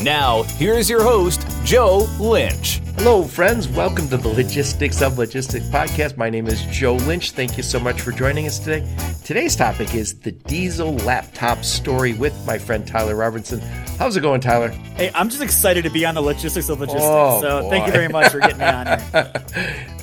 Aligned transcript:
Now, 0.00 0.42
here's 0.42 0.90
your 0.90 1.02
host, 1.02 1.46
Joe 1.64 2.06
Lynch. 2.20 2.82
Hello, 2.96 3.24
friends. 3.24 3.66
Welcome 3.66 4.10
to 4.10 4.18
the 4.18 4.28
Logistics 4.28 5.00
of 5.00 5.16
Logistics 5.16 5.66
podcast. 5.68 6.18
My 6.18 6.28
name 6.28 6.48
is 6.48 6.62
Joe 6.64 6.96
Lynch. 6.96 7.30
Thank 7.30 7.56
you 7.56 7.62
so 7.62 7.80
much 7.80 8.02
for 8.02 8.12
joining 8.12 8.46
us 8.46 8.58
today. 8.58 8.86
Today's 9.24 9.56
topic 9.56 9.94
is 9.94 10.20
the 10.20 10.32
diesel 10.32 10.96
laptop 10.96 11.64
story 11.64 12.12
with 12.12 12.34
my 12.46 12.58
friend 12.58 12.86
Tyler 12.86 13.16
Robertson. 13.16 13.58
How's 13.98 14.18
it 14.18 14.20
going, 14.20 14.42
Tyler? 14.42 14.68
Hey, 14.68 15.10
I'm 15.14 15.30
just 15.30 15.42
excited 15.42 15.82
to 15.84 15.90
be 15.90 16.04
on 16.04 16.14
the 16.14 16.20
Logistics 16.20 16.68
of 16.68 16.78
Logistics. 16.78 17.02
Oh, 17.02 17.40
so 17.40 17.62
boy. 17.62 17.70
thank 17.70 17.86
you 17.86 17.92
very 17.92 18.08
much 18.08 18.30
for 18.30 18.40
getting 18.40 18.58
me 18.58 18.66
on 18.66 18.86
here. 18.86 19.32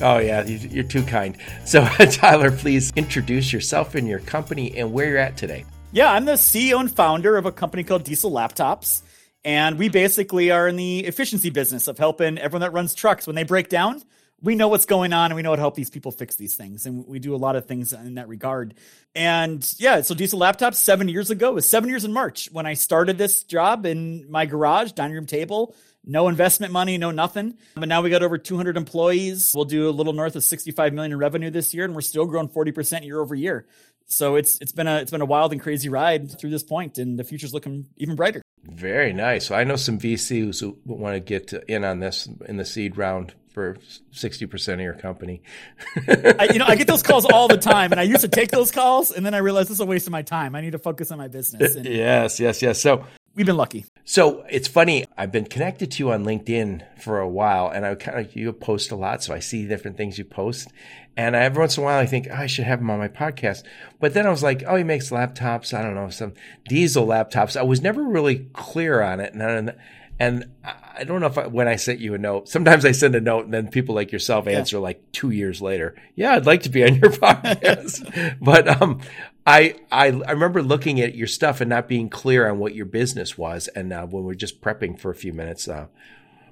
oh, 0.02 0.18
yeah, 0.18 0.42
you're 0.44 0.82
too 0.82 1.04
kind. 1.04 1.36
So, 1.66 1.84
Tyler, 2.10 2.50
please 2.50 2.92
introduce 2.96 3.52
yourself 3.52 3.94
and 3.94 4.08
your 4.08 4.18
company 4.18 4.76
and 4.76 4.92
where 4.92 5.08
you're 5.08 5.18
at 5.18 5.36
today. 5.36 5.64
Yeah, 5.92 6.10
I'm 6.10 6.24
the 6.24 6.32
CEO 6.32 6.80
and 6.80 6.92
founder 6.92 7.36
of 7.36 7.46
a 7.46 7.52
company 7.52 7.84
called 7.84 8.02
Diesel 8.02 8.32
Laptops. 8.32 9.03
And 9.44 9.78
we 9.78 9.88
basically 9.88 10.50
are 10.50 10.66
in 10.66 10.76
the 10.76 11.00
efficiency 11.00 11.50
business 11.50 11.86
of 11.86 11.98
helping 11.98 12.38
everyone 12.38 12.62
that 12.62 12.72
runs 12.72 12.94
trucks 12.94 13.26
when 13.26 13.36
they 13.36 13.44
break 13.44 13.68
down. 13.68 14.02
We 14.40 14.54
know 14.54 14.68
what's 14.68 14.86
going 14.86 15.12
on 15.12 15.26
and 15.30 15.36
we 15.36 15.42
know 15.42 15.50
how 15.50 15.56
to 15.56 15.62
help 15.62 15.74
these 15.74 15.90
people 15.90 16.12
fix 16.12 16.36
these 16.36 16.54
things. 16.54 16.86
And 16.86 17.06
we 17.06 17.18
do 17.18 17.34
a 17.34 17.36
lot 17.36 17.56
of 17.56 17.66
things 17.66 17.92
in 17.92 18.14
that 18.14 18.28
regard. 18.28 18.74
And 19.14 19.66
yeah, 19.78 20.00
so 20.02 20.14
Diesel 20.14 20.40
Laptops 20.40 20.74
seven 20.74 21.08
years 21.08 21.30
ago, 21.30 21.52
was 21.52 21.68
seven 21.68 21.88
years 21.88 22.04
in 22.04 22.12
March 22.12 22.48
when 22.52 22.66
I 22.66 22.74
started 22.74 23.16
this 23.16 23.42
job 23.42 23.86
in 23.86 24.30
my 24.30 24.44
garage, 24.46 24.92
dining 24.92 25.14
room 25.14 25.26
table, 25.26 25.74
no 26.04 26.28
investment 26.28 26.72
money, 26.72 26.98
no 26.98 27.10
nothing. 27.10 27.56
But 27.74 27.88
now 27.88 28.02
we 28.02 28.10
got 28.10 28.22
over 28.22 28.36
200 28.36 28.76
employees. 28.76 29.52
We'll 29.54 29.64
do 29.64 29.88
a 29.88 29.90
little 29.90 30.12
north 30.12 30.36
of 30.36 30.44
65 30.44 30.92
million 30.92 31.12
in 31.12 31.18
revenue 31.18 31.50
this 31.50 31.72
year, 31.72 31.84
and 31.84 31.94
we're 31.94 32.02
still 32.02 32.26
growing 32.26 32.48
40% 32.48 33.04
year 33.04 33.20
over 33.20 33.34
year. 33.34 33.66
So 34.06 34.36
it's 34.36 34.58
it's 34.60 34.72
been 34.72 34.86
a 34.86 34.98
it's 34.98 35.10
been 35.10 35.22
a 35.22 35.26
wild 35.26 35.52
and 35.52 35.60
crazy 35.60 35.88
ride 35.88 36.38
through 36.38 36.50
this 36.50 36.62
point, 36.62 36.98
and 36.98 37.18
the 37.18 37.24
future's 37.24 37.54
looking 37.54 37.86
even 37.96 38.16
brighter. 38.16 38.43
Very 38.66 39.12
nice. 39.12 39.46
So 39.46 39.54
I 39.54 39.64
know 39.64 39.76
some 39.76 39.98
VCs 39.98 40.60
who 40.60 40.78
want 40.84 41.14
to 41.14 41.20
get 41.20 41.52
in 41.68 41.84
on 41.84 42.00
this 42.00 42.28
in 42.46 42.56
the 42.56 42.64
seed 42.64 42.96
round 42.96 43.34
for 43.54 43.76
60% 44.12 44.74
of 44.74 44.80
your 44.80 44.94
company. 44.94 45.42
I, 46.08 46.48
you 46.52 46.58
know, 46.58 46.64
I 46.66 46.74
get 46.74 46.88
those 46.88 47.04
calls 47.04 47.24
all 47.24 47.46
the 47.46 47.56
time 47.56 47.92
and 47.92 48.00
I 48.00 48.02
used 48.02 48.22
to 48.22 48.28
take 48.28 48.50
those 48.50 48.72
calls 48.72 49.12
and 49.12 49.24
then 49.24 49.32
I 49.32 49.38
realized 49.38 49.68
this 49.68 49.76
is 49.76 49.80
a 49.80 49.86
waste 49.86 50.08
of 50.08 50.12
my 50.12 50.22
time. 50.22 50.56
I 50.56 50.60
need 50.60 50.72
to 50.72 50.78
focus 50.78 51.12
on 51.12 51.18
my 51.18 51.28
business. 51.28 51.76
And 51.76 51.86
yes, 51.86 52.40
yes, 52.40 52.62
yes. 52.62 52.80
So 52.80 53.06
we've 53.34 53.46
been 53.46 53.56
lucky. 53.56 53.84
So 54.04 54.44
it's 54.50 54.66
funny. 54.66 55.04
I've 55.16 55.30
been 55.30 55.44
connected 55.44 55.92
to 55.92 55.98
you 56.02 56.10
on 56.12 56.24
LinkedIn 56.24 56.82
for 57.00 57.20
a 57.20 57.28
while, 57.28 57.68
and 57.68 57.86
I 57.86 57.94
kind 57.94 58.18
of 58.18 58.34
you 58.34 58.52
post 58.52 58.90
a 58.90 58.96
lot, 58.96 59.22
so 59.22 59.32
I 59.34 59.38
see 59.38 59.66
different 59.66 59.96
things 59.96 60.18
you 60.18 60.24
post. 60.24 60.68
And 61.16 61.36
every 61.36 61.60
once 61.60 61.76
in 61.76 61.82
a 61.82 61.86
while, 61.86 62.00
I 62.00 62.06
think 62.06 62.26
oh, 62.30 62.34
I 62.34 62.46
should 62.46 62.64
have 62.64 62.80
him 62.80 62.90
on 62.90 62.98
my 62.98 63.08
podcast. 63.08 63.62
But 64.00 64.14
then 64.14 64.26
I 64.26 64.30
was 64.30 64.42
like, 64.42 64.64
oh, 64.66 64.76
he 64.76 64.84
makes 64.84 65.10
laptops. 65.10 65.72
I 65.72 65.82
don't 65.82 65.94
know 65.94 66.10
some 66.10 66.34
diesel 66.68 67.06
laptops. 67.06 67.56
I 67.56 67.62
was 67.62 67.80
never 67.80 68.02
really 68.02 68.48
clear 68.52 69.00
on 69.00 69.20
it, 69.20 69.32
and 69.34 69.74
and 70.18 70.50
I 70.96 71.04
don't 71.04 71.20
know 71.20 71.26
if 71.26 71.38
I, 71.38 71.46
when 71.48 71.66
I 71.66 71.76
sent 71.76 71.98
you 71.98 72.14
a 72.14 72.18
note, 72.18 72.48
sometimes 72.48 72.84
I 72.84 72.92
send 72.92 73.16
a 73.16 73.20
note 73.20 73.46
and 73.46 73.54
then 73.54 73.68
people 73.68 73.96
like 73.96 74.12
yourself 74.12 74.46
answer 74.46 74.76
yeah. 74.76 74.82
like 74.82 75.12
two 75.12 75.30
years 75.30 75.60
later. 75.60 75.96
Yeah, 76.14 76.34
I'd 76.34 76.46
like 76.46 76.62
to 76.62 76.68
be 76.68 76.84
on 76.84 76.94
your 76.94 77.10
podcast. 77.10 78.38
but, 78.40 78.80
um, 78.80 79.00
I, 79.44 79.74
I, 79.90 80.06
I 80.06 80.32
remember 80.32 80.62
looking 80.62 81.00
at 81.00 81.16
your 81.16 81.26
stuff 81.26 81.60
and 81.60 81.68
not 81.68 81.88
being 81.88 82.08
clear 82.08 82.48
on 82.48 82.58
what 82.58 82.74
your 82.74 82.86
business 82.86 83.36
was. 83.36 83.66
And, 83.68 83.92
uh, 83.92 84.06
when 84.06 84.24
we 84.24 84.32
are 84.32 84.36
just 84.36 84.60
prepping 84.60 84.98
for 84.98 85.10
a 85.10 85.16
few 85.16 85.32
minutes, 85.32 85.66
uh, 85.66 85.86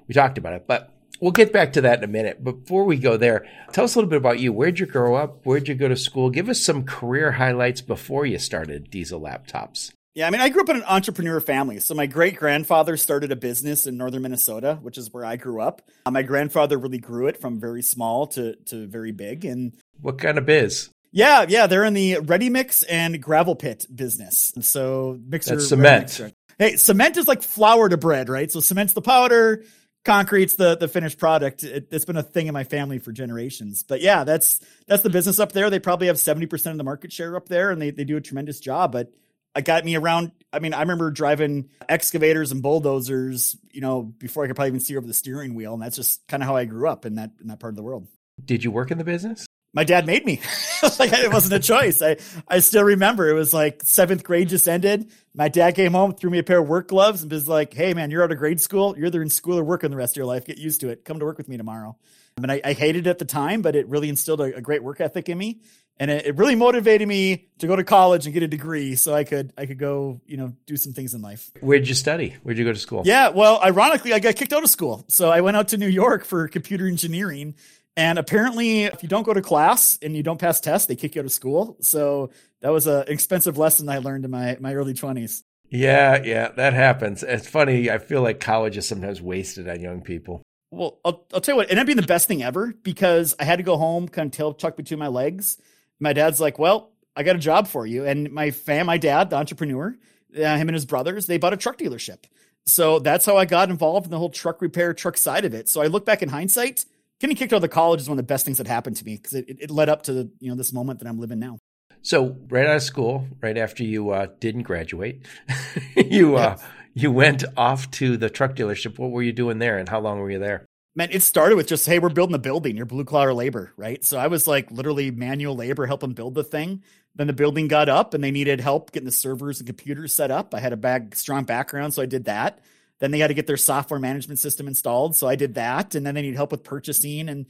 we 0.07 0.13
talked 0.13 0.37
about 0.37 0.53
it, 0.53 0.67
but 0.67 0.92
we'll 1.23 1.31
get 1.31 1.53
back 1.53 1.71
to 1.71 1.81
that 1.81 1.99
in 1.99 2.03
a 2.03 2.07
minute. 2.07 2.43
Before 2.43 2.83
we 2.83 2.97
go 2.97 3.15
there, 3.15 3.47
tell 3.71 3.85
us 3.85 3.95
a 3.95 3.97
little 3.97 4.09
bit 4.09 4.17
about 4.17 4.39
you. 4.39 4.51
Where'd 4.51 4.77
you 4.77 4.85
grow 4.85 5.15
up? 5.15 5.45
Where'd 5.45 5.69
you 5.69 5.73
go 5.73 5.87
to 5.87 5.95
school? 5.95 6.29
Give 6.29 6.49
us 6.49 6.61
some 6.61 6.83
career 6.83 7.31
highlights 7.31 7.79
before 7.79 8.25
you 8.25 8.37
started 8.37 8.91
Diesel 8.91 9.21
Laptops. 9.21 9.93
Yeah, 10.15 10.27
I 10.27 10.29
mean, 10.29 10.41
I 10.41 10.49
grew 10.49 10.61
up 10.61 10.69
in 10.69 10.75
an 10.75 10.83
entrepreneur 10.83 11.39
family. 11.39 11.79
So 11.79 11.95
my 11.95 12.07
great 12.07 12.35
grandfather 12.35 12.97
started 12.97 13.31
a 13.31 13.37
business 13.37 13.87
in 13.87 13.97
northern 13.97 14.21
Minnesota, 14.21 14.77
which 14.81 14.97
is 14.97 15.11
where 15.13 15.25
I 15.25 15.37
grew 15.37 15.61
up. 15.61 15.81
Uh, 16.05 16.11
my 16.11 16.23
grandfather 16.23 16.77
really 16.77 16.99
grew 16.99 17.27
it 17.27 17.39
from 17.39 17.59
very 17.59 17.81
small 17.81 18.27
to 18.27 18.55
to 18.65 18.85
very 18.85 19.13
big. 19.13 19.45
And 19.45 19.73
what 20.01 20.19
kind 20.19 20.37
of 20.37 20.45
biz? 20.45 20.89
Yeah, 21.13 21.45
yeah, 21.47 21.67
they're 21.67 21.85
in 21.85 21.93
the 21.93 22.19
ready 22.19 22.49
mix 22.49 22.83
and 22.83 23.23
gravel 23.23 23.55
pit 23.55 23.87
business. 23.93 24.51
So 24.61 25.19
mixer 25.25 25.55
That's 25.55 25.69
cement. 25.69 26.21
Hey, 26.59 26.75
cement 26.75 27.17
is 27.17 27.27
like 27.27 27.41
flour 27.41 27.89
to 27.89 27.97
bread, 27.97 28.29
right? 28.29 28.51
So 28.51 28.59
cement's 28.59 28.93
the 28.93 29.01
powder, 29.01 29.63
concrete's 30.03 30.55
the 30.55 30.75
the 30.75 30.87
finished 30.87 31.17
product. 31.17 31.63
It, 31.63 31.87
has 31.91 32.05
been 32.05 32.17
a 32.17 32.23
thing 32.23 32.47
in 32.47 32.53
my 32.53 32.63
family 32.63 32.99
for 32.99 33.11
generations. 33.11 33.83
But 33.83 34.01
yeah, 34.01 34.23
that's 34.23 34.59
that's 34.87 35.03
the 35.03 35.09
business 35.09 35.39
up 35.39 35.51
there. 35.51 35.69
They 35.69 35.79
probably 35.79 36.07
have 36.07 36.19
seventy 36.19 36.45
percent 36.45 36.73
of 36.73 36.77
the 36.77 36.83
market 36.83 37.11
share 37.11 37.35
up 37.35 37.47
there, 37.47 37.71
and 37.71 37.81
they 37.81 37.91
they 37.91 38.03
do 38.03 38.17
a 38.17 38.21
tremendous 38.21 38.59
job. 38.59 38.91
But 38.91 39.13
it 39.55 39.65
got 39.65 39.85
me 39.85 39.95
around. 39.95 40.31
I 40.51 40.59
mean, 40.59 40.73
I 40.73 40.81
remember 40.81 41.11
driving 41.11 41.69
excavators 41.87 42.51
and 42.51 42.61
bulldozers, 42.61 43.55
you 43.71 43.81
know, 43.81 44.01
before 44.01 44.43
I 44.43 44.47
could 44.47 44.55
probably 44.55 44.69
even 44.69 44.79
see 44.79 44.97
over 44.97 45.07
the 45.07 45.13
steering 45.13 45.55
wheel. 45.55 45.73
And 45.73 45.81
that's 45.81 45.95
just 45.95 46.27
kind 46.27 46.41
of 46.41 46.47
how 46.47 46.55
I 46.55 46.65
grew 46.65 46.87
up 46.87 47.05
in 47.05 47.15
that 47.15 47.31
in 47.41 47.47
that 47.47 47.59
part 47.59 47.71
of 47.71 47.75
the 47.75 47.83
world. 47.83 48.07
Did 48.43 48.63
you 48.63 48.71
work 48.71 48.91
in 48.91 48.97
the 48.97 49.03
business? 49.03 49.45
My 49.73 49.83
dad 49.83 50.05
made 50.05 50.25
me. 50.25 50.39
like 50.99 51.11
it 51.13 51.31
wasn't 51.31 51.53
a 51.53 51.59
choice. 51.59 52.01
I 52.01 52.17
I 52.47 52.59
still 52.59 52.83
remember 52.83 53.29
it 53.29 53.33
was 53.33 53.53
like 53.53 53.81
seventh 53.83 54.23
grade 54.23 54.49
just 54.49 54.67
ended. 54.67 55.11
My 55.33 55.49
dad 55.49 55.75
came 55.75 55.93
home, 55.93 56.13
threw 56.13 56.29
me 56.29 56.37
a 56.37 56.43
pair 56.43 56.59
of 56.59 56.67
work 56.67 56.89
gloves, 56.89 57.23
and 57.23 57.31
was 57.31 57.47
like, 57.47 57.73
"Hey 57.73 57.93
man, 57.93 58.11
you're 58.11 58.23
out 58.23 58.31
of 58.31 58.37
grade 58.37 58.61
school. 58.61 58.95
You're 58.97 59.07
either 59.07 59.21
in 59.21 59.29
school 59.29 59.57
or 59.57 59.63
working 59.63 59.89
the 59.89 59.97
rest 59.97 60.13
of 60.13 60.17
your 60.17 60.27
life. 60.27 60.45
Get 60.45 60.59
used 60.59 60.81
to 60.81 60.89
it. 60.89 61.05
Come 61.05 61.19
to 61.19 61.25
work 61.25 61.37
with 61.37 61.49
me 61.49 61.57
tomorrow." 61.57 61.97
I 62.37 62.41
mean, 62.41 62.49
I, 62.49 62.61
I 62.63 62.73
hated 62.73 63.05
it 63.05 63.09
at 63.09 63.19
the 63.19 63.25
time, 63.25 63.61
but 63.61 63.75
it 63.75 63.87
really 63.87 64.09
instilled 64.09 64.41
a, 64.41 64.55
a 64.55 64.61
great 64.61 64.83
work 64.83 64.99
ethic 64.99 65.29
in 65.29 65.37
me 65.37 65.61
and 65.97 66.09
it, 66.09 66.25
it, 66.25 66.37
really 66.37 66.55
motivated 66.55 67.07
me 67.07 67.47
to 67.59 67.67
go 67.67 67.75
to 67.75 67.83
college 67.83 68.25
and 68.25 68.33
get 68.33 68.43
a 68.43 68.47
degree 68.47 68.95
so 68.95 69.13
I 69.13 69.23
could 69.23 69.53
I 69.57 69.65
could 69.65 69.77
go 69.77 70.21
you 70.25 70.37
know 70.37 70.53
do 70.65 70.77
some 70.77 70.93
things 70.93 71.13
in 71.13 71.21
life. 71.21 71.51
Where'd 71.61 71.87
you 71.87 71.95
study? 71.95 72.35
Where'd 72.43 72.57
you 72.57 72.65
go 72.65 72.73
to 72.73 72.79
school? 72.79 73.03
Yeah, 73.05 73.29
well, 73.29 73.61
ironically, 73.61 74.13
I 74.13 74.19
got 74.19 74.35
kicked 74.35 74.53
out 74.53 74.63
of 74.63 74.69
school, 74.69 75.05
so 75.07 75.29
I 75.29 75.41
went 75.41 75.57
out 75.57 75.69
to 75.69 75.77
New 75.77 75.87
York 75.87 76.25
for 76.25 76.47
computer 76.47 76.87
engineering. 76.87 77.55
And 77.95 78.17
apparently, 78.17 78.85
if 78.85 79.03
you 79.03 79.09
don't 79.09 79.23
go 79.23 79.35
to 79.35 79.41
class 79.41 79.99
and 80.01 80.17
you 80.17 80.23
don't 80.23 80.39
pass 80.39 80.59
tests, 80.59 80.87
they 80.87 80.95
kick 80.95 81.13
you 81.13 81.21
out 81.21 81.25
of 81.25 81.31
school. 81.31 81.77
So 81.79 82.31
that 82.61 82.71
was 82.71 82.87
an 82.87 83.03
expensive 83.07 83.59
lesson 83.59 83.87
I 83.87 83.99
learned 83.99 84.25
in 84.25 84.31
my 84.31 84.57
my 84.59 84.73
early 84.73 84.93
twenties. 84.93 85.43
Yeah, 85.69 86.21
yeah, 86.23 86.49
that 86.49 86.73
happens. 86.73 87.23
It's 87.23 87.47
funny. 87.47 87.89
I 87.89 87.97
feel 87.97 88.21
like 88.21 88.39
college 88.39 88.77
is 88.77 88.87
sometimes 88.87 89.21
wasted 89.21 89.67
on 89.67 89.79
young 89.79 90.01
people. 90.01 90.41
Well, 90.71 90.99
I'll, 91.05 91.25
I'll 91.31 91.41
tell 91.41 91.53
you 91.53 91.57
what, 91.57 91.67
it 91.67 91.71
ended 91.71 91.81
up 91.83 91.85
being 91.85 91.97
the 91.97 92.03
best 92.03 92.27
thing 92.27 92.41
ever 92.41 92.73
because 92.81 93.35
I 93.39 93.43
had 93.43 93.57
to 93.57 93.63
go 93.63 93.77
home, 93.77 94.07
kind 94.07 94.25
of 94.27 94.31
tail 94.31 94.53
tucked 94.53 94.77
between 94.77 94.99
my 94.99 95.07
legs 95.07 95.59
my 96.03 96.13
dad's 96.13 96.39
like, 96.39 96.59
well, 96.59 96.91
I 97.15 97.23
got 97.23 97.35
a 97.35 97.39
job 97.39 97.67
for 97.67 97.85
you. 97.85 98.05
And 98.05 98.31
my 98.31 98.51
fam, 98.51 98.87
my 98.87 98.97
dad, 98.97 99.29
the 99.29 99.35
entrepreneur, 99.37 99.95
uh, 100.35 100.57
him 100.57 100.69
and 100.69 100.73
his 100.75 100.85
brothers, 100.85 101.25
they 101.25 101.37
bought 101.37 101.53
a 101.53 101.57
truck 101.57 101.77
dealership. 101.77 102.25
So 102.65 102.99
that's 102.99 103.25
how 103.25 103.37
I 103.37 103.45
got 103.45 103.69
involved 103.69 104.05
in 104.05 104.11
the 104.11 104.17
whole 104.17 104.29
truck 104.29 104.61
repair, 104.61 104.93
truck 104.93 105.17
side 105.17 105.45
of 105.45 105.53
it. 105.53 105.67
So 105.67 105.81
I 105.81 105.87
look 105.87 106.05
back 106.05 106.21
in 106.21 106.29
hindsight, 106.29 106.85
getting 107.19 107.35
kicked 107.35 107.53
out 107.53 107.57
of 107.57 107.61
the 107.61 107.67
college 107.67 108.01
is 108.01 108.09
one 108.09 108.17
of 108.17 108.25
the 108.25 108.31
best 108.31 108.45
things 108.45 108.57
that 108.57 108.67
happened 108.67 108.95
to 108.97 109.05
me 109.05 109.15
because 109.17 109.33
it, 109.33 109.45
it 109.47 109.71
led 109.71 109.89
up 109.89 110.03
to 110.03 110.13
the, 110.13 110.31
you 110.39 110.49
know 110.49 110.55
this 110.55 110.73
moment 110.73 110.99
that 110.99 111.07
I'm 111.07 111.19
living 111.19 111.39
now. 111.39 111.57
So 112.01 112.37
right 112.49 112.65
out 112.65 112.77
of 112.77 112.83
school, 112.83 113.27
right 113.41 113.57
after 113.57 113.83
you 113.83 114.09
uh, 114.11 114.27
didn't 114.39 114.63
graduate, 114.63 115.25
you 115.95 116.35
uh, 116.35 116.57
you 116.93 117.11
went 117.11 117.43
off 117.57 117.89
to 117.91 118.17
the 118.17 118.29
truck 118.29 118.55
dealership. 118.55 118.97
What 118.97 119.11
were 119.11 119.21
you 119.21 119.33
doing 119.33 119.59
there, 119.59 119.77
and 119.77 119.87
how 119.87 119.99
long 119.99 120.19
were 120.19 120.31
you 120.31 120.39
there? 120.39 120.65
Man, 120.95 121.09
it 121.11 121.21
started 121.21 121.55
with 121.55 121.67
just, 121.67 121.85
hey, 121.85 121.99
we're 121.99 122.09
building 122.09 122.35
a 122.35 122.39
building. 122.39 122.77
You're 122.77 122.85
blue 122.85 123.05
collar 123.05 123.33
labor, 123.33 123.73
right? 123.77 124.03
So 124.03 124.17
I 124.17 124.27
was 124.27 124.47
like 124.47 124.71
literally 124.71 125.11
manual 125.11 125.55
labor 125.55 125.85
helping 125.85 126.13
build 126.13 126.35
the 126.35 126.43
thing. 126.43 126.83
Then 127.15 127.27
the 127.27 127.33
building 127.33 127.67
got 127.67 127.89
up 127.89 128.13
and 128.13 128.23
they 128.23 128.31
needed 128.31 128.59
help 128.59 128.91
getting 128.91 129.05
the 129.05 129.11
servers 129.11 129.59
and 129.59 129.67
computers 129.67 130.13
set 130.13 130.31
up. 130.31 130.53
I 130.53 130.59
had 130.59 130.73
a 130.73 130.77
bag 130.77 131.15
strong 131.15 131.43
background, 131.43 131.93
so 131.93 132.01
I 132.01 132.05
did 132.05 132.25
that. 132.25 132.59
Then 132.99 133.11
they 133.11 133.19
had 133.19 133.27
to 133.27 133.33
get 133.33 133.47
their 133.47 133.57
software 133.57 133.99
management 133.99 134.39
system 134.39 134.67
installed, 134.67 135.15
so 135.15 135.27
I 135.27 135.35
did 135.35 135.55
that. 135.55 135.93
And 135.93 136.05
then 136.05 136.15
they 136.15 136.21
need 136.21 136.35
help 136.35 136.51
with 136.51 136.63
purchasing 136.63 137.27
and 137.27 137.45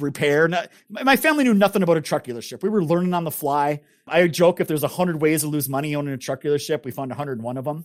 repair. 0.00 0.48
My 0.88 1.16
family 1.16 1.44
knew 1.44 1.54
nothing 1.54 1.82
about 1.82 1.96
a 1.96 2.00
truck 2.00 2.24
dealership. 2.24 2.62
We 2.62 2.68
were 2.68 2.82
learning 2.82 3.14
on 3.14 3.24
the 3.24 3.30
fly. 3.30 3.82
I 4.08 4.26
joke 4.26 4.60
if 4.60 4.66
there's 4.66 4.82
a 4.82 4.88
hundred 4.88 5.20
ways 5.20 5.42
to 5.42 5.46
lose 5.46 5.68
money 5.68 5.94
owning 5.94 6.12
a 6.12 6.18
truck 6.18 6.42
dealership, 6.42 6.84
we 6.84 6.90
found 6.90 7.10
101 7.10 7.56
of 7.56 7.64
them, 7.64 7.84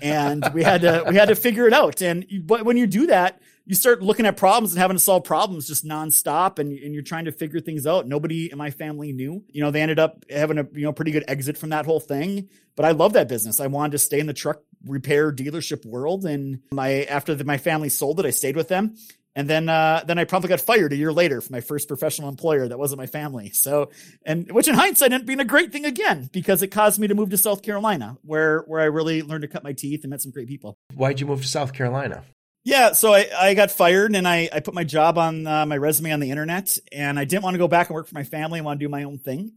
and 0.00 0.48
we 0.54 0.62
had 0.62 0.80
to 0.82 1.04
we 1.08 1.16
had 1.16 1.28
to 1.28 1.34
figure 1.34 1.66
it 1.66 1.74
out. 1.74 2.00
And 2.00 2.26
but 2.46 2.64
when 2.64 2.76
you 2.76 2.86
do 2.86 3.06
that, 3.08 3.40
you 3.64 3.74
start 3.74 4.02
looking 4.02 4.26
at 4.26 4.36
problems 4.36 4.72
and 4.72 4.80
having 4.80 4.96
to 4.96 5.02
solve 5.02 5.24
problems 5.24 5.68
just 5.68 5.84
nonstop, 5.84 6.58
and 6.58 6.72
and 6.72 6.94
you're 6.94 7.02
trying 7.02 7.26
to 7.26 7.32
figure 7.32 7.60
things 7.60 7.86
out. 7.86 8.06
Nobody 8.06 8.50
in 8.50 8.58
my 8.58 8.70
family 8.70 9.12
knew. 9.12 9.44
You 9.48 9.62
know, 9.62 9.70
they 9.70 9.82
ended 9.82 9.98
up 9.98 10.24
having 10.28 10.58
a 10.58 10.66
you 10.72 10.82
know 10.82 10.92
pretty 10.92 11.12
good 11.12 11.24
exit 11.28 11.56
from 11.58 11.70
that 11.70 11.86
whole 11.86 12.00
thing. 12.00 12.48
But 12.74 12.86
I 12.86 12.92
love 12.92 13.12
that 13.12 13.28
business. 13.28 13.60
I 13.60 13.66
wanted 13.66 13.92
to 13.92 13.98
stay 13.98 14.18
in 14.18 14.26
the 14.26 14.32
truck 14.32 14.62
repair 14.86 15.30
dealership 15.30 15.86
world, 15.86 16.24
and 16.24 16.60
my 16.72 17.04
after 17.04 17.34
the, 17.34 17.44
my 17.44 17.58
family 17.58 17.88
sold 17.88 18.18
it, 18.20 18.26
I 18.26 18.30
stayed 18.30 18.56
with 18.56 18.68
them 18.68 18.96
And 19.34 19.48
then, 19.48 19.68
uh, 19.68 20.04
then 20.06 20.18
I 20.18 20.24
promptly 20.24 20.48
got 20.48 20.60
fired 20.60 20.92
a 20.92 20.96
year 20.96 21.12
later 21.12 21.40
from 21.40 21.54
my 21.54 21.60
first 21.60 21.88
professional 21.88 22.28
employer 22.28 22.68
that 22.68 22.78
wasn't 22.78 22.98
my 22.98 23.06
family. 23.06 23.50
So, 23.50 23.90
and 24.26 24.50
which 24.52 24.68
in 24.68 24.74
hindsight 24.74 25.06
ended 25.06 25.22
up 25.22 25.26
being 25.26 25.40
a 25.40 25.44
great 25.44 25.72
thing 25.72 25.86
again 25.86 26.28
because 26.32 26.62
it 26.62 26.68
caused 26.68 27.00
me 27.00 27.06
to 27.08 27.14
move 27.14 27.30
to 27.30 27.38
South 27.38 27.62
Carolina, 27.62 28.18
where 28.22 28.60
where 28.62 28.80
I 28.80 28.84
really 28.84 29.22
learned 29.22 29.42
to 29.42 29.48
cut 29.48 29.64
my 29.64 29.72
teeth 29.72 30.04
and 30.04 30.10
met 30.10 30.20
some 30.20 30.32
great 30.32 30.48
people. 30.48 30.76
Why'd 30.94 31.20
you 31.20 31.26
move 31.26 31.42
to 31.42 31.48
South 31.48 31.72
Carolina? 31.72 32.24
Yeah, 32.64 32.92
so 32.92 33.12
I, 33.12 33.28
I 33.36 33.54
got 33.54 33.72
fired 33.72 34.14
and 34.14 34.26
I, 34.26 34.48
I 34.52 34.60
put 34.60 34.72
my 34.74 34.84
job 34.84 35.18
on 35.18 35.46
uh, 35.46 35.66
my 35.66 35.76
resume 35.76 36.12
on 36.12 36.20
the 36.20 36.30
internet 36.30 36.78
and 36.92 37.18
I 37.18 37.24
didn't 37.24 37.42
want 37.42 37.54
to 37.54 37.58
go 37.58 37.66
back 37.66 37.88
and 37.88 37.94
work 37.94 38.06
for 38.06 38.14
my 38.14 38.22
family. 38.22 38.60
I 38.60 38.62
want 38.62 38.78
to 38.78 38.84
do 38.84 38.88
my 38.88 39.02
own 39.02 39.18
thing. 39.18 39.52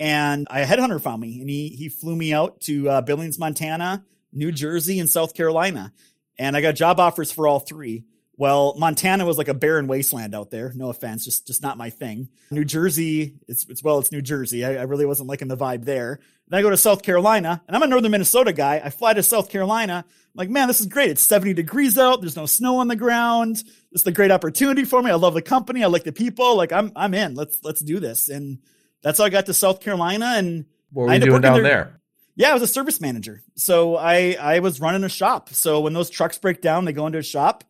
And 0.00 0.46
a 0.50 0.64
headhunter 0.64 1.00
found 1.00 1.20
me 1.20 1.40
and 1.40 1.50
he, 1.50 1.68
he 1.68 1.88
flew 1.90 2.16
me 2.16 2.32
out 2.32 2.60
to 2.62 2.88
uh, 2.88 3.00
Billings, 3.02 3.38
Montana, 3.38 4.04
New 4.32 4.52
Jersey, 4.52 5.00
and 5.00 5.08
South 5.08 5.34
Carolina. 5.34 5.92
And 6.38 6.56
I 6.56 6.62
got 6.62 6.76
job 6.76 6.98
offers 6.98 7.30
for 7.30 7.46
all 7.46 7.60
three. 7.60 8.04
Well, 8.38 8.74
Montana 8.76 9.24
was 9.24 9.38
like 9.38 9.48
a 9.48 9.54
barren 9.54 9.86
wasteland 9.86 10.34
out 10.34 10.50
there. 10.50 10.72
No 10.74 10.90
offense, 10.90 11.24
just 11.24 11.46
just 11.46 11.62
not 11.62 11.78
my 11.78 11.88
thing. 11.88 12.28
New 12.50 12.64
Jersey, 12.64 13.36
it's 13.48 13.66
it's 13.68 13.82
well, 13.82 13.98
it's 13.98 14.12
New 14.12 14.20
Jersey. 14.20 14.64
I, 14.64 14.76
I 14.76 14.82
really 14.82 15.06
wasn't 15.06 15.28
liking 15.28 15.48
the 15.48 15.56
vibe 15.56 15.84
there. 15.84 16.20
Then 16.48 16.58
I 16.58 16.62
go 16.62 16.68
to 16.68 16.76
South 16.76 17.02
Carolina, 17.02 17.62
and 17.66 17.74
I'm 17.74 17.82
a 17.82 17.86
northern 17.86 18.10
Minnesota 18.10 18.52
guy. 18.52 18.80
I 18.84 18.90
fly 18.90 19.14
to 19.14 19.22
South 19.22 19.48
Carolina. 19.48 20.04
I'm 20.06 20.32
like, 20.34 20.50
man, 20.50 20.68
this 20.68 20.80
is 20.80 20.86
great. 20.86 21.10
It's 21.10 21.22
70 21.22 21.54
degrees 21.54 21.96
out. 21.96 22.20
There's 22.20 22.36
no 22.36 22.46
snow 22.46 22.76
on 22.78 22.88
the 22.88 22.96
ground. 22.96 23.56
This 23.90 24.02
is 24.02 24.06
a 24.06 24.12
great 24.12 24.30
opportunity 24.30 24.84
for 24.84 25.02
me. 25.02 25.10
I 25.10 25.14
love 25.14 25.34
the 25.34 25.42
company. 25.42 25.82
I 25.82 25.86
like 25.86 26.04
the 26.04 26.12
people. 26.12 26.56
Like 26.56 26.72
I'm 26.72 26.92
I'm 26.94 27.14
in. 27.14 27.34
Let's 27.34 27.58
let's 27.64 27.80
do 27.80 28.00
this. 28.00 28.28
And 28.28 28.58
that's 29.02 29.18
how 29.18 29.24
I 29.24 29.30
got 29.30 29.46
to 29.46 29.54
South 29.54 29.80
Carolina. 29.80 30.34
And 30.36 30.66
what 30.92 31.06
were 31.06 31.14
you 31.14 31.20
doing 31.20 31.40
down 31.40 31.62
there? 31.62 31.62
there? 31.62 32.00
Yeah, 32.34 32.50
I 32.50 32.52
was 32.52 32.62
a 32.62 32.68
service 32.68 33.00
manager. 33.00 33.42
So 33.54 33.96
I 33.96 34.36
I 34.38 34.58
was 34.58 34.78
running 34.78 35.04
a 35.04 35.08
shop. 35.08 35.48
So 35.54 35.80
when 35.80 35.94
those 35.94 36.10
trucks 36.10 36.36
break 36.36 36.60
down, 36.60 36.84
they 36.84 36.92
go 36.92 37.06
into 37.06 37.18
a 37.18 37.22
shop 37.22 37.64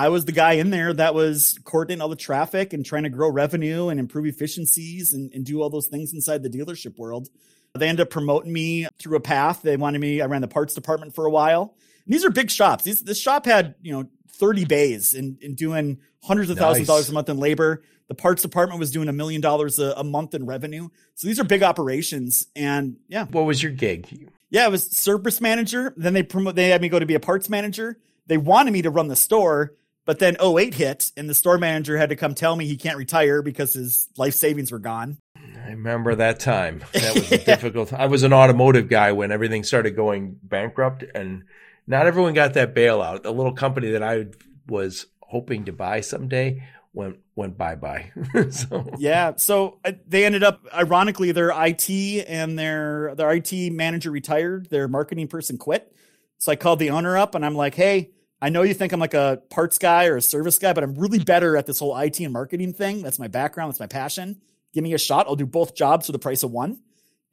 I 0.00 0.08
was 0.08 0.24
the 0.24 0.32
guy 0.32 0.52
in 0.52 0.70
there 0.70 0.94
that 0.94 1.14
was 1.14 1.58
coordinating 1.62 2.00
all 2.00 2.08
the 2.08 2.16
traffic 2.16 2.72
and 2.72 2.86
trying 2.86 3.02
to 3.02 3.10
grow 3.10 3.28
revenue 3.28 3.90
and 3.90 4.00
improve 4.00 4.24
efficiencies 4.24 5.12
and, 5.12 5.30
and 5.34 5.44
do 5.44 5.60
all 5.60 5.68
those 5.68 5.88
things 5.88 6.14
inside 6.14 6.42
the 6.42 6.48
dealership 6.48 6.96
world. 6.96 7.28
They 7.74 7.86
ended 7.86 8.06
up 8.06 8.10
promoting 8.10 8.50
me 8.50 8.88
through 8.98 9.18
a 9.18 9.20
path. 9.20 9.60
They 9.60 9.76
wanted 9.76 10.00
me, 10.00 10.22
I 10.22 10.24
ran 10.24 10.40
the 10.40 10.48
parts 10.48 10.72
department 10.72 11.14
for 11.14 11.26
a 11.26 11.30
while. 11.30 11.74
And 12.06 12.14
these 12.14 12.24
are 12.24 12.30
big 12.30 12.50
shops. 12.50 12.82
These, 12.82 13.02
this 13.02 13.20
shop 13.20 13.44
had, 13.44 13.74
you 13.82 13.92
know, 13.92 14.08
30 14.36 14.64
bays 14.64 15.12
and, 15.12 15.36
and 15.42 15.54
doing 15.54 15.98
hundreds 16.22 16.48
of 16.48 16.56
nice. 16.56 16.64
thousands 16.64 16.84
of 16.84 16.86
dollars 16.86 17.10
a 17.10 17.12
month 17.12 17.28
in 17.28 17.36
labor. 17.36 17.82
The 18.08 18.14
parts 18.14 18.40
department 18.40 18.80
was 18.80 18.90
doing 18.90 19.10
a 19.10 19.12
million 19.12 19.42
dollars 19.42 19.78
a 19.78 20.02
month 20.02 20.32
in 20.32 20.46
revenue. 20.46 20.88
So 21.14 21.28
these 21.28 21.38
are 21.38 21.44
big 21.44 21.62
operations. 21.62 22.46
And 22.56 22.96
yeah. 23.08 23.26
What 23.26 23.44
was 23.44 23.62
your 23.62 23.72
gig? 23.72 24.30
Yeah, 24.48 24.64
I 24.64 24.68
was 24.68 24.90
service 24.90 25.42
manager. 25.42 25.92
Then 25.98 26.14
they 26.14 26.22
promote, 26.22 26.54
they 26.54 26.70
had 26.70 26.80
me 26.80 26.88
go 26.88 26.98
to 26.98 27.04
be 27.04 27.16
a 27.16 27.20
parts 27.20 27.50
manager. 27.50 27.98
They 28.28 28.38
wanted 28.38 28.72
me 28.72 28.80
to 28.80 28.90
run 28.90 29.08
the 29.08 29.16
store, 29.16 29.74
but 30.06 30.18
then 30.18 30.36
08 30.42 30.74
hit 30.74 31.12
and 31.16 31.28
the 31.28 31.34
store 31.34 31.58
manager 31.58 31.96
had 31.96 32.08
to 32.08 32.16
come 32.16 32.34
tell 32.34 32.56
me 32.56 32.66
he 32.66 32.76
can't 32.76 32.96
retire 32.96 33.42
because 33.42 33.74
his 33.74 34.08
life 34.16 34.34
savings 34.34 34.72
were 34.72 34.78
gone. 34.78 35.18
I 35.36 35.70
remember 35.70 36.14
that 36.14 36.40
time. 36.40 36.82
That 36.92 37.14
was 37.14 37.30
yeah. 37.30 37.38
difficult. 37.38 37.92
I 37.92 38.06
was 38.06 38.22
an 38.22 38.32
automotive 38.32 38.88
guy 38.88 39.12
when 39.12 39.30
everything 39.30 39.64
started 39.64 39.96
going 39.96 40.38
bankrupt 40.42 41.04
and 41.14 41.44
not 41.86 42.06
everyone 42.06 42.34
got 42.34 42.54
that 42.54 42.74
bailout. 42.74 43.22
The 43.22 43.32
little 43.32 43.52
company 43.52 43.90
that 43.92 44.02
I 44.02 44.26
was 44.66 45.06
hoping 45.20 45.64
to 45.66 45.72
buy 45.72 46.00
someday 46.00 46.66
went 46.92 47.18
went 47.36 47.56
bye 47.56 47.76
bye. 47.76 48.12
so 48.50 48.90
yeah, 48.98 49.34
so 49.36 49.78
uh, 49.84 49.92
they 50.06 50.24
ended 50.24 50.42
up 50.42 50.66
ironically 50.74 51.32
their 51.32 51.50
IT 51.50 51.88
and 52.28 52.58
their 52.58 53.14
their 53.14 53.30
IT 53.32 53.72
manager 53.72 54.10
retired, 54.10 54.68
their 54.70 54.88
marketing 54.88 55.28
person 55.28 55.56
quit. 55.56 55.94
So 56.38 56.52
I 56.52 56.56
called 56.56 56.78
the 56.78 56.90
owner 56.90 57.16
up 57.16 57.34
and 57.34 57.44
I'm 57.44 57.54
like, 57.54 57.74
"Hey, 57.74 58.10
I 58.42 58.48
know 58.48 58.62
you 58.62 58.74
think 58.74 58.92
I'm 58.92 59.00
like 59.00 59.14
a 59.14 59.42
parts 59.50 59.78
guy 59.78 60.06
or 60.06 60.16
a 60.16 60.22
service 60.22 60.58
guy, 60.58 60.72
but 60.72 60.82
I'm 60.82 60.94
really 60.94 61.18
better 61.18 61.56
at 61.56 61.66
this 61.66 61.78
whole 61.78 61.96
IT 61.96 62.20
and 62.20 62.32
marketing 62.32 62.72
thing. 62.72 63.02
That's 63.02 63.18
my 63.18 63.28
background. 63.28 63.70
That's 63.70 63.80
my 63.80 63.86
passion. 63.86 64.40
Give 64.72 64.82
me 64.82 64.94
a 64.94 64.98
shot. 64.98 65.26
I'll 65.26 65.36
do 65.36 65.46
both 65.46 65.74
jobs 65.74 66.06
for 66.06 66.12
the 66.12 66.18
price 66.18 66.42
of 66.42 66.50
one. 66.50 66.80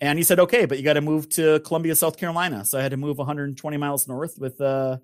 And 0.02 0.20
he 0.20 0.24
said, 0.24 0.40
okay, 0.40 0.66
but 0.66 0.78
you 0.78 0.84
got 0.84 0.94
to 0.94 1.02
move 1.02 1.30
to 1.30 1.60
Columbia, 1.62 1.96
South 1.96 2.18
Carolina. 2.18 2.66
So 2.66 2.78
I 2.78 2.82
had 2.82 2.92
to 2.92 2.98
move 2.98 3.18
120 3.18 3.78
miles 3.78 4.08
north 4.08 4.38
with, 4.38 4.60
uh, 4.62 4.98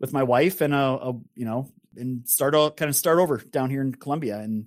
with 0.00 0.12
my 0.12 0.22
wife 0.22 0.60
and, 0.60 0.74
a, 0.74 0.78
a 0.78 1.12
you 1.34 1.44
know, 1.44 1.70
and 1.96 2.28
start 2.28 2.54
all 2.54 2.70
kind 2.70 2.88
of 2.88 2.96
start 2.96 3.18
over 3.18 3.36
down 3.36 3.70
here 3.70 3.82
in 3.82 3.94
Columbia. 3.94 4.38
And 4.38 4.66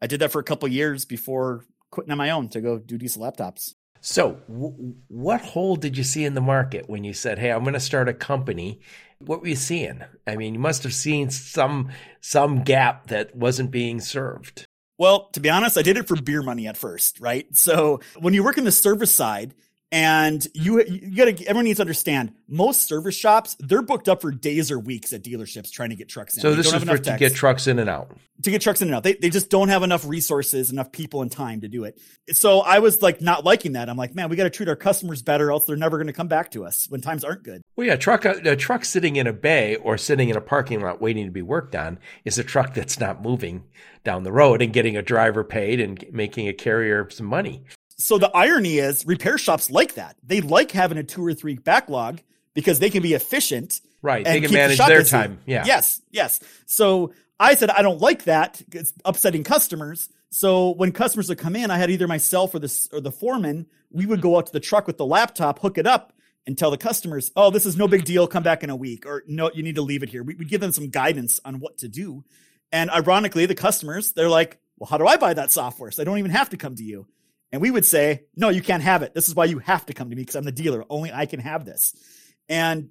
I 0.00 0.06
did 0.06 0.20
that 0.20 0.32
for 0.32 0.40
a 0.40 0.44
couple 0.44 0.68
years 0.68 1.04
before 1.04 1.64
quitting 1.90 2.10
on 2.10 2.18
my 2.18 2.30
own 2.30 2.48
to 2.50 2.60
go 2.60 2.78
do 2.78 2.98
diesel 2.98 3.22
laptops. 3.22 3.74
So, 4.00 4.38
w- 4.48 4.94
what 5.08 5.40
hole 5.40 5.76
did 5.76 5.96
you 5.96 6.04
see 6.04 6.24
in 6.24 6.34
the 6.34 6.42
market 6.42 6.90
when 6.90 7.04
you 7.04 7.14
said, 7.14 7.38
"Hey, 7.38 7.50
I'm 7.50 7.62
going 7.62 7.72
to 7.72 7.80
start 7.80 8.06
a 8.06 8.12
company"? 8.12 8.80
What 9.26 9.40
were 9.40 9.48
you 9.48 9.56
seeing? 9.56 10.02
I 10.26 10.36
mean, 10.36 10.54
you 10.54 10.60
must 10.60 10.82
have 10.82 10.94
seen 10.94 11.30
some 11.30 11.90
some 12.20 12.62
gap 12.62 13.08
that 13.08 13.34
wasn't 13.34 13.70
being 13.70 14.00
served. 14.00 14.66
Well, 14.98 15.28
to 15.30 15.40
be 15.40 15.50
honest, 15.50 15.76
I 15.76 15.82
did 15.82 15.96
it 15.96 16.06
for 16.06 16.20
beer 16.20 16.42
money 16.42 16.66
at 16.68 16.76
first, 16.76 17.18
right? 17.20 17.46
So, 17.56 18.00
when 18.18 18.32
you 18.32 18.44
work 18.44 18.58
in 18.58 18.64
the 18.64 18.72
service 18.72 19.12
side, 19.12 19.54
and 19.92 20.46
you 20.54 20.82
you 20.84 21.16
gotta 21.16 21.32
everyone 21.46 21.64
needs 21.64 21.76
to 21.76 21.82
understand 21.82 22.32
most 22.48 22.82
service 22.82 23.14
shops 23.14 23.56
they're 23.60 23.80
booked 23.80 24.08
up 24.08 24.20
for 24.20 24.32
days 24.32 24.70
or 24.70 24.78
weeks 24.78 25.12
at 25.12 25.22
dealerships 25.22 25.70
trying 25.70 25.90
to 25.90 25.96
get 25.96 26.08
trucks 26.08 26.36
in. 26.36 26.40
So 26.40 26.54
this 26.54 26.72
is 26.72 26.82
for 26.82 26.98
to 26.98 27.16
get 27.16 27.34
trucks 27.34 27.66
in 27.66 27.78
and 27.78 27.88
out. 27.88 28.10
To 28.42 28.50
get 28.50 28.60
trucks 28.60 28.82
in 28.82 28.88
and 28.88 28.96
out, 28.96 29.04
they 29.04 29.14
they 29.14 29.30
just 29.30 29.50
don't 29.50 29.68
have 29.68 29.84
enough 29.84 30.04
resources, 30.04 30.70
enough 30.70 30.90
people, 30.90 31.22
and 31.22 31.30
time 31.30 31.60
to 31.60 31.68
do 31.68 31.84
it. 31.84 32.00
So 32.32 32.60
I 32.60 32.80
was 32.80 33.02
like 33.02 33.20
not 33.20 33.44
liking 33.44 33.72
that. 33.72 33.88
I'm 33.88 33.96
like, 33.96 34.14
man, 34.16 34.28
we 34.28 34.36
got 34.36 34.44
to 34.44 34.50
treat 34.50 34.68
our 34.68 34.74
customers 34.74 35.22
better, 35.22 35.52
else 35.52 35.64
they're 35.64 35.76
never 35.76 35.96
going 35.96 36.08
to 36.08 36.12
come 36.12 36.28
back 36.28 36.50
to 36.52 36.64
us 36.64 36.86
when 36.90 37.00
times 37.00 37.22
aren't 37.22 37.44
good. 37.44 37.62
Well, 37.76 37.86
yeah, 37.86 37.94
truck 37.94 38.24
a 38.24 38.56
truck 38.56 38.84
sitting 38.84 39.14
in 39.14 39.28
a 39.28 39.32
bay 39.32 39.76
or 39.76 39.96
sitting 39.96 40.28
in 40.28 40.36
a 40.36 40.40
parking 40.40 40.80
lot 40.80 41.00
waiting 41.00 41.26
to 41.26 41.32
be 41.32 41.42
worked 41.42 41.76
on 41.76 41.98
is 42.24 42.36
a 42.38 42.44
truck 42.44 42.74
that's 42.74 42.98
not 42.98 43.22
moving 43.22 43.64
down 44.02 44.24
the 44.24 44.32
road 44.32 44.60
and 44.60 44.72
getting 44.72 44.96
a 44.96 45.02
driver 45.02 45.44
paid 45.44 45.80
and 45.80 46.04
making 46.10 46.48
a 46.48 46.52
carrier 46.52 47.08
some 47.10 47.26
money 47.26 47.62
so 47.96 48.18
the 48.18 48.30
irony 48.30 48.78
is 48.78 49.06
repair 49.06 49.38
shops 49.38 49.70
like 49.70 49.94
that. 49.94 50.16
They 50.22 50.40
like 50.40 50.70
having 50.70 50.98
a 50.98 51.02
two 51.02 51.24
or 51.24 51.34
three 51.34 51.54
backlog 51.54 52.20
because 52.54 52.78
they 52.78 52.90
can 52.90 53.02
be 53.02 53.14
efficient. 53.14 53.80
Right. 54.02 54.24
They 54.24 54.40
can 54.40 54.52
manage 54.52 54.78
the 54.78 54.86
their 54.86 55.02
time. 55.02 55.40
Yeah. 55.46 55.64
Yes. 55.66 56.00
Yes. 56.10 56.40
So 56.66 57.12
I 57.38 57.54
said, 57.54 57.70
I 57.70 57.82
don't 57.82 58.00
like 58.00 58.24
that. 58.24 58.62
It's 58.72 58.92
upsetting 59.04 59.44
customers. 59.44 60.08
So 60.30 60.70
when 60.70 60.92
customers 60.92 61.28
would 61.28 61.38
come 61.38 61.56
in, 61.56 61.70
I 61.70 61.78
had 61.78 61.90
either 61.90 62.08
myself 62.08 62.54
or 62.54 62.58
the, 62.58 62.88
or 62.92 63.00
the 63.00 63.12
foreman, 63.12 63.66
we 63.90 64.06
would 64.06 64.20
go 64.20 64.36
out 64.36 64.46
to 64.46 64.52
the 64.52 64.60
truck 64.60 64.86
with 64.86 64.98
the 64.98 65.06
laptop, 65.06 65.60
hook 65.60 65.78
it 65.78 65.86
up 65.86 66.12
and 66.46 66.58
tell 66.58 66.70
the 66.70 66.78
customers, 66.78 67.30
oh, 67.36 67.50
this 67.50 67.64
is 67.64 67.76
no 67.76 67.88
big 67.88 68.04
deal. 68.04 68.26
Come 68.26 68.42
back 68.42 68.62
in 68.62 68.70
a 68.70 68.76
week 68.76 69.06
or 69.06 69.22
no, 69.26 69.50
you 69.54 69.62
need 69.62 69.76
to 69.76 69.82
leave 69.82 70.02
it 70.02 70.08
here. 70.08 70.22
We, 70.22 70.34
would 70.34 70.48
give 70.48 70.60
them 70.60 70.72
some 70.72 70.90
guidance 70.90 71.40
on 71.44 71.60
what 71.60 71.78
to 71.78 71.88
do. 71.88 72.24
And 72.72 72.90
ironically, 72.90 73.46
the 73.46 73.54
customers, 73.54 74.12
they're 74.12 74.28
like, 74.28 74.58
well, 74.76 74.88
how 74.88 74.98
do 74.98 75.06
I 75.06 75.16
buy 75.16 75.34
that 75.34 75.52
software? 75.52 75.92
So 75.92 76.02
I 76.02 76.04
don't 76.04 76.18
even 76.18 76.32
have 76.32 76.50
to 76.50 76.56
come 76.56 76.74
to 76.74 76.82
you. 76.82 77.06
And 77.52 77.62
we 77.62 77.70
would 77.70 77.84
say, 77.84 78.24
no, 78.34 78.48
you 78.48 78.62
can't 78.62 78.82
have 78.82 79.02
it. 79.02 79.14
This 79.14 79.28
is 79.28 79.34
why 79.34 79.44
you 79.44 79.58
have 79.60 79.86
to 79.86 79.94
come 79.94 80.10
to 80.10 80.16
me 80.16 80.22
because 80.22 80.34
I'm 80.34 80.44
the 80.44 80.52
dealer. 80.52 80.84
Only 80.90 81.12
I 81.12 81.26
can 81.26 81.40
have 81.40 81.64
this. 81.64 81.94
And 82.48 82.90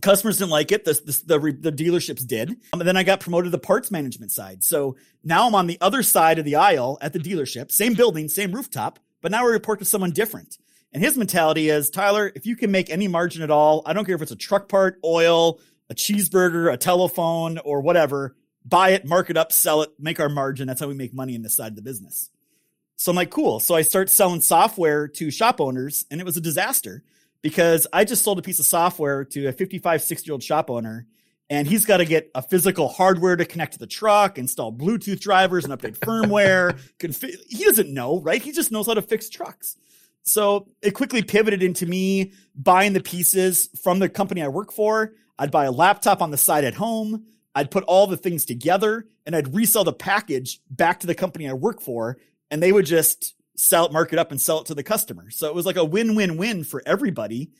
customers 0.00 0.38
didn't 0.38 0.50
like 0.50 0.70
it. 0.72 0.84
The, 0.84 0.92
the, 0.92 1.38
the, 1.38 1.70
the 1.70 1.72
dealerships 1.72 2.26
did. 2.26 2.50
Um, 2.72 2.80
and 2.80 2.82
then 2.82 2.96
I 2.96 3.02
got 3.02 3.20
promoted 3.20 3.46
to 3.46 3.50
the 3.50 3.58
parts 3.58 3.90
management 3.90 4.32
side. 4.32 4.62
So 4.62 4.96
now 5.24 5.46
I'm 5.46 5.54
on 5.54 5.66
the 5.66 5.78
other 5.80 6.02
side 6.02 6.38
of 6.38 6.44
the 6.44 6.56
aisle 6.56 6.98
at 7.00 7.12
the 7.12 7.18
dealership, 7.18 7.72
same 7.72 7.94
building, 7.94 8.28
same 8.28 8.52
rooftop, 8.52 9.00
but 9.20 9.32
now 9.32 9.44
I 9.44 9.50
report 9.50 9.80
to 9.80 9.84
someone 9.84 10.12
different. 10.12 10.58
And 10.92 11.02
his 11.02 11.16
mentality 11.16 11.68
is, 11.68 11.90
Tyler, 11.90 12.32
if 12.34 12.46
you 12.46 12.56
can 12.56 12.70
make 12.70 12.90
any 12.90 13.06
margin 13.06 13.42
at 13.42 13.50
all, 13.50 13.82
I 13.86 13.92
don't 13.92 14.04
care 14.04 14.14
if 14.14 14.22
it's 14.22 14.32
a 14.32 14.36
truck 14.36 14.68
part, 14.68 14.98
oil, 15.04 15.60
a 15.88 15.94
cheeseburger, 15.94 16.72
a 16.72 16.76
telephone, 16.76 17.58
or 17.58 17.80
whatever, 17.80 18.36
buy 18.64 18.90
it, 18.90 19.04
mark 19.04 19.30
it 19.30 19.36
up, 19.36 19.52
sell 19.52 19.82
it, 19.82 19.90
make 19.98 20.18
our 20.18 20.28
margin. 20.28 20.66
That's 20.66 20.80
how 20.80 20.88
we 20.88 20.94
make 20.94 21.14
money 21.14 21.34
in 21.34 21.42
this 21.42 21.56
side 21.56 21.72
of 21.72 21.76
the 21.76 21.82
business. 21.82 22.30
So 23.00 23.10
I'm 23.10 23.16
like, 23.16 23.30
cool. 23.30 23.60
So 23.60 23.74
I 23.74 23.80
start 23.80 24.10
selling 24.10 24.42
software 24.42 25.08
to 25.08 25.30
shop 25.30 25.58
owners 25.58 26.04
and 26.10 26.20
it 26.20 26.24
was 26.24 26.36
a 26.36 26.40
disaster 26.40 27.02
because 27.40 27.86
I 27.94 28.04
just 28.04 28.22
sold 28.22 28.38
a 28.38 28.42
piece 28.42 28.58
of 28.58 28.66
software 28.66 29.24
to 29.24 29.46
a 29.46 29.52
55, 29.52 30.02
60 30.02 30.28
year 30.28 30.34
old 30.34 30.42
shop 30.42 30.68
owner 30.68 31.06
and 31.48 31.66
he's 31.66 31.86
got 31.86 31.96
to 31.96 32.04
get 32.04 32.30
a 32.34 32.42
physical 32.42 32.88
hardware 32.88 33.36
to 33.36 33.46
connect 33.46 33.72
to 33.72 33.78
the 33.78 33.86
truck, 33.86 34.36
install 34.36 34.70
Bluetooth 34.70 35.18
drivers 35.18 35.64
and 35.64 35.72
update 35.72 35.96
firmware. 35.96 36.78
Confi- 36.98 37.38
he 37.48 37.64
doesn't 37.64 37.88
know, 37.88 38.20
right? 38.20 38.42
He 38.42 38.52
just 38.52 38.70
knows 38.70 38.86
how 38.86 38.92
to 38.92 39.00
fix 39.00 39.30
trucks. 39.30 39.78
So 40.22 40.66
it 40.82 40.90
quickly 40.90 41.22
pivoted 41.22 41.62
into 41.62 41.86
me 41.86 42.32
buying 42.54 42.92
the 42.92 43.00
pieces 43.00 43.70
from 43.82 43.98
the 43.98 44.10
company 44.10 44.42
I 44.42 44.48
work 44.48 44.72
for. 44.72 45.14
I'd 45.38 45.50
buy 45.50 45.64
a 45.64 45.72
laptop 45.72 46.20
on 46.20 46.32
the 46.32 46.36
side 46.36 46.64
at 46.64 46.74
home. 46.74 47.24
I'd 47.54 47.70
put 47.70 47.82
all 47.84 48.06
the 48.06 48.18
things 48.18 48.44
together 48.44 49.06
and 49.24 49.34
I'd 49.34 49.54
resell 49.54 49.84
the 49.84 49.94
package 49.94 50.60
back 50.68 51.00
to 51.00 51.06
the 51.06 51.14
company 51.14 51.48
I 51.48 51.54
work 51.54 51.80
for 51.80 52.18
and 52.50 52.62
they 52.62 52.72
would 52.72 52.86
just 52.86 53.34
sell 53.56 53.86
it, 53.86 53.92
mark 53.92 54.12
it 54.12 54.18
up 54.18 54.30
and 54.30 54.40
sell 54.40 54.60
it 54.60 54.66
to 54.66 54.74
the 54.74 54.82
customer. 54.82 55.30
So 55.30 55.48
it 55.48 55.54
was 55.54 55.66
like 55.66 55.76
a 55.76 55.84
win-win-win 55.84 56.64
for 56.64 56.82
everybody. 56.86 57.50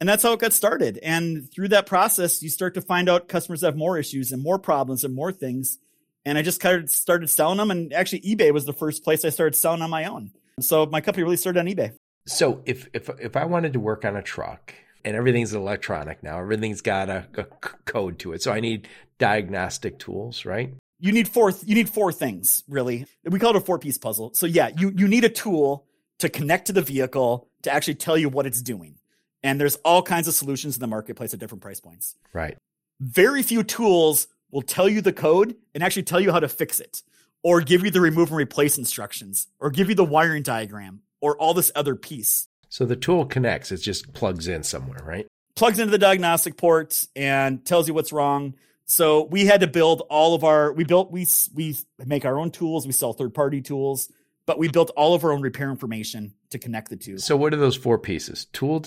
And 0.00 0.08
that's 0.08 0.22
how 0.22 0.32
it 0.32 0.40
got 0.40 0.54
started. 0.54 0.98
And 1.02 1.52
through 1.52 1.68
that 1.68 1.84
process, 1.84 2.42
you 2.42 2.48
start 2.48 2.74
to 2.74 2.80
find 2.80 3.08
out 3.08 3.28
customers 3.28 3.60
have 3.60 3.76
more 3.76 3.98
issues 3.98 4.32
and 4.32 4.42
more 4.42 4.58
problems 4.58 5.04
and 5.04 5.14
more 5.14 5.30
things. 5.30 5.78
And 6.24 6.38
I 6.38 6.42
just 6.42 6.60
kind 6.60 6.82
of 6.82 6.90
started 6.90 7.28
selling 7.28 7.58
them. 7.58 7.70
And 7.70 7.92
actually, 7.92 8.22
eBay 8.22 8.52
was 8.52 8.64
the 8.64 8.72
first 8.72 9.04
place 9.04 9.24
I 9.24 9.28
started 9.28 9.54
selling 9.56 9.82
on 9.82 9.90
my 9.90 10.06
own. 10.06 10.32
So 10.60 10.86
my 10.86 11.02
company 11.02 11.24
really 11.24 11.36
started 11.36 11.60
on 11.60 11.66
eBay. 11.66 11.92
So 12.26 12.62
if 12.64 12.88
if 12.92 13.10
if 13.20 13.36
I 13.36 13.44
wanted 13.44 13.74
to 13.74 13.80
work 13.80 14.04
on 14.04 14.16
a 14.16 14.22
truck 14.22 14.74
and 15.04 15.16
everything's 15.16 15.52
electronic 15.52 16.22
now, 16.22 16.38
everything's 16.38 16.80
got 16.80 17.08
a, 17.08 17.26
a 17.34 17.44
code 17.84 18.18
to 18.20 18.32
it. 18.32 18.42
So 18.42 18.52
I 18.52 18.60
need 18.60 18.88
diagnostic 19.18 19.98
tools, 19.98 20.44
right? 20.44 20.74
You 21.00 21.12
need 21.12 21.28
four 21.28 21.52
you 21.64 21.74
need 21.74 21.88
four 21.88 22.12
things 22.12 22.62
really. 22.68 23.06
We 23.24 23.38
call 23.38 23.50
it 23.50 23.56
a 23.56 23.60
four 23.60 23.78
piece 23.78 23.98
puzzle. 23.98 24.32
So 24.34 24.46
yeah 24.46 24.70
you 24.76 24.92
you 24.94 25.08
need 25.08 25.24
a 25.24 25.28
tool 25.28 25.86
to 26.18 26.28
connect 26.28 26.66
to 26.66 26.72
the 26.72 26.82
vehicle 26.82 27.48
to 27.62 27.72
actually 27.72 27.96
tell 27.96 28.16
you 28.16 28.28
what 28.28 28.46
it's 28.46 28.62
doing. 28.62 28.96
And 29.42 29.60
there's 29.60 29.76
all 29.76 30.02
kinds 30.02 30.28
of 30.28 30.34
solutions 30.34 30.76
in 30.76 30.80
the 30.80 30.86
marketplace 30.86 31.32
at 31.32 31.40
different 31.40 31.62
price 31.62 31.80
points. 31.80 32.14
Right. 32.32 32.56
Very 33.00 33.42
few 33.42 33.62
tools 33.62 34.28
will 34.50 34.62
tell 34.62 34.88
you 34.88 35.00
the 35.00 35.12
code 35.12 35.56
and 35.74 35.82
actually 35.82 36.02
tell 36.02 36.20
you 36.20 36.30
how 36.30 36.40
to 36.40 36.48
fix 36.48 36.78
it 36.80 37.02
or 37.42 37.62
give 37.62 37.82
you 37.84 37.90
the 37.90 38.00
remove 38.00 38.28
and 38.28 38.36
replace 38.36 38.76
instructions 38.76 39.46
or 39.58 39.70
give 39.70 39.88
you 39.88 39.94
the 39.94 40.04
wiring 40.04 40.42
diagram 40.42 41.00
or 41.20 41.36
all 41.38 41.54
this 41.54 41.72
other 41.74 41.96
piece. 41.96 42.48
So 42.68 42.84
the 42.84 42.96
tool 42.96 43.24
connects. 43.24 43.72
It 43.72 43.78
just 43.78 44.12
plugs 44.12 44.46
in 44.46 44.62
somewhere 44.62 45.00
right? 45.02 45.26
Plugs 45.56 45.78
into 45.78 45.90
the 45.90 45.98
diagnostic 45.98 46.56
port 46.56 47.06
and 47.16 47.64
tells 47.64 47.88
you 47.88 47.94
what's 47.94 48.12
wrong 48.12 48.54
so 48.90 49.24
we 49.24 49.46
had 49.46 49.60
to 49.60 49.66
build 49.66 50.02
all 50.10 50.34
of 50.34 50.44
our 50.44 50.72
we 50.72 50.84
built 50.84 51.10
we 51.10 51.26
we 51.54 51.76
make 52.04 52.24
our 52.24 52.38
own 52.38 52.50
tools 52.50 52.86
we 52.86 52.92
sell 52.92 53.12
third 53.12 53.32
party 53.32 53.60
tools 53.60 54.10
but 54.46 54.58
we 54.58 54.68
built 54.68 54.90
all 54.96 55.14
of 55.14 55.24
our 55.24 55.32
own 55.32 55.42
repair 55.42 55.70
information 55.70 56.34
to 56.50 56.58
connect 56.58 56.90
the 56.90 56.96
two 56.96 57.18
so 57.18 57.36
what 57.36 57.54
are 57.54 57.58
those 57.58 57.76
four 57.76 57.98
pieces 57.98 58.46
tool 58.52 58.84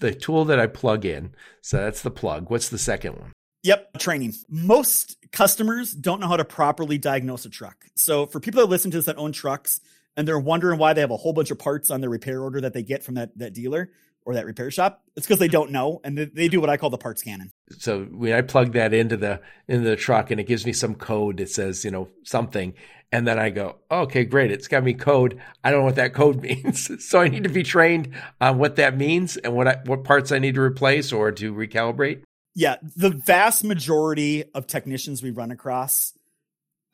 the 0.00 0.14
tool 0.14 0.44
that 0.44 0.58
i 0.58 0.66
plug 0.66 1.04
in 1.04 1.34
so 1.60 1.76
that's 1.76 2.02
the 2.02 2.10
plug 2.10 2.50
what's 2.50 2.68
the 2.68 2.78
second 2.78 3.16
one 3.16 3.32
Yep, 3.64 3.98
training. 3.98 4.34
Most 4.50 5.16
customers 5.32 5.92
don't 5.92 6.20
know 6.20 6.28
how 6.28 6.36
to 6.36 6.44
properly 6.44 6.98
diagnose 6.98 7.46
a 7.46 7.48
truck. 7.48 7.86
So 7.96 8.26
for 8.26 8.38
people 8.38 8.60
that 8.60 8.68
listen 8.68 8.90
to 8.90 8.98
this 8.98 9.06
that 9.06 9.16
own 9.16 9.32
trucks 9.32 9.80
and 10.18 10.28
they're 10.28 10.38
wondering 10.38 10.78
why 10.78 10.92
they 10.92 11.00
have 11.00 11.10
a 11.10 11.16
whole 11.16 11.32
bunch 11.32 11.50
of 11.50 11.58
parts 11.58 11.90
on 11.90 12.02
their 12.02 12.10
repair 12.10 12.42
order 12.42 12.60
that 12.60 12.74
they 12.74 12.82
get 12.82 13.02
from 13.02 13.14
that, 13.14 13.36
that 13.38 13.54
dealer, 13.54 13.90
or 14.24 14.34
that 14.34 14.46
repair 14.46 14.70
shop. 14.70 15.02
It's 15.16 15.26
because 15.26 15.38
they 15.38 15.48
don't 15.48 15.70
know, 15.70 16.00
and 16.02 16.16
they 16.16 16.48
do 16.48 16.60
what 16.60 16.70
I 16.70 16.76
call 16.76 16.90
the 16.90 16.98
parts 16.98 17.22
cannon. 17.22 17.52
So 17.78 18.04
when 18.04 18.32
I 18.32 18.42
plug 18.42 18.72
that 18.72 18.92
into 18.92 19.16
the 19.16 19.40
into 19.68 19.88
the 19.88 19.96
truck, 19.96 20.30
and 20.30 20.40
it 20.40 20.44
gives 20.44 20.64
me 20.64 20.72
some 20.72 20.94
code 20.94 21.38
that 21.38 21.50
says 21.50 21.84
you 21.84 21.90
know 21.90 22.08
something, 22.24 22.74
and 23.12 23.26
then 23.26 23.38
I 23.38 23.50
go, 23.50 23.76
oh, 23.90 24.00
okay, 24.02 24.24
great, 24.24 24.50
it's 24.50 24.66
got 24.66 24.82
me 24.82 24.94
code. 24.94 25.40
I 25.62 25.70
don't 25.70 25.80
know 25.80 25.86
what 25.86 25.96
that 25.96 26.14
code 26.14 26.42
means, 26.42 27.04
so 27.06 27.20
I 27.20 27.28
need 27.28 27.44
to 27.44 27.48
be 27.48 27.62
trained 27.62 28.14
on 28.40 28.58
what 28.58 28.76
that 28.76 28.96
means 28.96 29.36
and 29.36 29.54
what 29.54 29.68
I, 29.68 29.76
what 29.84 30.04
parts 30.04 30.32
I 30.32 30.38
need 30.38 30.56
to 30.56 30.60
replace 30.60 31.12
or 31.12 31.30
to 31.32 31.54
recalibrate. 31.54 32.22
Yeah, 32.56 32.76
the 32.96 33.10
vast 33.10 33.64
majority 33.64 34.44
of 34.54 34.66
technicians 34.66 35.22
we 35.22 35.30
run 35.30 35.50
across. 35.50 36.12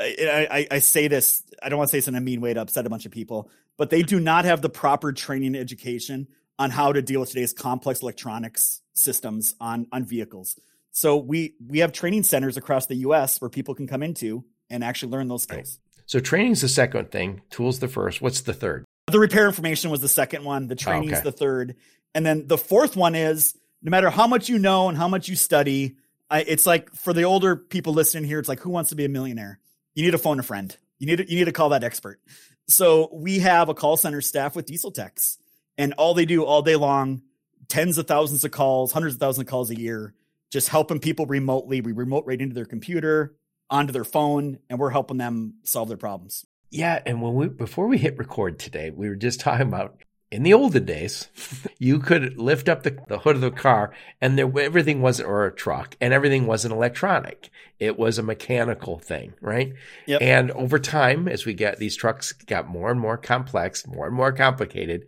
I, 0.00 0.48
I, 0.50 0.76
I 0.76 0.78
say 0.78 1.08
this, 1.08 1.42
I 1.62 1.68
don't 1.68 1.78
want 1.78 1.88
to 1.88 1.92
say 1.92 1.98
this 1.98 2.08
in 2.08 2.14
a 2.14 2.20
mean 2.20 2.40
way 2.40 2.54
to 2.54 2.60
upset 2.62 2.86
a 2.86 2.90
bunch 2.90 3.04
of 3.04 3.12
people, 3.12 3.50
but 3.76 3.90
they 3.90 4.02
do 4.02 4.18
not 4.18 4.46
have 4.46 4.62
the 4.62 4.70
proper 4.70 5.12
training 5.12 5.54
education 5.54 6.28
on 6.60 6.70
how 6.70 6.92
to 6.92 7.00
deal 7.00 7.20
with 7.20 7.30
today's 7.30 7.54
complex 7.54 8.02
electronics 8.02 8.82
systems 8.92 9.56
on 9.60 9.86
on 9.90 10.04
vehicles. 10.04 10.60
So 10.92 11.16
we 11.16 11.54
we 11.66 11.78
have 11.78 11.90
training 11.90 12.22
centers 12.22 12.56
across 12.56 12.86
the 12.86 12.96
US 12.96 13.40
where 13.40 13.48
people 13.48 13.74
can 13.74 13.88
come 13.88 14.02
into 14.02 14.44
and 14.68 14.84
actually 14.84 15.10
learn 15.10 15.26
those 15.26 15.42
skills. 15.42 15.78
Right. 15.80 16.04
So 16.06 16.20
training's 16.20 16.60
the 16.60 16.68
second 16.68 17.10
thing, 17.10 17.40
tools 17.50 17.78
the 17.78 17.88
first. 17.88 18.20
What's 18.20 18.42
the 18.42 18.52
third? 18.52 18.84
The 19.10 19.18
repair 19.18 19.46
information 19.46 19.90
was 19.90 20.00
the 20.00 20.08
second 20.08 20.44
one, 20.44 20.68
the 20.68 20.74
oh, 20.74 20.76
training's 20.76 21.14
oh, 21.14 21.16
okay. 21.16 21.24
the 21.24 21.32
third. 21.32 21.76
And 22.14 22.26
then 22.26 22.46
the 22.46 22.58
fourth 22.58 22.94
one 22.94 23.14
is 23.14 23.56
no 23.82 23.90
matter 23.90 24.10
how 24.10 24.26
much 24.26 24.48
you 24.48 24.58
know 24.58 24.88
and 24.88 24.98
how 24.98 25.08
much 25.08 25.28
you 25.28 25.36
study, 25.36 25.96
I, 26.30 26.42
it's 26.42 26.66
like 26.66 26.92
for 26.94 27.12
the 27.12 27.22
older 27.22 27.56
people 27.56 27.94
listening 27.94 28.24
here, 28.24 28.38
it's 28.38 28.48
like 28.48 28.60
who 28.60 28.70
wants 28.70 28.90
to 28.90 28.96
be 28.96 29.06
a 29.06 29.08
millionaire? 29.08 29.58
You 29.94 30.04
need 30.04 30.10
to 30.10 30.18
phone 30.18 30.38
a 30.38 30.42
friend. 30.42 30.76
You 30.98 31.06
need 31.06 31.16
to, 31.16 31.30
you 31.30 31.38
need 31.38 31.46
to 31.46 31.52
call 31.52 31.70
that 31.70 31.84
expert. 31.84 32.20
So 32.68 33.08
we 33.12 33.38
have 33.38 33.68
a 33.68 33.74
call 33.74 33.96
center 33.96 34.20
staff 34.20 34.54
with 34.54 34.66
diesel 34.66 34.90
techs 34.90 35.38
and 35.80 35.94
all 35.94 36.12
they 36.12 36.26
do 36.26 36.44
all 36.44 36.60
day 36.60 36.76
long, 36.76 37.22
tens 37.68 37.96
of 37.96 38.06
thousands 38.06 38.44
of 38.44 38.50
calls, 38.50 38.92
hundreds 38.92 39.14
of 39.14 39.20
thousands 39.20 39.46
of 39.46 39.50
calls 39.50 39.70
a 39.70 39.80
year, 39.80 40.14
just 40.52 40.68
helping 40.68 41.00
people 41.00 41.24
remotely. 41.24 41.80
We 41.80 41.92
remote 41.92 42.26
right 42.26 42.40
into 42.40 42.54
their 42.54 42.66
computer, 42.66 43.34
onto 43.70 43.92
their 43.92 44.04
phone, 44.04 44.58
and 44.68 44.78
we're 44.78 44.90
helping 44.90 45.16
them 45.16 45.54
solve 45.64 45.88
their 45.88 45.96
problems. 45.96 46.44
Yeah, 46.70 47.00
and 47.06 47.22
when 47.22 47.34
we 47.34 47.48
before 47.48 47.86
we 47.86 47.96
hit 47.96 48.18
record 48.18 48.58
today, 48.58 48.90
we 48.90 49.08
were 49.08 49.16
just 49.16 49.40
talking 49.40 49.66
about 49.66 50.02
in 50.30 50.42
the 50.44 50.54
olden 50.54 50.84
days, 50.84 51.28
you 51.78 51.98
could 51.98 52.38
lift 52.38 52.68
up 52.68 52.82
the, 52.82 52.98
the 53.08 53.18
hood 53.18 53.36
of 53.36 53.42
the 53.42 53.50
car 53.50 53.92
and 54.20 54.38
there, 54.38 54.50
everything 54.60 55.00
wasn't, 55.00 55.28
or 55.28 55.46
a 55.46 55.52
truck, 55.52 55.96
and 56.00 56.12
everything 56.12 56.46
wasn't 56.46 56.72
electronic. 56.72 57.50
It 57.78 57.98
was 57.98 58.18
a 58.18 58.22
mechanical 58.22 58.98
thing, 58.98 59.32
right? 59.40 59.72
Yep. 60.06 60.22
And 60.22 60.50
over 60.52 60.78
time, 60.78 61.26
as 61.26 61.46
we 61.46 61.54
get 61.54 61.78
these 61.78 61.96
trucks 61.96 62.32
got 62.32 62.68
more 62.68 62.90
and 62.90 63.00
more 63.00 63.16
complex, 63.16 63.86
more 63.86 64.06
and 64.06 64.14
more 64.14 64.32
complicated, 64.32 65.06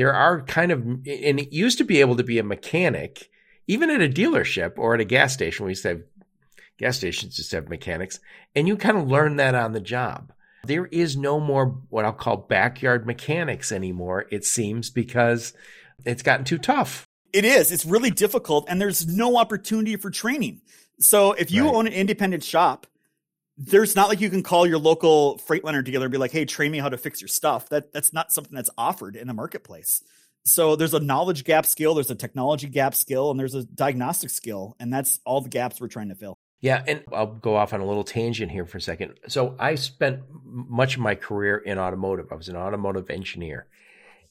there 0.00 0.14
are 0.14 0.40
kind 0.40 0.72
of, 0.72 0.80
and 0.80 1.04
it 1.04 1.52
used 1.52 1.76
to 1.76 1.84
be 1.84 2.00
able 2.00 2.16
to 2.16 2.24
be 2.24 2.38
a 2.38 2.42
mechanic, 2.42 3.28
even 3.66 3.90
at 3.90 4.00
a 4.00 4.08
dealership 4.08 4.78
or 4.78 4.94
at 4.94 5.00
a 5.02 5.04
gas 5.04 5.34
station. 5.34 5.66
We 5.66 5.72
used 5.72 5.82
to 5.82 5.88
have 5.90 6.02
gas 6.78 6.96
stations 6.96 7.36
just 7.36 7.52
have 7.52 7.68
mechanics, 7.68 8.18
and 8.56 8.66
you 8.66 8.78
kind 8.78 8.96
of 8.96 9.10
learn 9.10 9.36
that 9.36 9.54
on 9.54 9.74
the 9.74 9.80
job. 9.80 10.32
There 10.64 10.86
is 10.86 11.18
no 11.18 11.38
more 11.38 11.82
what 11.90 12.06
I'll 12.06 12.14
call 12.14 12.38
backyard 12.38 13.06
mechanics 13.06 13.72
anymore, 13.72 14.24
it 14.30 14.46
seems, 14.46 14.88
because 14.88 15.52
it's 16.06 16.22
gotten 16.22 16.46
too 16.46 16.56
tough. 16.56 17.04
It 17.34 17.44
is. 17.44 17.70
It's 17.70 17.84
really 17.84 18.10
difficult, 18.10 18.64
and 18.70 18.80
there's 18.80 19.06
no 19.06 19.36
opportunity 19.36 19.96
for 19.96 20.08
training. 20.08 20.62
So 20.98 21.32
if 21.32 21.50
you 21.50 21.66
right. 21.66 21.74
own 21.74 21.86
an 21.86 21.92
independent 21.92 22.42
shop, 22.42 22.86
there's 23.62 23.94
not 23.94 24.08
like 24.08 24.20
you 24.20 24.30
can 24.30 24.42
call 24.42 24.66
your 24.66 24.78
local 24.78 25.36
freight 25.38 25.62
Freightliner 25.62 25.84
dealer 25.84 26.06
and 26.06 26.12
be 26.12 26.18
like, 26.18 26.32
"Hey, 26.32 26.46
train 26.46 26.72
me 26.72 26.78
how 26.78 26.88
to 26.88 26.96
fix 26.96 27.20
your 27.20 27.28
stuff." 27.28 27.68
That 27.68 27.92
that's 27.92 28.12
not 28.12 28.32
something 28.32 28.54
that's 28.54 28.70
offered 28.78 29.16
in 29.16 29.28
the 29.28 29.34
marketplace. 29.34 30.02
So 30.44 30.74
there's 30.76 30.94
a 30.94 31.00
knowledge 31.00 31.44
gap 31.44 31.66
skill, 31.66 31.94
there's 31.94 32.10
a 32.10 32.14
technology 32.14 32.68
gap 32.68 32.94
skill, 32.94 33.30
and 33.30 33.38
there's 33.38 33.54
a 33.54 33.64
diagnostic 33.64 34.30
skill, 34.30 34.74
and 34.80 34.90
that's 34.90 35.20
all 35.26 35.42
the 35.42 35.50
gaps 35.50 35.78
we're 35.78 35.88
trying 35.88 36.08
to 36.08 36.14
fill. 36.14 36.38
Yeah, 36.62 36.82
and 36.86 37.04
I'll 37.12 37.26
go 37.26 37.56
off 37.56 37.74
on 37.74 37.80
a 37.80 37.86
little 37.86 38.04
tangent 38.04 38.50
here 38.50 38.64
for 38.64 38.78
a 38.78 38.80
second. 38.80 39.20
So 39.28 39.54
I 39.58 39.74
spent 39.74 40.20
much 40.44 40.96
of 40.96 41.02
my 41.02 41.14
career 41.14 41.58
in 41.58 41.78
automotive. 41.78 42.26
I 42.32 42.36
was 42.36 42.48
an 42.48 42.56
automotive 42.56 43.10
engineer. 43.10 43.66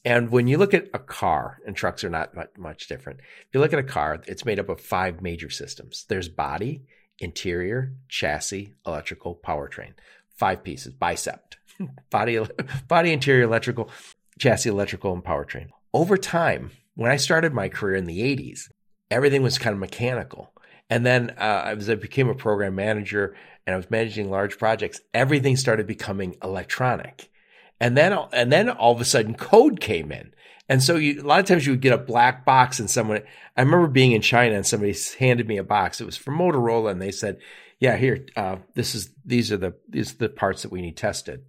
And 0.04 0.30
when 0.30 0.46
you 0.46 0.58
look 0.58 0.74
at 0.74 0.88
a 0.94 0.98
car, 0.98 1.58
and 1.66 1.76
trucks 1.76 2.02
are 2.02 2.10
not 2.10 2.34
much 2.58 2.88
different. 2.88 3.20
If 3.20 3.48
you 3.52 3.60
look 3.60 3.72
at 3.72 3.78
a 3.78 3.84
car, 3.84 4.20
it's 4.26 4.44
made 4.44 4.58
up 4.58 4.68
of 4.68 4.80
five 4.80 5.22
major 5.22 5.50
systems. 5.50 6.06
There's 6.08 6.28
body, 6.28 6.82
interior, 7.20 7.92
chassis, 8.08 8.74
electrical, 8.86 9.36
powertrain. 9.36 9.92
Five 10.36 10.64
pieces, 10.64 10.92
bicep. 10.92 11.54
body, 12.10 12.40
body, 12.88 13.12
interior, 13.12 13.44
electrical, 13.44 13.90
chassis, 14.38 14.70
electrical, 14.70 15.12
and 15.12 15.22
powertrain. 15.22 15.68
Over 15.92 16.16
time, 16.16 16.70
when 16.94 17.10
I 17.10 17.16
started 17.16 17.52
my 17.52 17.68
career 17.68 17.96
in 17.96 18.06
the 18.06 18.20
80s, 18.20 18.70
everything 19.10 19.42
was 19.42 19.58
kind 19.58 19.74
of 19.74 19.80
mechanical. 19.80 20.52
And 20.88 21.06
then 21.06 21.30
uh, 21.38 21.74
as 21.78 21.88
I 21.88 21.94
became 21.94 22.28
a 22.28 22.34
program 22.34 22.74
manager 22.74 23.36
and 23.66 23.74
I 23.74 23.76
was 23.76 23.90
managing 23.90 24.30
large 24.30 24.58
projects, 24.58 25.00
everything 25.14 25.56
started 25.56 25.86
becoming 25.86 26.36
electronic. 26.42 27.30
And 27.78 27.96
then, 27.96 28.16
and 28.32 28.52
then 28.52 28.68
all 28.68 28.92
of 28.92 29.00
a 29.00 29.04
sudden 29.04 29.34
code 29.34 29.80
came 29.80 30.10
in. 30.10 30.34
And 30.70 30.80
so 30.80 30.94
you, 30.94 31.20
a 31.20 31.26
lot 31.26 31.40
of 31.40 31.46
times 31.46 31.66
you 31.66 31.72
would 31.72 31.80
get 31.80 31.92
a 31.92 31.98
black 31.98 32.44
box 32.44 32.78
and 32.78 32.88
someone, 32.88 33.22
I 33.56 33.62
remember 33.62 33.88
being 33.88 34.12
in 34.12 34.22
China 34.22 34.54
and 34.54 34.64
somebody 34.64 34.94
handed 35.18 35.48
me 35.48 35.56
a 35.56 35.64
box. 35.64 36.00
It 36.00 36.04
was 36.04 36.16
from 36.16 36.38
Motorola 36.38 36.92
and 36.92 37.02
they 37.02 37.10
said, 37.10 37.38
yeah, 37.80 37.96
here, 37.96 38.24
uh, 38.36 38.58
this 38.74 38.94
is, 38.94 39.10
these 39.24 39.50
are 39.50 39.56
the, 39.56 39.74
these 39.88 40.14
are 40.14 40.18
the 40.18 40.28
parts 40.28 40.62
that 40.62 40.70
we 40.70 40.80
need 40.80 40.96
tested. 40.96 41.42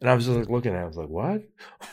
And 0.00 0.08
I 0.08 0.14
was 0.14 0.26
just 0.26 0.38
like 0.38 0.48
looking 0.48 0.72
at 0.72 0.78
it, 0.78 0.82
I 0.82 0.86
was 0.86 0.96
like, 0.96 1.08
what? 1.08 1.42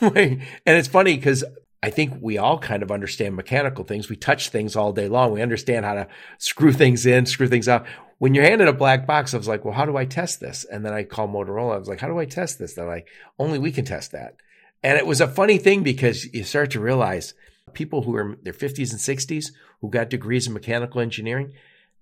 and 0.00 0.46
it's 0.64 0.86
funny 0.86 1.16
because 1.16 1.42
I 1.82 1.90
think 1.90 2.18
we 2.20 2.38
all 2.38 2.60
kind 2.60 2.84
of 2.84 2.92
understand 2.92 3.34
mechanical 3.34 3.82
things. 3.82 4.08
We 4.08 4.14
touch 4.14 4.50
things 4.50 4.76
all 4.76 4.92
day 4.92 5.08
long. 5.08 5.32
We 5.32 5.42
understand 5.42 5.84
how 5.84 5.94
to 5.94 6.06
screw 6.38 6.72
things 6.72 7.06
in, 7.06 7.26
screw 7.26 7.48
things 7.48 7.68
out. 7.68 7.86
When 8.18 8.34
you're 8.34 8.44
handed 8.44 8.68
a 8.68 8.72
black 8.72 9.04
box, 9.04 9.34
I 9.34 9.38
was 9.38 9.48
like, 9.48 9.64
well, 9.64 9.74
how 9.74 9.84
do 9.84 9.96
I 9.96 10.04
test 10.04 10.38
this? 10.38 10.64
And 10.64 10.86
then 10.86 10.92
I 10.92 11.02
called 11.02 11.32
Motorola. 11.32 11.74
I 11.74 11.78
was 11.78 11.88
like, 11.88 12.00
how 12.00 12.06
do 12.06 12.20
I 12.20 12.24
test 12.24 12.60
this? 12.60 12.74
They're 12.74 12.86
like, 12.86 13.08
only 13.36 13.58
we 13.58 13.72
can 13.72 13.84
test 13.84 14.12
that. 14.12 14.36
And 14.82 14.98
it 14.98 15.06
was 15.06 15.20
a 15.20 15.28
funny 15.28 15.58
thing 15.58 15.82
because 15.82 16.32
you 16.32 16.44
start 16.44 16.70
to 16.72 16.80
realize 16.80 17.34
people 17.72 18.02
who 18.02 18.14
are 18.16 18.32
in 18.32 18.38
their 18.42 18.52
50s 18.52 18.90
and 18.90 19.00
60s 19.00 19.52
who 19.80 19.90
got 19.90 20.10
degrees 20.10 20.46
in 20.46 20.52
mechanical 20.52 21.00
engineering, 21.00 21.52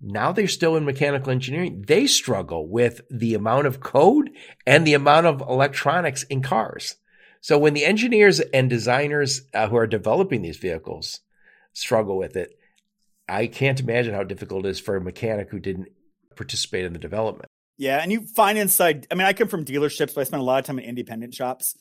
now 0.01 0.33
they're 0.33 0.49
still 0.49 0.77
in 0.77 0.85
mechanical 0.85 1.33
engineering. 1.33 1.85
They 1.87 2.07
struggle 2.07 2.69
with 2.69 3.01
the 3.11 3.35
amount 3.35 3.67
of 3.67 3.81
code 3.81 4.31
and 4.67 4.87
the 4.87 4.95
amount 4.95 5.27
of 5.27 5.41
electronics 5.41 6.23
in 6.25 6.43
cars. 6.43 6.97
So 7.41 7.59
when 7.59 7.75
the 7.75 7.85
engineers 7.85 8.41
and 8.41 8.69
designers 8.69 9.43
uh, 9.55 9.69
who 9.69 9.77
are 9.77 9.87
developing 9.87 10.43
these 10.43 10.57
vehicles 10.57 11.21
struggle 11.73 12.17
with 12.17 12.37
it, 12.37 12.59
I 13.29 13.47
can't 13.47 13.81
imagine 13.81 14.15
how 14.15 14.23
difficult 14.23 14.67
it 14.67 14.71
is 14.71 14.81
for 14.81 14.97
a 14.97 15.01
mechanic 15.01 15.51
who 15.51 15.59
didn't 15.59 15.89
participate 16.35 16.85
in 16.85 16.93
the 16.93 16.99
development. 16.99 17.49
Yeah, 17.79 17.99
and 17.99 18.11
you 18.11 18.23
find 18.23 18.57
inside. 18.57 19.07
I 19.11 19.15
mean, 19.15 19.27
I 19.27 19.33
come 19.33 19.49
from 19.49 19.65
dealerships, 19.65 20.15
but 20.15 20.23
I 20.23 20.25
spend 20.25 20.41
a 20.41 20.45
lot 20.45 20.61
of 20.61 20.65
time 20.65 20.79
in 20.79 20.85
independent 20.85 21.35
shops. 21.35 21.77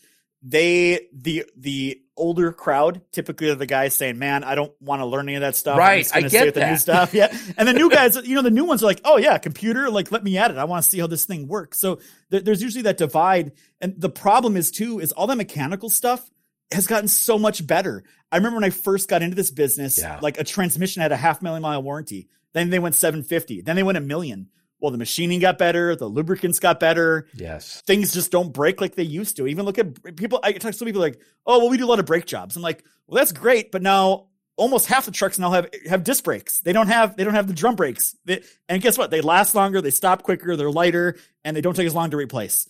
They 0.47 1.07
the 1.11 1.45
the 1.57 2.01
older 2.15 2.51
crowd 2.51 3.01
typically 3.11 3.49
are 3.49 3.55
the 3.55 3.65
guys 3.65 3.95
saying, 3.95 4.19
"Man, 4.19 4.43
I 4.43 4.53
don't 4.53 4.71
want 4.79 5.01
to 5.01 5.05
learn 5.05 5.27
any 5.27 5.35
of 5.35 5.41
that 5.41 5.55
stuff." 5.55 5.79
Right, 5.79 6.07
I 6.13 6.21
get 6.21 6.53
that. 6.53 6.53
The 6.53 6.69
new 6.69 6.77
stuff, 6.77 7.13
yeah. 7.15 7.35
And 7.57 7.67
the 7.67 7.73
new 7.73 7.89
guys, 7.89 8.15
you 8.15 8.35
know, 8.35 8.43
the 8.43 8.51
new 8.51 8.63
ones 8.63 8.83
are 8.83 8.85
like, 8.85 9.01
"Oh 9.03 9.17
yeah, 9.17 9.39
computer, 9.39 9.89
like 9.89 10.11
let 10.11 10.23
me 10.23 10.37
at 10.37 10.51
it. 10.51 10.57
I 10.57 10.65
want 10.65 10.83
to 10.83 10.89
see 10.89 10.99
how 10.99 11.07
this 11.07 11.25
thing 11.25 11.47
works." 11.47 11.79
So 11.79 11.99
th- 12.29 12.43
there's 12.43 12.61
usually 12.61 12.83
that 12.83 12.97
divide, 12.97 13.53
and 13.81 13.99
the 13.99 14.09
problem 14.09 14.55
is 14.55 14.69
too 14.69 14.99
is 14.99 15.11
all 15.13 15.25
that 15.27 15.37
mechanical 15.37 15.89
stuff 15.89 16.29
has 16.71 16.85
gotten 16.85 17.07
so 17.07 17.39
much 17.39 17.65
better. 17.65 18.03
I 18.31 18.37
remember 18.37 18.57
when 18.57 18.65
I 18.65 18.69
first 18.69 19.09
got 19.09 19.23
into 19.23 19.35
this 19.35 19.49
business, 19.49 19.97
yeah. 19.97 20.19
like 20.21 20.39
a 20.39 20.43
transmission 20.43 21.01
had 21.01 21.11
a 21.11 21.17
half 21.17 21.41
million 21.41 21.63
mile 21.63 21.81
warranty. 21.81 22.27
Then 22.53 22.69
they 22.69 22.79
went 22.79 22.95
750. 22.95 23.61
Then 23.61 23.75
they 23.75 23.83
went 23.83 23.97
a 23.97 24.01
million. 24.01 24.49
Well, 24.85 24.91
the 24.91 24.99
machining 24.99 25.39
got 25.39 25.57
better, 25.57 25.95
the 25.95 26.05
lubricants 26.05 26.59
got 26.59 26.79
better. 26.79 27.25
Yes. 27.33 27.81
Things 27.87 28.13
just 28.13 28.31
don't 28.31 28.53
break 28.53 28.79
like 28.79 28.93
they 28.93 29.01
used 29.01 29.37
to. 29.37 29.47
Even 29.47 29.65
look 29.65 29.79
at 29.79 30.15
people, 30.15 30.39
I 30.43 30.51
talk 30.51 30.73
to 30.73 30.77
some 30.77 30.85
people 30.85 31.01
like, 31.01 31.19
oh, 31.47 31.57
well, 31.57 31.69
we 31.69 31.77
do 31.77 31.85
a 31.85 31.87
lot 31.87 31.97
of 31.97 32.05
brake 32.05 32.27
jobs. 32.27 32.55
I'm 32.55 32.61
like, 32.61 32.83
well, 33.07 33.17
that's 33.17 33.31
great, 33.31 33.71
but 33.71 33.81
now 33.81 34.27
almost 34.57 34.85
half 34.85 35.07
the 35.07 35.11
trucks 35.11 35.39
now 35.39 35.49
have 35.49 35.69
have 35.89 36.03
disc 36.03 36.23
brakes. 36.23 36.59
They 36.59 36.71
don't 36.71 36.87
have 36.87 37.17
they 37.17 37.23
don't 37.23 37.33
have 37.33 37.47
the 37.47 37.53
drum 37.55 37.75
brakes. 37.75 38.15
They, 38.25 38.43
and 38.69 38.79
guess 38.79 38.95
what? 38.95 39.09
They 39.09 39.21
last 39.21 39.55
longer, 39.55 39.81
they 39.81 39.89
stop 39.89 40.21
quicker, 40.21 40.55
they're 40.55 40.69
lighter, 40.69 41.17
and 41.43 41.57
they 41.57 41.61
don't 41.61 41.75
take 41.75 41.87
as 41.87 41.95
long 41.95 42.11
to 42.11 42.17
replace. 42.17 42.67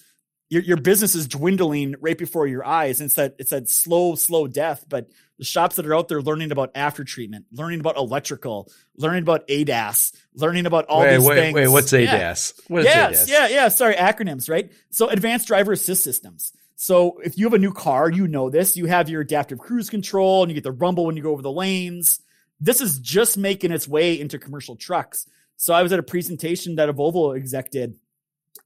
Your 0.49 0.61
your 0.61 0.77
business 0.77 1.15
is 1.15 1.27
dwindling 1.27 1.95
right 1.99 2.17
before 2.17 2.45
your 2.47 2.65
eyes. 2.65 2.99
And 2.99 3.07
it's 3.07 3.15
that 3.15 3.35
it's 3.39 3.49
that 3.49 3.69
slow, 3.69 4.15
slow 4.15 4.47
death. 4.47 4.85
But 4.87 5.09
the 5.37 5.45
shops 5.45 5.75
that 5.75 5.85
are 5.85 5.95
out 5.95 6.07
there 6.07 6.21
learning 6.21 6.51
about 6.51 6.71
after 6.75 7.03
treatment, 7.03 7.45
learning 7.51 7.79
about 7.79 7.97
electrical, 7.97 8.71
learning 8.95 9.23
about 9.23 9.47
ADAS, 9.47 10.13
learning 10.33 10.65
about 10.65 10.85
all 10.85 11.01
wait, 11.01 11.17
these 11.17 11.27
wait, 11.27 11.35
things. 11.35 11.55
Wait, 11.55 11.67
what's 11.67 11.91
ADAS? 11.91 12.53
Yeah. 12.57 12.63
What 12.67 12.79
is 12.79 12.85
yes, 12.85 13.23
ADAS? 13.23 13.29
yeah, 13.29 13.47
yeah. 13.47 13.67
Sorry, 13.69 13.95
acronyms, 13.95 14.49
right? 14.49 14.71
So 14.91 15.09
advanced 15.09 15.47
driver 15.47 15.71
assist 15.71 16.03
systems. 16.03 16.53
So 16.75 17.19
if 17.23 17.37
you 17.37 17.45
have 17.45 17.53
a 17.53 17.59
new 17.59 17.73
car, 17.73 18.09
you 18.11 18.27
know 18.27 18.49
this. 18.49 18.77
You 18.77 18.85
have 18.85 19.09
your 19.09 19.21
adaptive 19.21 19.59
cruise 19.59 19.89
control 19.89 20.43
and 20.43 20.51
you 20.51 20.55
get 20.55 20.63
the 20.63 20.71
rumble 20.71 21.05
when 21.05 21.17
you 21.17 21.23
go 21.23 21.31
over 21.31 21.41
the 21.41 21.51
lanes. 21.51 22.19
This 22.59 22.81
is 22.81 22.99
just 22.99 23.37
making 23.37 23.71
its 23.71 23.87
way 23.87 24.19
into 24.19 24.37
commercial 24.37 24.75
trucks. 24.75 25.25
So 25.57 25.73
I 25.73 25.83
was 25.83 25.91
at 25.93 25.99
a 25.99 26.03
presentation 26.03 26.75
that 26.75 26.89
a 26.89 26.93
Volvo 26.93 27.35
exec 27.35 27.71
did 27.71 27.95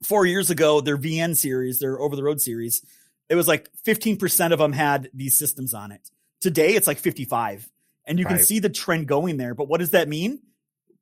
four 0.04 0.26
years 0.26 0.50
ago, 0.50 0.82
their 0.82 0.98
VN 0.98 1.36
series, 1.36 1.80
their 1.80 2.00
over 2.00 2.16
the 2.16 2.24
road 2.24 2.42
series. 2.42 2.84
It 3.30 3.36
was 3.36 3.48
like 3.48 3.70
15% 3.86 4.52
of 4.52 4.60
them 4.60 4.74
had 4.74 5.10
these 5.14 5.38
systems 5.38 5.74
on 5.74 5.92
it. 5.92 6.10
Today 6.42 6.76
it's 6.76 6.88
like 6.88 6.98
55. 6.98 7.70
And 8.06 8.18
you 8.18 8.26
can 8.26 8.40
see 8.40 8.58
the 8.58 8.70
trend 8.70 9.08
going 9.08 9.38
there. 9.38 9.54
But 9.54 9.68
what 9.68 9.80
does 9.80 9.92
that 9.92 10.08
mean? 10.10 10.42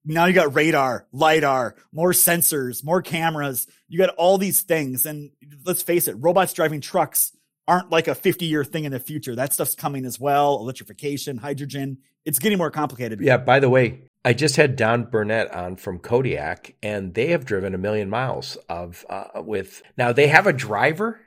Now 0.03 0.25
you 0.25 0.33
got 0.33 0.55
radar, 0.55 1.07
lidar, 1.13 1.75
more 1.93 2.11
sensors, 2.11 2.83
more 2.83 3.01
cameras. 3.01 3.65
You 3.87 3.97
got 3.97 4.09
all 4.15 4.37
these 4.37 4.61
things. 4.61 5.05
And 5.05 5.31
let's 5.65 5.81
face 5.81 6.07
it, 6.09 6.15
robots 6.19 6.53
driving 6.53 6.81
trucks 6.81 7.31
aren't 7.67 7.91
like 7.91 8.07
a 8.07 8.15
50 8.15 8.45
year 8.45 8.63
thing 8.63 8.85
in 8.85 8.91
the 8.91 8.99
future. 8.99 9.35
That 9.35 9.53
stuff's 9.53 9.75
coming 9.75 10.05
as 10.05 10.19
well. 10.19 10.55
Electrification, 10.59 11.37
hydrogen. 11.37 11.99
It's 12.25 12.39
getting 12.39 12.57
more 12.57 12.71
complicated. 12.71 13.21
Yeah, 13.21 13.37
by 13.37 13.59
the 13.59 13.69
way, 13.69 14.01
I 14.27 14.33
just 14.33 14.57
had 14.57 14.75
Don 14.75 15.05
Burnette 15.05 15.55
on 15.55 15.77
from 15.77 15.99
Kodiak, 15.99 16.75
and 16.83 17.13
they 17.13 17.27
have 17.27 17.45
driven 17.45 17.73
a 17.73 17.77
million 17.77 18.09
miles 18.09 18.57
of 18.67 19.05
uh, 19.09 19.41
with. 19.41 19.81
Now 19.97 20.11
they 20.11 20.27
have 20.27 20.45
a 20.45 20.51
driver 20.51 21.21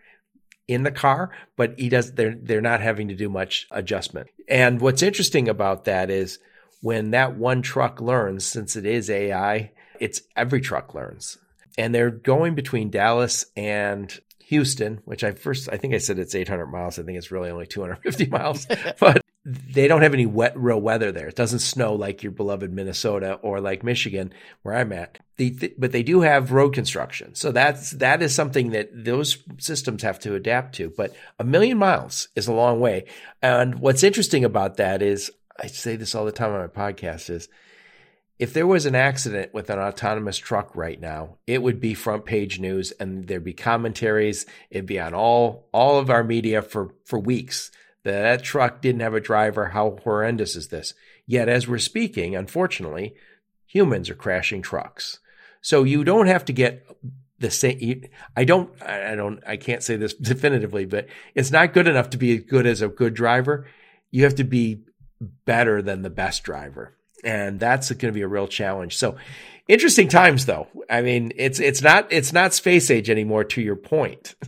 in 0.69 0.83
the 0.83 0.91
car, 0.91 1.31
but 1.57 1.79
he 1.79 1.89
does. 1.89 2.13
They're 2.13 2.37
they're 2.39 2.61
not 2.61 2.83
having 2.83 3.09
to 3.09 3.15
do 3.15 3.31
much 3.31 3.67
adjustment. 3.71 4.29
And 4.51 4.83
what's 4.83 5.01
interesting 5.01 5.49
about 5.49 5.87
that 5.87 6.11
is 6.11 6.41
when 6.83 7.13
that 7.13 7.39
one 7.39 7.63
truck 7.63 8.03
learns, 8.03 8.45
since 8.45 8.77
it 8.77 8.85
is 8.85 9.09
AI, 9.09 9.73
it's 9.99 10.21
every 10.37 10.61
truck 10.61 10.95
learns, 10.95 11.39
and 11.79 11.95
they're 11.95 12.11
going 12.11 12.55
between 12.55 12.91
Dallas 12.91 13.47
and 13.57 14.21
Houston, 14.41 15.01
which 15.07 15.25
I 15.25 15.33
first 15.33 15.71
I 15.73 15.79
think 15.79 15.95
I 15.95 15.99
said 15.99 16.19
it's 16.19 16.35
800 16.35 16.67
miles. 16.67 16.99
I 16.99 17.05
think 17.05 17.17
it's 17.17 17.31
really 17.31 17.49
only 17.49 17.67
250 17.67 18.27
miles, 18.27 18.67
but 19.01 19.23
they 19.45 19.89
don't 19.89 20.03
have 20.03 20.13
any 20.13 20.27
wet 20.27 20.57
real 20.57 20.81
weather 20.81 21.13
there. 21.13 21.29
It 21.29 21.37
doesn't 21.37 21.61
snow 21.61 21.95
like 21.95 22.23
your 22.23 22.33
beloved 22.33 22.73
Minnesota 22.73 23.35
or 23.35 23.61
like 23.61 23.83
Michigan 23.83 24.35
where 24.63 24.77
I'm 24.77 24.93
at. 24.93 25.19
But 25.79 25.93
they 25.93 26.03
do 26.03 26.21
have 26.21 26.53
road 26.53 26.75
construction. 26.75 27.35
So 27.35 27.51
that's 27.51 27.93
that 27.93 28.21
is 28.21 28.35
something 28.35 28.71
that 28.71 28.91
those 28.93 29.39
systems 29.59 30.03
have 30.03 30.19
to 30.21 30.35
adapt 30.35 30.75
to. 30.75 30.93
But 30.95 31.15
a 31.39 31.45
million 31.45 31.79
miles 31.79 32.29
is 32.37 32.49
a 32.49 32.53
long 32.53 32.81
way. 32.81 33.07
And 33.41 33.79
what's 33.79 34.03
interesting 34.03 34.45
about 34.45 34.77
that 34.77 35.01
is 35.01 35.31
I 35.59 35.69
say 35.69 35.97
this 35.97 36.15
all 36.15 36.27
the 36.27 36.33
time 36.33 36.53
on 36.53 36.61
my 36.61 36.67
podcast 36.67 37.31
is 37.31 37.49
if 38.39 38.53
there 38.55 38.67
was 38.67 38.87
an 38.87 38.95
accident 38.95 39.53
with 39.53 39.69
an 39.69 39.79
autonomous 39.79 40.39
truck 40.39 40.75
right 40.75 40.99
now, 40.99 41.37
it 41.47 41.63
would 41.63 41.79
be 41.79 41.93
front 41.93 42.25
page 42.25 42.59
news 42.59 42.91
and 42.93 43.27
there'd 43.27 43.45
be 43.45 43.53
commentaries. 43.53 44.47
It'd 44.71 44.87
be 44.87 45.01
on 45.01 45.15
all 45.15 45.69
all 45.73 45.99
of 45.99 46.11
our 46.11 46.25
media 46.25 46.61
for 46.61 46.95
for 47.05 47.19
weeks. 47.19 47.71
That 48.05 48.43
truck 48.43 48.81
didn't 48.81 49.03
have 49.03 49.15
a 49.15 49.21
driver. 49.21 49.69
How 49.69 49.99
horrendous 50.03 50.57
is 50.57 50.69
this? 50.69 50.95
Yet, 51.27 51.49
as 51.49 51.69
we're 51.69 51.79
speaking, 51.79 52.35
unfortunately, 52.35 53.15
humans 53.67 54.09
are 54.09 54.15
crashing 54.15 54.63
trucks. 54.63 55.21
So 55.61 55.85
you 55.85 56.05
don't 56.05 56.27
have 56.27 56.45
to 56.47 56.53
get 56.53 56.87
the 57.39 57.51
same. 57.51 58.05
I 58.37 58.45
don't. 58.45 58.71
I 58.83 59.13
I 59.13 59.15
don't. 59.15 59.43
I 59.47 59.57
can't 59.57 59.83
say 59.83 59.97
this 59.97 60.15
definitively, 60.21 60.87
but 60.87 61.09
it's 61.35 61.51
not 61.51 61.75
good 61.75 61.89
enough 61.89 62.11
to 62.11 62.19
be 62.19 62.37
as 62.37 62.45
good 62.45 62.67
as 62.67 62.83
a 62.83 62.89
good 62.89 63.15
driver. 63.15 63.67
You 64.11 64.25
have 64.25 64.37
to 64.37 64.45
be 64.45 64.85
better 65.45 65.83
than 65.83 66.03
the 66.03 66.11
best 66.11 66.43
driver 66.43 66.97
and 67.25 67.61
that's 67.61 67.91
going 67.91 68.13
to 68.13 68.17
be 68.17 68.23
a 68.23 68.29
real 68.29 68.49
challenge. 68.49 68.97
So 68.97 69.17
interesting 69.69 70.09
times 70.09 70.47
though. 70.47 70.69
I 70.89 71.03
mean, 71.03 71.33
it's 71.37 71.61
it's 71.61 71.83
not 71.83 72.09
it's 72.11 72.33
not 72.33 72.55
space 72.55 72.91
age 72.91 73.11
anymore 73.11 73.45
to 73.45 73.61
your 73.61 73.77
point. 73.77 74.35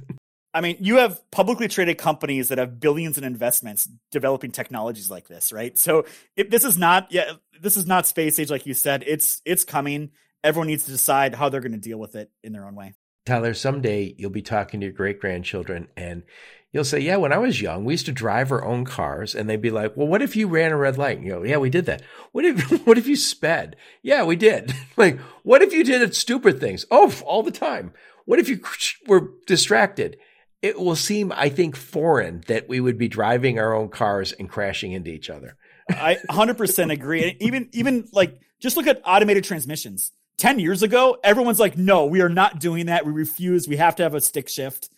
I 0.54 0.60
mean, 0.60 0.76
you 0.80 0.96
have 0.96 1.28
publicly 1.30 1.68
traded 1.68 1.98
companies 1.98 2.48
that 2.48 2.58
have 2.58 2.78
billions 2.78 3.16
in 3.16 3.24
investments 3.24 3.88
developing 4.10 4.50
technologies 4.50 5.10
like 5.10 5.28
this, 5.28 5.52
right? 5.52 5.78
So 5.78 6.04
if 6.36 6.50
this 6.50 6.64
is 6.64 6.76
not, 6.76 7.10
yeah, 7.10 7.32
this 7.60 7.76
is 7.76 7.86
not 7.86 8.06
space 8.06 8.38
age, 8.38 8.50
like 8.50 8.66
you 8.66 8.74
said. 8.74 9.02
It's 9.06 9.40
it's 9.44 9.64
coming. 9.64 10.10
Everyone 10.44 10.66
needs 10.66 10.84
to 10.84 10.90
decide 10.90 11.34
how 11.34 11.48
they're 11.48 11.60
going 11.60 11.72
to 11.72 11.78
deal 11.78 11.98
with 11.98 12.16
it 12.16 12.30
in 12.42 12.52
their 12.52 12.66
own 12.66 12.74
way. 12.74 12.94
Tyler, 13.24 13.54
someday 13.54 14.14
you'll 14.18 14.30
be 14.30 14.42
talking 14.42 14.80
to 14.80 14.86
your 14.86 14.92
great 14.92 15.20
grandchildren 15.20 15.86
and 15.96 16.24
you'll 16.72 16.84
say, 16.84 16.98
Yeah, 16.98 17.16
when 17.16 17.32
I 17.32 17.38
was 17.38 17.62
young, 17.62 17.84
we 17.84 17.94
used 17.94 18.06
to 18.06 18.12
drive 18.12 18.50
our 18.50 18.64
own 18.64 18.84
cars. 18.84 19.34
And 19.34 19.48
they'd 19.48 19.62
be 19.62 19.70
like, 19.70 19.96
Well, 19.96 20.08
what 20.08 20.22
if 20.22 20.34
you 20.34 20.48
ran 20.48 20.72
a 20.72 20.76
red 20.76 20.98
light? 20.98 21.18
And 21.18 21.26
you 21.26 21.32
go, 21.32 21.42
Yeah, 21.44 21.58
we 21.58 21.70
did 21.70 21.86
that. 21.86 22.02
What 22.32 22.44
if 22.44 22.86
what 22.86 22.98
if 22.98 23.06
you 23.06 23.16
sped? 23.16 23.76
Yeah, 24.02 24.24
we 24.24 24.36
did. 24.36 24.74
like, 24.96 25.18
what 25.44 25.62
if 25.62 25.72
you 25.72 25.84
did 25.84 26.14
stupid 26.14 26.60
things? 26.60 26.84
Oh, 26.90 27.14
all 27.24 27.42
the 27.42 27.52
time. 27.52 27.92
What 28.24 28.38
if 28.38 28.48
you 28.48 28.60
were 29.06 29.30
distracted? 29.46 30.16
It 30.62 30.78
will 30.78 30.96
seem, 30.96 31.32
I 31.32 31.48
think, 31.48 31.76
foreign 31.76 32.42
that 32.46 32.68
we 32.68 32.80
would 32.80 32.96
be 32.96 33.08
driving 33.08 33.58
our 33.58 33.74
own 33.74 33.88
cars 33.88 34.32
and 34.32 34.48
crashing 34.48 34.92
into 34.92 35.10
each 35.10 35.28
other. 35.28 35.56
I 35.90 36.18
100% 36.30 36.92
agree. 36.92 37.30
And 37.30 37.42
even 37.42 37.68
even 37.72 38.08
like 38.12 38.40
just 38.60 38.76
look 38.76 38.86
at 38.86 39.02
automated 39.04 39.44
transmissions. 39.44 40.12
10 40.38 40.58
years 40.58 40.82
ago, 40.82 41.18
everyone's 41.22 41.60
like, 41.60 41.76
"No, 41.76 42.06
we 42.06 42.20
are 42.20 42.28
not 42.28 42.58
doing 42.58 42.86
that. 42.86 43.04
We 43.04 43.12
refuse. 43.12 43.68
We 43.68 43.76
have 43.76 43.96
to 43.96 44.02
have 44.02 44.14
a 44.14 44.20
stick 44.20 44.48
shift." 44.48 44.88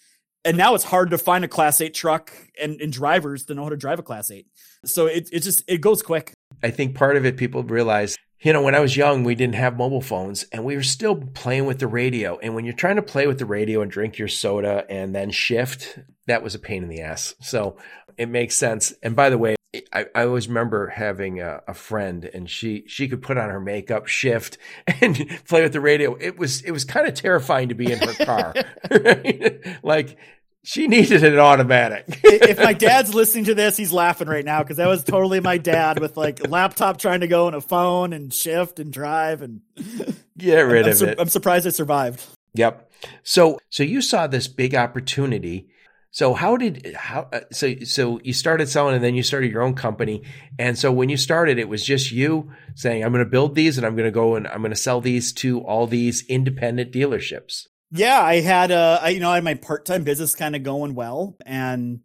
And 0.45 0.57
now 0.59 0.75
it's 0.75 0.85
hard 0.85 1.11
to 1.11 1.19
find 1.19 1.45
a 1.45 1.49
class 1.49 1.81
8 1.81 1.95
truck 1.95 2.31
and, 2.61 2.79
and 2.81 2.93
drivers 2.93 3.47
to 3.47 3.55
know 3.55 3.63
how 3.63 3.71
to 3.71 3.77
drive 3.77 3.99
a 3.99 4.03
class 4.03 4.31
8. 4.31 4.47
So 4.85 5.07
it 5.07 5.29
it 5.33 5.41
just 5.41 5.65
it 5.67 5.81
goes 5.81 6.03
quick. 6.03 6.35
I 6.63 6.71
think 6.71 6.95
part 6.95 7.17
of 7.17 7.25
it, 7.25 7.37
people 7.37 7.63
realize, 7.63 8.17
you 8.45 8.53
know, 8.53 8.61
when 8.61 8.75
I 8.75 8.81
was 8.81 8.95
young, 8.95 9.25
we 9.25 9.35
didn't 9.35 9.55
have 9.55 9.79
mobile 9.79 10.03
phones 10.03 10.45
and 10.53 10.65
we 10.65 10.77
were 10.77 10.83
still 10.83 11.17
playing 11.17 11.65
with 11.65 11.79
the 11.79 11.87
radio. 11.87 12.39
And 12.39 12.55
when 12.55 12.67
you're 12.67 12.75
trying 12.75 12.97
to 12.97 13.03
play 13.03 13.27
with 13.27 13.39
the 13.39 13.47
radio 13.47 13.81
and 13.81 13.91
drink 13.91 14.19
your 14.19 14.29
soda 14.29 14.85
and 14.91 15.15
then 15.15 15.31
shift, 15.31 15.99
that 16.27 16.43
was 16.43 16.55
a 16.55 16.59
pain 16.59 16.83
in 16.83 16.91
the 16.91 17.01
ass. 17.01 17.35
So 17.41 17.79
it 18.19 18.29
makes 18.29 18.55
sense. 18.55 18.93
And 19.03 19.17
by 19.17 19.31
the 19.31 19.39
way, 19.39 19.57
I, 19.93 20.07
I 20.15 20.25
always 20.27 20.47
remember 20.47 20.89
having 20.89 21.41
a, 21.41 21.63
a 21.67 21.73
friend 21.73 22.29
and 22.33 22.49
she, 22.49 22.85
she 22.87 23.09
could 23.09 23.23
put 23.23 23.39
on 23.39 23.49
her 23.49 23.61
makeup, 23.61 24.09
shift 24.09 24.59
and 25.01 25.17
play 25.49 25.63
with 25.63 25.73
the 25.73 25.81
radio. 25.81 26.15
It 26.21 26.39
was, 26.39 26.61
it 26.61 26.71
was 26.71 26.85
kind 26.85 27.09
of 27.09 27.15
terrifying 27.15 27.71
to 27.71 27.75
be 27.75 27.91
in 27.91 27.99
her 27.99 28.25
car. 28.27 28.55
like 29.83 30.19
she 30.65 30.89
needed 30.89 31.23
an 31.23 31.39
automatic. 31.39 32.05
if 32.25 32.59
my 32.59 32.73
dad's 32.73 33.15
listening 33.15 33.45
to 33.45 33.55
this, 33.55 33.77
he's 33.77 33.93
laughing 33.93 34.29
right 34.29 34.45
now 34.45 34.63
because 34.63 34.79
that 34.79 34.89
was 34.89 35.05
totally 35.05 35.41
my 35.41 35.59
dad 35.59 36.01
with 36.01 36.17
like 36.17 36.43
a 36.43 36.49
laptop 36.49 36.99
trying 36.99 37.21
to 37.21 37.29
go 37.29 37.47
on 37.47 37.55
a 37.55 37.61
phone 37.61 38.13
and 38.13 38.33
shift 38.33 38.81
and 38.81 38.93
drive 38.93 39.43
and 39.43 39.61
Get 40.39 40.63
rid 40.63 40.87
I'm, 40.87 40.91
of 40.91 40.97
sur- 40.97 41.09
it. 41.11 41.21
I'm 41.21 41.29
surprised 41.29 41.67
I 41.67 41.71
survived. 41.71 42.25
Yep. 42.55 42.91
So 43.23 43.59
so 43.71 43.83
you 43.83 44.01
saw 44.01 44.27
this 44.27 44.49
big 44.49 44.75
opportunity. 44.75 45.69
So 46.11 46.33
how 46.33 46.57
did 46.57 46.95
how 46.97 47.29
uh, 47.33 47.41
so 47.53 47.75
so 47.85 48.21
you 48.23 48.33
started 48.33 48.69
selling 48.69 48.95
and 48.95 49.05
then 49.05 49.15
you 49.15 49.23
started 49.23 49.53
your 49.53 49.63
own 49.63 49.75
company. 49.75 50.23
And 50.59 50.79
so 50.79 50.91
when 50.91 51.09
you 51.09 51.17
started 51.17 51.59
it 51.59 51.69
was 51.69 51.85
just 51.85 52.11
you 52.11 52.51
saying 52.75 53.05
I'm 53.05 53.13
going 53.13 53.25
to 53.25 53.31
build 53.31 53.55
these 53.55 53.77
and 53.77 53.87
I'm 53.87 53.97
going 53.97 54.09
to 54.09 54.13
go 54.13 54.35
and 54.35 54.49
I'm 54.49 54.61
going 54.61 54.71
to 54.71 54.77
sell 54.77 55.01
these 55.01 55.33
to 55.35 55.61
all 55.61 55.87
these 55.87 56.25
independent 56.29 56.93
dealerships. 56.93 57.67
Yeah, 57.97 58.21
I 58.21 58.41
had 58.41 58.73
uh 58.73 58.99
I 59.01 59.11
you 59.11 59.21
know, 59.21 59.31
I 59.31 59.37
had 59.37 59.45
my 59.45 59.55
part-time 59.55 60.03
business 60.03 60.35
kind 60.35 60.57
of 60.57 60.65
going 60.65 60.95
well 60.95 61.37
and 61.47 62.01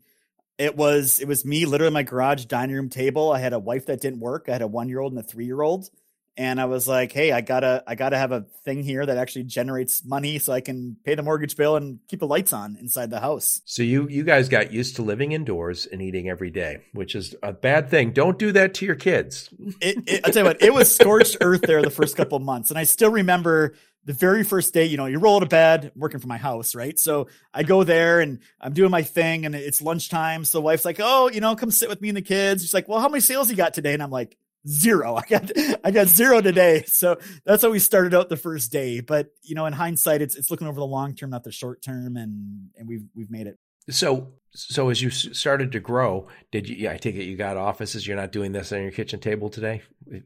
it 0.60 0.76
was 0.76 1.20
it 1.20 1.28
was 1.28 1.46
me 1.46 1.66
literally 1.66 1.94
my 1.94 2.04
garage 2.04 2.46
dining 2.46 2.76
room 2.76 2.90
table. 2.90 3.32
I 3.32 3.40
had 3.40 3.54
a 3.54 3.60
wife 3.60 3.88
that 3.88 4.02
didn't 4.02 4.20
work. 4.20 4.46
I 4.50 4.52
had 4.52 4.62
a 4.62 4.68
1-year-old 4.68 5.14
and 5.14 5.20
a 5.20 5.24
3-year-old. 5.24 5.90
And 6.38 6.62
I 6.62 6.66
was 6.66 6.88
like, 6.88 7.12
"Hey, 7.12 7.34
I 7.34 7.42
got 7.42 7.62
to 7.62 7.84
I 7.86 7.96
got 7.96 8.10
to 8.10 8.18
have 8.18 8.32
a 8.32 8.46
thing 8.64 8.82
here 8.82 9.06
that 9.06 9.18
actually 9.18 9.44
generates 9.44 10.06
money 10.06 10.40
so 10.40 10.54
I 10.54 10.62
can 10.62 10.96
pay 11.04 11.16
the 11.16 11.22
mortgage 11.22 11.58
bill 11.58 11.76
and 11.76 12.00
keep 12.08 12.22
the 12.22 12.28
lights 12.28 12.54
on 12.54 12.78
inside 12.80 13.10
the 13.10 13.20
house." 13.20 13.60
So 13.66 13.84
you 13.84 14.08
you 14.08 14.24
guys 14.24 14.48
got 14.48 14.72
used 14.72 14.96
to 14.98 15.02
living 15.02 15.34
indoors 15.34 15.86
and 15.86 16.02
eating 16.02 16.30
every 16.30 16.50
day, 16.50 16.84
which 16.94 17.14
is 17.14 17.36
a 17.44 17.52
bad 17.52 17.90
thing. 17.90 18.12
Don't 18.14 18.40
do 18.40 18.54
that 18.54 18.74
to 18.76 18.86
your 18.86 18.96
kids. 18.96 19.50
It, 19.82 19.98
it, 20.08 20.22
I'll 20.24 20.32
tell 20.32 20.44
you 20.44 20.48
what, 20.48 20.62
it 20.62 20.74
was 20.74 20.94
scorched 20.96 21.38
earth 21.42 21.64
there 21.64 21.82
the 21.82 21.90
first 21.90 22.16
couple 22.16 22.38
of 22.38 22.44
months. 22.44 22.70
And 22.70 22.80
I 22.80 22.84
still 22.84 23.12
remember 23.12 23.74
the 24.06 24.14
very 24.14 24.44
first 24.44 24.74
day, 24.74 24.86
you 24.86 24.98
know, 24.98 25.06
you 25.06 25.20
roll 25.20 25.36
out 25.36 25.44
of 25.44 25.50
bed, 25.50 25.92
working 25.96 26.20
from 26.20 26.30
my 26.30 26.38
house, 26.38 26.74
right? 26.74 26.98
So 26.98 27.28
I 27.54 27.64
go 27.64 27.84
there 27.84 28.22
and 28.22 28.40
I'm 28.60 28.74
doing 28.74 28.92
my 28.92 29.04
thing 29.04 29.46
and 29.46 29.54
it's 29.54 29.82
lunchtime. 29.82 30.46
So 30.46 30.62
wife's 30.62 30.86
like, 30.86 31.00
oh, 31.00 31.30
you 31.30 31.42
know, 31.42 31.56
come 31.56 31.72
sit 31.72 31.90
with 31.90 32.02
me 32.02 32.10
and 32.10 32.18
the 32.18 32.22
kids. 32.22 32.64
She's 32.64 32.74
like, 32.74 32.88
well, 32.88 33.00
how 33.00 33.10
many 33.10 33.22
sales 33.22 33.50
you 33.50 33.56
got 33.56 33.74
today? 33.74 33.94
And 33.94 34.02
I'm 34.02 34.10
like, 34.10 34.38
zero. 34.68 35.16
I 35.18 35.24
got 35.28 35.52
I 35.84 35.92
got 35.92 36.08
zero 36.08 36.42
today. 36.42 36.84
So 36.88 37.18
that's 37.46 37.64
how 37.64 37.70
we 37.70 37.80
started 37.80 38.14
out 38.14 38.30
the 38.30 38.38
first 38.38 38.72
day. 38.72 39.02
But 39.02 39.28
you 39.44 39.56
know, 39.56 39.66
in 39.66 39.74
hindsight, 39.74 40.22
it's 40.22 40.36
it's 40.36 40.52
looking 40.52 40.68
over 40.68 40.80
the 40.80 40.86
long 40.86 41.16
term, 41.16 41.30
not 41.30 41.44
the 41.44 41.52
short 41.52 41.82
term, 41.82 42.18
and 42.18 42.70
and 42.78 42.88
we've 42.88 43.06
we've 43.16 43.32
made 43.32 43.48
it. 43.48 43.58
So 43.90 44.34
so 44.52 44.90
as 44.90 45.02
you 45.02 45.10
started 45.10 45.72
to 45.74 45.80
grow, 45.80 46.28
did 46.52 46.68
you? 46.68 46.76
Yeah, 46.76 46.94
I 46.94 46.98
take 46.98 47.16
it 47.16 47.24
you 47.24 47.38
got 47.38 47.58
offices. 47.58 48.06
You're 48.08 48.18
not 48.18 48.32
doing 48.32 48.52
this 48.52 48.72
on 48.72 48.82
your 48.82 48.92
kitchen 48.92 49.20
table 49.20 49.50
today. 49.50 49.82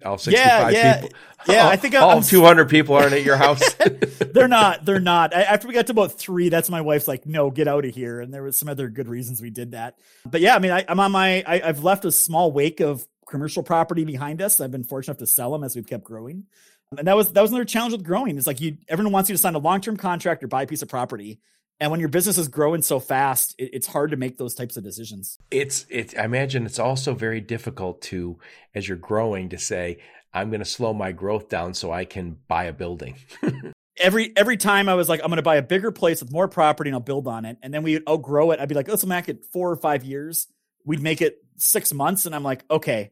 All 0.06 0.18
65 0.18 0.38
yeah, 0.42 0.70
yeah, 0.70 1.02
people. 1.02 1.18
Yeah, 1.48 1.66
all, 1.66 1.70
I 1.72 1.76
think 1.76 1.96
all 1.96 2.18
I'm, 2.18 2.24
200 2.24 2.70
people 2.70 2.96
aren't 2.96 3.14
at 3.14 3.24
your 3.24 3.36
house. 3.36 3.62
they're 4.34 4.48
not. 4.48 4.86
They're 4.86 5.00
not. 5.02 5.36
I, 5.36 5.44
after 5.44 5.68
we 5.68 5.74
got 5.74 5.88
to 5.88 5.92
about 5.92 6.14
three, 6.14 6.50
that's 6.50 6.70
my 6.70 6.82
wife's 6.82 7.08
like, 7.08 7.26
no, 7.26 7.52
get 7.52 7.68
out 7.68 7.86
of 7.86 7.94
here. 7.94 8.22
And 8.22 8.34
there 8.34 8.44
was 8.44 8.58
some 8.58 8.70
other 8.70 8.88
good 8.88 9.08
reasons 9.08 9.42
we 9.42 9.50
did 9.50 9.72
that. 9.72 9.98
But 10.26 10.42
yeah, 10.42 10.56
I 10.56 10.60
mean, 10.60 10.72
I, 10.72 10.82
am 10.88 11.00
on 11.00 11.12
my. 11.12 11.44
I, 11.46 11.62
I've 11.62 11.84
left 11.84 12.06
a 12.06 12.12
small 12.12 12.52
wake 12.52 12.80
of 12.80 13.06
commercial 13.30 13.64
property 13.64 14.06
behind 14.06 14.42
us. 14.42 14.62
I've 14.62 14.72
been 14.72 14.84
fortunate 14.84 15.14
enough 15.14 15.28
to 15.28 15.28
sell 15.28 15.52
them 15.52 15.64
as 15.64 15.76
we've 15.76 15.88
kept 15.88 16.04
growing. 16.04 16.46
And 16.98 17.08
that 17.08 17.16
was 17.16 17.32
that 17.34 17.42
was 17.42 17.52
another 17.52 17.66
challenge 17.66 17.94
with 17.94 18.04
growing. 18.04 18.38
It's 18.38 18.48
like 18.48 18.62
you 18.62 18.78
everyone 18.88 19.14
wants 19.14 19.30
you 19.30 19.36
to 19.36 19.42
sign 19.42 19.56
a 19.56 19.60
long 19.60 19.82
term 19.82 19.98
contract 19.98 20.44
or 20.44 20.48
buy 20.48 20.64
a 20.64 20.68
piece 20.68 20.82
of 20.82 20.90
property. 20.90 21.40
And 21.80 21.92
when 21.92 22.00
your 22.00 22.10
business 22.10 22.38
is 22.38 22.48
growing 22.48 22.82
so 22.82 23.00
fast, 23.00 23.56
it, 23.58 23.72
it's 23.74 23.88
hard 23.88 24.12
to 24.12 24.18
make 24.18 24.38
those 24.38 24.56
types 24.56 24.78
of 24.78 24.84
decisions. 24.84 25.38
It's 25.52 25.86
it's 25.90 26.16
I 26.16 26.24
imagine 26.26 26.66
it's 26.66 26.80
also 26.80 27.14
very 27.14 27.42
difficult 27.42 28.02
to, 28.04 28.40
as 28.74 28.88
you're 28.88 28.98
growing, 28.98 29.50
to 29.50 29.58
say, 29.58 30.00
I'm 30.34 30.50
gonna 30.50 30.66
slow 30.66 30.94
my 30.94 31.12
growth 31.12 31.50
down 31.50 31.74
so 31.74 31.92
I 31.92 32.06
can 32.06 32.38
buy 32.48 32.66
a 32.66 32.74
building. 32.74 33.18
every 33.98 34.34
every 34.36 34.58
time 34.58 34.90
I 34.90 34.96
was 34.96 35.10
like, 35.10 35.22
I'm 35.22 35.28
going 35.28 35.38
to 35.38 35.44
buy 35.44 35.56
a 35.56 35.62
bigger 35.62 35.92
place 35.92 36.22
with 36.22 36.32
more 36.32 36.48
property 36.48 36.90
and 36.90 36.96
I'll 36.96 37.02
build 37.02 37.28
on 37.28 37.46
it. 37.46 37.58
And 37.62 37.74
then 37.74 37.84
we 37.84 37.94
would 37.94 38.08
outgrow 38.08 38.48
oh, 38.48 38.52
it. 38.52 38.60
I'd 38.60 38.70
be 38.70 38.76
like, 38.76 38.88
let's 38.88 39.06
make 39.06 39.30
it 39.30 39.46
four 39.52 39.72
or 39.72 39.76
five 39.76 40.04
years. 40.04 40.48
We'd 40.86 41.02
make 41.02 41.22
it 41.22 41.38
six 41.58 41.94
months. 41.94 42.26
And 42.26 42.36
I'm 42.36 42.44
like, 42.44 42.64
okay, 42.70 43.12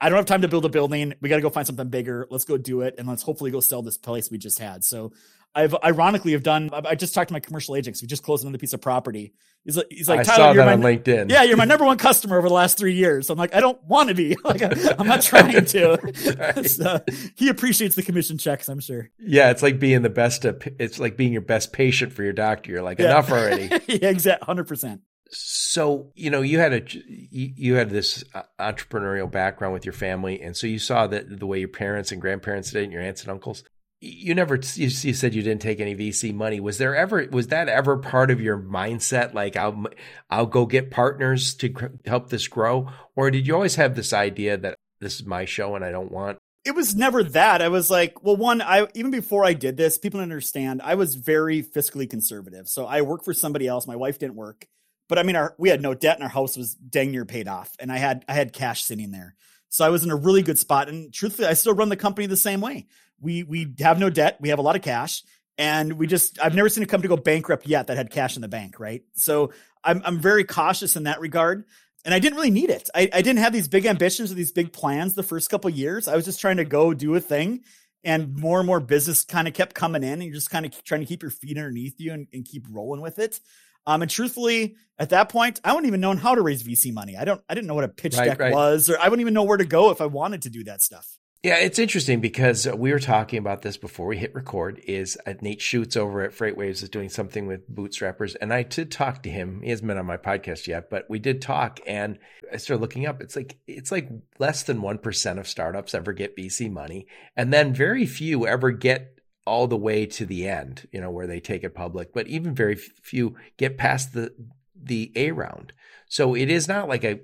I 0.00 0.08
don't 0.08 0.16
have 0.16 0.26
time 0.26 0.42
to 0.42 0.48
build 0.48 0.64
a 0.64 0.68
building. 0.68 1.14
We 1.20 1.28
got 1.28 1.36
to 1.36 1.42
go 1.42 1.50
find 1.50 1.66
something 1.66 1.88
bigger. 1.88 2.26
Let's 2.30 2.44
go 2.44 2.56
do 2.56 2.80
it. 2.82 2.94
And 2.98 3.08
let's 3.08 3.22
hopefully 3.22 3.50
go 3.50 3.60
sell 3.60 3.82
this 3.82 3.98
place 3.98 4.30
we 4.30 4.38
just 4.38 4.58
had. 4.58 4.84
So 4.84 5.12
I've 5.54 5.74
ironically 5.84 6.32
have 6.32 6.42
done. 6.42 6.70
I 6.72 6.94
just 6.94 7.14
talked 7.14 7.28
to 7.28 7.32
my 7.34 7.40
commercial 7.40 7.76
agents. 7.76 8.00
We 8.00 8.08
just 8.08 8.22
closed 8.22 8.44
another 8.44 8.58
piece 8.58 8.72
of 8.72 8.80
property. 8.80 9.34
He's 9.64 9.76
like, 9.76 9.86
he's 9.90 10.08
like, 10.08 10.20
I 10.20 10.22
Tyler, 10.24 10.36
saw 10.36 10.52
you're 10.52 10.64
that 10.64 10.78
my, 10.78 10.88
on 10.88 10.98
LinkedIn. 10.98 11.30
Yeah, 11.30 11.44
you're 11.44 11.56
my 11.56 11.64
number 11.64 11.84
one 11.84 11.96
customer 11.96 12.36
over 12.36 12.48
the 12.48 12.54
last 12.54 12.78
three 12.78 12.94
years. 12.94 13.30
I'm 13.30 13.38
like, 13.38 13.54
I 13.54 13.60
don't 13.60 13.82
want 13.84 14.08
to 14.08 14.14
be. 14.14 14.36
Like, 14.44 14.60
I'm 14.98 15.06
not 15.06 15.22
trying 15.22 15.64
to. 15.64 16.64
so, 16.68 17.00
he 17.36 17.48
appreciates 17.48 17.94
the 17.94 18.02
commission 18.02 18.38
checks. 18.38 18.68
I'm 18.68 18.80
sure. 18.80 19.08
Yeah, 19.18 19.50
it's 19.50 19.62
like 19.62 19.78
being 19.78 20.02
the 20.02 20.10
best. 20.10 20.44
It's 20.44 20.98
like 20.98 21.16
being 21.16 21.32
your 21.32 21.42
best 21.42 21.72
patient 21.72 22.12
for 22.12 22.24
your 22.24 22.32
doctor. 22.32 22.72
You're 22.72 22.82
like, 22.82 22.98
yeah. 22.98 23.06
enough 23.06 23.30
already. 23.30 23.68
yeah, 23.86 24.10
exactly, 24.10 24.44
hundred 24.44 24.64
percent. 24.64 25.02
So 25.30 26.10
you 26.14 26.30
know 26.30 26.42
you 26.42 26.58
had 26.58 26.72
a 26.72 26.82
you 27.06 27.76
had 27.76 27.88
this 27.88 28.24
uh, 28.34 28.42
entrepreneurial 28.58 29.30
background 29.30 29.72
with 29.74 29.86
your 29.86 29.94
family, 29.94 30.42
and 30.42 30.56
so 30.56 30.66
you 30.66 30.78
saw 30.78 31.06
that 31.06 31.38
the 31.38 31.46
way 31.46 31.60
your 31.60 31.68
parents 31.68 32.10
and 32.12 32.20
grandparents 32.20 32.72
did, 32.72 32.82
and 32.82 32.92
your 32.92 33.00
aunts 33.00 33.22
and 33.22 33.30
uncles. 33.30 33.62
You 34.04 34.34
never 34.34 34.56
you, 34.74 34.90
said 34.90 35.32
you 35.32 35.42
didn't 35.42 35.62
take 35.62 35.78
any 35.78 35.94
VC 35.94 36.34
money. 36.34 36.58
Was 36.58 36.78
there 36.78 36.96
ever 36.96 37.28
was 37.30 37.46
that 37.48 37.68
ever 37.68 37.96
part 37.96 38.32
of 38.32 38.40
your 38.40 38.58
mindset? 38.58 39.32
Like 39.32 39.56
I'll 39.56 39.84
I'll 40.28 40.46
go 40.46 40.66
get 40.66 40.90
partners 40.90 41.54
to 41.54 41.72
help 42.04 42.28
this 42.28 42.48
grow, 42.48 42.90
or 43.14 43.30
did 43.30 43.46
you 43.46 43.54
always 43.54 43.76
have 43.76 43.94
this 43.94 44.12
idea 44.12 44.56
that 44.56 44.76
this 45.00 45.20
is 45.20 45.26
my 45.26 45.44
show 45.44 45.76
and 45.76 45.84
I 45.84 45.92
don't 45.92 46.10
want 46.10 46.38
it 46.64 46.74
was 46.76 46.94
never 46.94 47.24
that. 47.24 47.60
I 47.60 47.68
was 47.68 47.90
like, 47.90 48.22
well, 48.22 48.36
one, 48.36 48.62
I 48.62 48.86
even 48.94 49.10
before 49.10 49.44
I 49.44 49.52
did 49.52 49.76
this, 49.76 49.98
people 49.98 50.20
understand 50.20 50.80
I 50.82 50.94
was 50.94 51.16
very 51.16 51.62
fiscally 51.62 52.08
conservative. 52.08 52.68
So 52.68 52.86
I 52.86 53.02
worked 53.02 53.24
for 53.24 53.34
somebody 53.34 53.66
else. 53.66 53.86
My 53.86 53.96
wife 53.96 54.18
didn't 54.18 54.36
work. 54.36 54.66
But 55.08 55.18
I 55.18 55.24
mean, 55.24 55.36
our 55.36 55.54
we 55.58 55.68
had 55.68 55.82
no 55.82 55.94
debt 55.94 56.16
and 56.16 56.22
our 56.22 56.30
house 56.30 56.56
was 56.56 56.74
dang 56.74 57.10
near 57.10 57.24
paid 57.24 57.48
off, 57.48 57.70
and 57.78 57.90
I 57.90 57.98
had 57.98 58.24
I 58.28 58.34
had 58.34 58.52
cash 58.52 58.84
sitting 58.84 59.10
there, 59.10 59.34
so 59.68 59.84
I 59.84 59.90
was 59.90 60.04
in 60.04 60.10
a 60.10 60.16
really 60.16 60.42
good 60.42 60.58
spot. 60.58 60.88
And 60.88 61.12
truthfully, 61.12 61.48
I 61.48 61.54
still 61.54 61.74
run 61.74 61.88
the 61.88 61.96
company 61.96 62.26
the 62.26 62.36
same 62.36 62.60
way. 62.60 62.86
We 63.22 63.42
we 63.42 63.74
have 63.80 63.98
no 63.98 64.10
debt, 64.10 64.38
we 64.40 64.50
have 64.50 64.58
a 64.58 64.62
lot 64.62 64.76
of 64.76 64.82
cash, 64.82 65.22
and 65.56 65.94
we 65.94 66.06
just 66.06 66.38
I've 66.42 66.54
never 66.54 66.68
seen 66.68 66.82
a 66.82 66.86
company 66.86 67.08
go 67.08 67.16
bankrupt 67.16 67.66
yet 67.66 67.86
that 67.86 67.96
had 67.96 68.10
cash 68.10 68.36
in 68.36 68.42
the 68.42 68.48
bank, 68.48 68.78
right? 68.78 69.02
So 69.14 69.52
I'm 69.82 70.02
I'm 70.04 70.18
very 70.18 70.44
cautious 70.44 70.96
in 70.96 71.04
that 71.04 71.20
regard. 71.20 71.64
And 72.04 72.12
I 72.12 72.18
didn't 72.18 72.34
really 72.34 72.50
need 72.50 72.68
it. 72.68 72.90
I, 72.96 73.08
I 73.12 73.22
didn't 73.22 73.38
have 73.38 73.52
these 73.52 73.68
big 73.68 73.86
ambitions 73.86 74.32
or 74.32 74.34
these 74.34 74.50
big 74.50 74.72
plans 74.72 75.14
the 75.14 75.22
first 75.22 75.48
couple 75.48 75.70
years. 75.70 76.08
I 76.08 76.16
was 76.16 76.24
just 76.24 76.40
trying 76.40 76.56
to 76.56 76.64
go 76.64 76.92
do 76.92 77.14
a 77.14 77.20
thing 77.20 77.62
and 78.02 78.36
more 78.36 78.58
and 78.58 78.66
more 78.66 78.80
business 78.80 79.24
kind 79.24 79.46
of 79.46 79.54
kept 79.54 79.74
coming 79.74 80.02
in 80.02 80.14
and 80.14 80.24
you're 80.24 80.34
just 80.34 80.50
kind 80.50 80.66
of 80.66 80.82
trying 80.82 81.00
to 81.02 81.06
keep 81.06 81.22
your 81.22 81.30
feet 81.30 81.56
underneath 81.56 82.00
you 82.00 82.12
and, 82.12 82.26
and 82.32 82.44
keep 82.44 82.66
rolling 82.70 83.00
with 83.00 83.20
it. 83.20 83.38
Um, 83.86 84.02
and 84.02 84.10
truthfully, 84.10 84.76
at 84.98 85.10
that 85.10 85.28
point, 85.28 85.60
I 85.64 85.72
wouldn't 85.72 85.88
even 85.88 86.00
know 86.00 86.14
how 86.14 86.34
to 86.34 86.42
raise 86.42 86.62
VC 86.62 86.92
money. 86.92 87.16
I 87.16 87.24
don't, 87.24 87.40
I 87.48 87.54
didn't 87.54 87.66
know 87.66 87.74
what 87.74 87.84
a 87.84 87.88
pitch 87.88 88.16
right, 88.16 88.26
deck 88.26 88.38
right. 88.38 88.52
was, 88.52 88.88
or 88.88 88.98
I 88.98 89.04
wouldn't 89.04 89.20
even 89.20 89.34
know 89.34 89.42
where 89.42 89.56
to 89.56 89.64
go 89.64 89.90
if 89.90 90.00
I 90.00 90.06
wanted 90.06 90.42
to 90.42 90.50
do 90.50 90.64
that 90.64 90.82
stuff. 90.82 91.18
Yeah, 91.42 91.56
it's 91.56 91.80
interesting 91.80 92.20
because 92.20 92.68
we 92.68 92.92
were 92.92 93.00
talking 93.00 93.40
about 93.40 93.62
this 93.62 93.76
before 93.76 94.06
we 94.06 94.16
hit 94.16 94.32
record. 94.32 94.80
Is 94.86 95.18
uh, 95.26 95.34
Nate 95.40 95.60
Schutz 95.60 95.96
over 95.96 96.22
at 96.22 96.30
FreightWaves 96.30 96.84
is 96.84 96.88
doing 96.88 97.08
something 97.08 97.48
with 97.48 97.68
bootstrappers, 97.68 98.36
and 98.40 98.54
I 98.54 98.62
did 98.62 98.92
talk 98.92 99.24
to 99.24 99.30
him. 99.30 99.60
He 99.60 99.70
hasn't 99.70 99.88
been 99.88 99.98
on 99.98 100.06
my 100.06 100.18
podcast 100.18 100.68
yet, 100.68 100.88
but 100.88 101.10
we 101.10 101.18
did 101.18 101.42
talk, 101.42 101.80
and 101.84 102.20
I 102.52 102.58
started 102.58 102.80
looking 102.80 103.06
up. 103.06 103.20
It's 103.20 103.34
like 103.34 103.58
it's 103.66 103.90
like 103.90 104.08
less 104.38 104.62
than 104.62 104.82
one 104.82 104.98
percent 104.98 105.40
of 105.40 105.48
startups 105.48 105.96
ever 105.96 106.12
get 106.12 106.36
VC 106.36 106.70
money, 106.70 107.08
and 107.36 107.52
then 107.52 107.74
very 107.74 108.06
few 108.06 108.46
ever 108.46 108.70
get 108.70 109.18
all 109.44 109.66
the 109.66 109.76
way 109.76 110.06
to 110.06 110.24
the 110.24 110.46
end, 110.46 110.86
you 110.92 111.00
know, 111.00 111.10
where 111.10 111.26
they 111.26 111.40
take 111.40 111.64
it 111.64 111.74
public, 111.74 112.12
but 112.12 112.28
even 112.28 112.54
very 112.54 112.76
few 112.76 113.34
get 113.56 113.76
past 113.76 114.12
the 114.12 114.32
the 114.80 115.10
A 115.16 115.32
round. 115.32 115.72
So 116.12 116.34
it 116.34 116.50
is 116.50 116.68
not 116.68 116.90
like 116.90 117.04
a, 117.04 117.18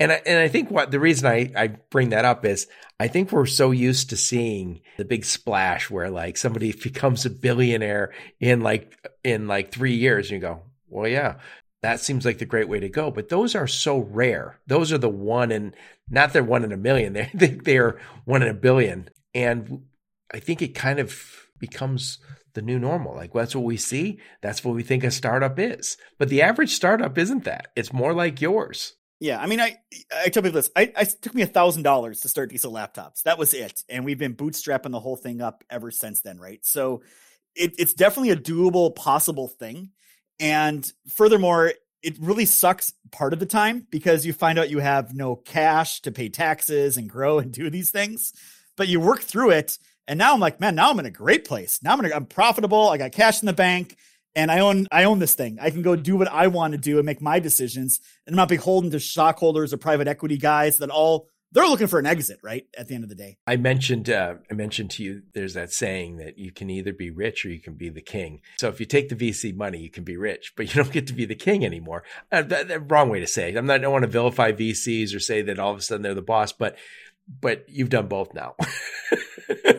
and 0.00 0.10
I, 0.10 0.22
and 0.24 0.38
I 0.38 0.48
think 0.48 0.70
what 0.70 0.90
the 0.90 0.98
reason 0.98 1.26
I, 1.26 1.52
I 1.54 1.66
bring 1.90 2.08
that 2.10 2.24
up 2.24 2.46
is 2.46 2.66
I 2.98 3.06
think 3.06 3.30
we're 3.30 3.44
so 3.44 3.72
used 3.72 4.08
to 4.08 4.16
seeing 4.16 4.80
the 4.96 5.04
big 5.04 5.26
splash 5.26 5.90
where 5.90 6.08
like 6.08 6.38
somebody 6.38 6.72
becomes 6.82 7.26
a 7.26 7.30
billionaire 7.30 8.14
in 8.40 8.62
like, 8.62 8.96
in 9.22 9.48
like 9.48 9.70
three 9.70 9.96
years 9.96 10.30
and 10.30 10.40
you 10.40 10.48
go, 10.48 10.62
well, 10.88 11.06
yeah, 11.06 11.40
that 11.82 12.00
seems 12.00 12.24
like 12.24 12.38
the 12.38 12.46
great 12.46 12.70
way 12.70 12.80
to 12.80 12.88
go. 12.88 13.10
But 13.10 13.28
those 13.28 13.54
are 13.54 13.66
so 13.66 13.98
rare. 13.98 14.58
Those 14.66 14.92
are 14.92 14.98
the 14.98 15.10
one 15.10 15.52
and 15.52 15.76
not 16.08 16.32
they're 16.32 16.42
one 16.42 16.64
in 16.64 16.72
a 16.72 16.78
million. 16.78 17.12
They, 17.14 17.30
they, 17.34 17.48
they're 17.48 18.00
one 18.24 18.40
in 18.40 18.48
a 18.48 18.54
billion. 18.54 19.10
And 19.34 19.82
I 20.32 20.38
think 20.38 20.62
it 20.62 20.74
kind 20.74 21.00
of 21.00 21.22
becomes 21.58 22.18
the 22.54 22.62
new 22.62 22.78
normal. 22.78 23.14
Like 23.14 23.32
that's 23.32 23.54
what 23.54 23.64
we 23.64 23.76
see. 23.76 24.18
That's 24.40 24.64
what 24.64 24.74
we 24.74 24.82
think 24.82 25.04
a 25.04 25.10
startup 25.10 25.58
is. 25.58 25.96
But 26.18 26.28
the 26.28 26.42
average 26.42 26.70
startup 26.70 27.16
isn't 27.18 27.44
that. 27.44 27.68
It's 27.76 27.92
more 27.92 28.14
like 28.14 28.40
yours. 28.40 28.94
Yeah, 29.20 29.40
I 29.40 29.46
mean, 29.46 29.60
I 29.60 29.78
I 30.12 30.30
tell 30.30 30.42
people 30.42 30.56
this. 30.58 30.70
I, 30.74 30.92
I 30.96 31.04
took 31.04 31.34
me 31.34 31.42
a 31.42 31.46
thousand 31.46 31.84
dollars 31.84 32.20
to 32.20 32.28
start 32.28 32.50
Diesel 32.50 32.72
laptops. 32.72 33.22
That 33.22 33.38
was 33.38 33.54
it, 33.54 33.84
and 33.88 34.04
we've 34.04 34.18
been 34.18 34.34
bootstrapping 34.34 34.90
the 34.90 34.98
whole 34.98 35.14
thing 35.14 35.40
up 35.40 35.62
ever 35.70 35.92
since 35.92 36.22
then, 36.22 36.38
right? 36.38 36.58
So, 36.66 37.02
it, 37.54 37.74
it's 37.78 37.94
definitely 37.94 38.30
a 38.30 38.36
doable, 38.36 38.92
possible 38.94 39.46
thing. 39.46 39.90
And 40.40 40.90
furthermore, 41.08 41.72
it 42.02 42.18
really 42.18 42.46
sucks 42.46 42.92
part 43.12 43.32
of 43.32 43.38
the 43.38 43.46
time 43.46 43.86
because 43.90 44.26
you 44.26 44.32
find 44.32 44.58
out 44.58 44.70
you 44.70 44.80
have 44.80 45.14
no 45.14 45.36
cash 45.36 46.00
to 46.02 46.10
pay 46.10 46.28
taxes 46.28 46.96
and 46.96 47.08
grow 47.08 47.38
and 47.38 47.52
do 47.52 47.70
these 47.70 47.90
things, 47.90 48.32
but 48.76 48.88
you 48.88 48.98
work 48.98 49.20
through 49.20 49.50
it 49.50 49.78
and 50.06 50.18
now 50.18 50.34
I'm 50.34 50.40
like, 50.40 50.60
man, 50.60 50.74
now 50.74 50.90
I'm 50.90 50.98
in 50.98 51.06
a 51.06 51.10
great 51.10 51.44
place. 51.44 51.80
Now 51.82 51.92
I'm 51.92 52.00
gonna, 52.00 52.14
I'm 52.14 52.26
profitable. 52.26 52.88
I 52.88 52.98
got 52.98 53.12
cash 53.12 53.40
in 53.40 53.46
the 53.46 53.52
bank 53.52 53.96
and 54.34 54.50
I 54.50 54.60
own, 54.60 54.88
I 54.90 55.04
own 55.04 55.18
this 55.18 55.34
thing. 55.34 55.58
I 55.60 55.70
can 55.70 55.82
go 55.82 55.96
do 55.96 56.16
what 56.16 56.28
I 56.28 56.48
want 56.48 56.72
to 56.72 56.78
do 56.78 56.98
and 56.98 57.06
make 57.06 57.20
my 57.20 57.38
decisions. 57.38 58.00
And 58.26 58.34
I'm 58.34 58.38
not 58.38 58.48
beholden 58.48 58.90
to 58.92 59.00
stockholders 59.00 59.72
or 59.72 59.76
private 59.76 60.08
equity 60.08 60.38
guys 60.38 60.78
that 60.78 60.90
all 60.90 61.28
they're 61.52 61.66
looking 61.66 61.86
for 61.86 61.98
an 61.98 62.06
exit, 62.06 62.38
right? 62.42 62.66
At 62.76 62.88
the 62.88 62.94
end 62.94 63.04
of 63.04 63.10
the 63.10 63.14
day. 63.14 63.36
I 63.46 63.56
mentioned, 63.56 64.08
uh, 64.08 64.36
I 64.50 64.54
mentioned 64.54 64.90
to 64.92 65.02
you, 65.02 65.22
there's 65.34 65.52
that 65.54 65.70
saying 65.70 66.16
that 66.16 66.38
you 66.38 66.50
can 66.50 66.70
either 66.70 66.94
be 66.94 67.10
rich 67.10 67.44
or 67.44 67.50
you 67.50 67.60
can 67.60 67.74
be 67.74 67.90
the 67.90 68.00
king. 68.00 68.40
So 68.58 68.68
if 68.68 68.80
you 68.80 68.86
take 68.86 69.10
the 69.10 69.16
VC 69.16 69.54
money, 69.54 69.78
you 69.78 69.90
can 69.90 70.02
be 70.02 70.16
rich, 70.16 70.54
but 70.56 70.74
you 70.74 70.74
don't 70.82 70.92
get 70.92 71.06
to 71.08 71.12
be 71.12 71.26
the 71.26 71.34
king 71.34 71.64
anymore. 71.64 72.04
Uh, 72.30 72.42
that, 72.42 72.68
that, 72.68 72.90
wrong 72.90 73.10
way 73.10 73.20
to 73.20 73.26
say 73.26 73.50
it. 73.50 73.56
I'm 73.56 73.66
not, 73.66 73.74
I 73.74 73.78
don't 73.78 73.92
want 73.92 74.04
to 74.04 74.10
vilify 74.10 74.52
VCs 74.52 75.14
or 75.14 75.20
say 75.20 75.42
that 75.42 75.58
all 75.58 75.72
of 75.72 75.78
a 75.78 75.82
sudden 75.82 76.02
they're 76.02 76.14
the 76.14 76.22
boss, 76.22 76.52
but, 76.52 76.76
but 77.40 77.66
you've 77.68 77.90
done 77.90 78.08
both 78.08 78.32
now. 78.32 78.56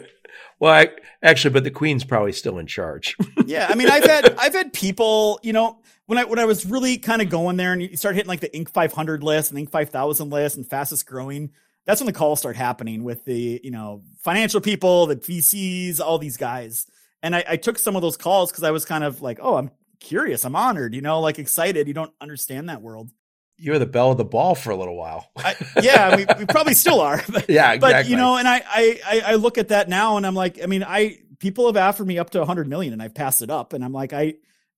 Well, 0.64 0.72
I, 0.72 0.92
actually, 1.22 1.52
but 1.52 1.66
the 1.66 1.72
queen's 1.72 2.06
probably 2.06 2.32
still 2.32 2.58
in 2.58 2.68
charge. 2.68 3.18
yeah, 3.46 3.68
I 3.70 3.76
mean, 3.76 3.90
I've 3.90 4.06
had 4.06 4.34
I've 4.40 4.54
had 4.54 4.72
people, 4.72 5.38
you 5.44 5.52
know, 5.52 5.82
when 6.06 6.18
I 6.18 6.24
when 6.24 6.40
I 6.40 6.46
was 6.46 6.66
really 6.66 6.98
kind 6.98 7.22
of 7.22 7.30
going 7.30 7.58
there, 7.58 7.74
and 7.74 7.82
you 7.82 7.98
start 7.98 8.16
hitting 8.16 8.30
like 8.30 8.40
the 8.40 8.48
Inc. 8.48 8.70
500 8.70 9.24
list 9.24 9.52
and 9.52 9.60
Inc. 9.60 9.70
5000 9.72 10.30
list 10.30 10.56
and 10.56 10.66
fastest 10.66 11.06
growing. 11.06 11.52
That's 11.86 12.00
when 12.00 12.06
the 12.06 12.14
calls 12.14 12.40
start 12.40 12.56
happening 12.56 13.04
with 13.04 13.26
the 13.26 13.60
you 13.62 13.72
know 13.72 14.04
financial 14.24 14.62
people, 14.62 15.06
the 15.06 15.18
VCs, 15.18 16.00
all 16.00 16.18
these 16.18 16.38
guys. 16.38 16.88
And 17.22 17.36
I, 17.36 17.44
I 17.46 17.58
took 17.58 17.78
some 17.78 17.98
of 17.98 18.02
those 18.02 18.16
calls 18.16 18.50
because 18.50 18.64
I 18.64 18.72
was 18.72 18.86
kind 18.86 19.04
of 19.04 19.22
like, 19.22 19.40
oh, 19.42 19.58
I'm 19.58 19.70
curious, 20.00 20.46
I'm 20.46 20.56
honored, 20.56 20.96
you 20.96 21.02
know, 21.02 21.20
like 21.20 21.40
excited. 21.40 21.90
You 21.90 21.94
don't 21.94 22.14
understand 22.22 22.70
that 22.70 22.82
world 22.82 23.12
you 23.58 23.72
were 23.72 23.80
the 23.80 23.86
belle 23.86 24.12
of 24.12 24.18
the 24.18 24.26
ball 24.26 24.56
for 24.56 24.72
a 24.72 24.76
little 24.76 24.96
while. 24.96 25.30
I, 25.38 25.56
yeah, 25.82 26.16
we, 26.16 26.26
we 26.40 26.46
probably 26.46 26.74
still 26.74 27.00
are. 27.00 27.22
But, 27.32 27.50
yeah, 27.50 27.74
exactly. 27.74 28.04
But 28.04 28.08
you 28.08 28.18
know, 28.18 28.38
and 28.38 28.48
I, 28.48 28.62
I 28.68 29.22
I 29.28 29.36
look 29.36 29.58
at 29.58 29.70
that 29.70 29.90
now, 29.90 30.18
and 30.18 30.26
I'm 30.26 30.36
like, 30.36 30.62
I 30.62 30.66
mean, 30.66 30.84
I 30.84 31.20
people 31.40 31.66
have 31.68 31.78
offered 31.78 32.08
me 32.08 32.18
up 32.18 32.32
to 32.32 32.40
100 32.40 32.68
million, 32.68 32.94
and 32.94 33.02
I've 33.02 33.16
passed 33.16 33.42
it 33.42 33.50
up, 33.50 33.74
and 33.74 33.84
I'm 33.84 33.94
like, 33.94 34.14
I. 34.14 34.36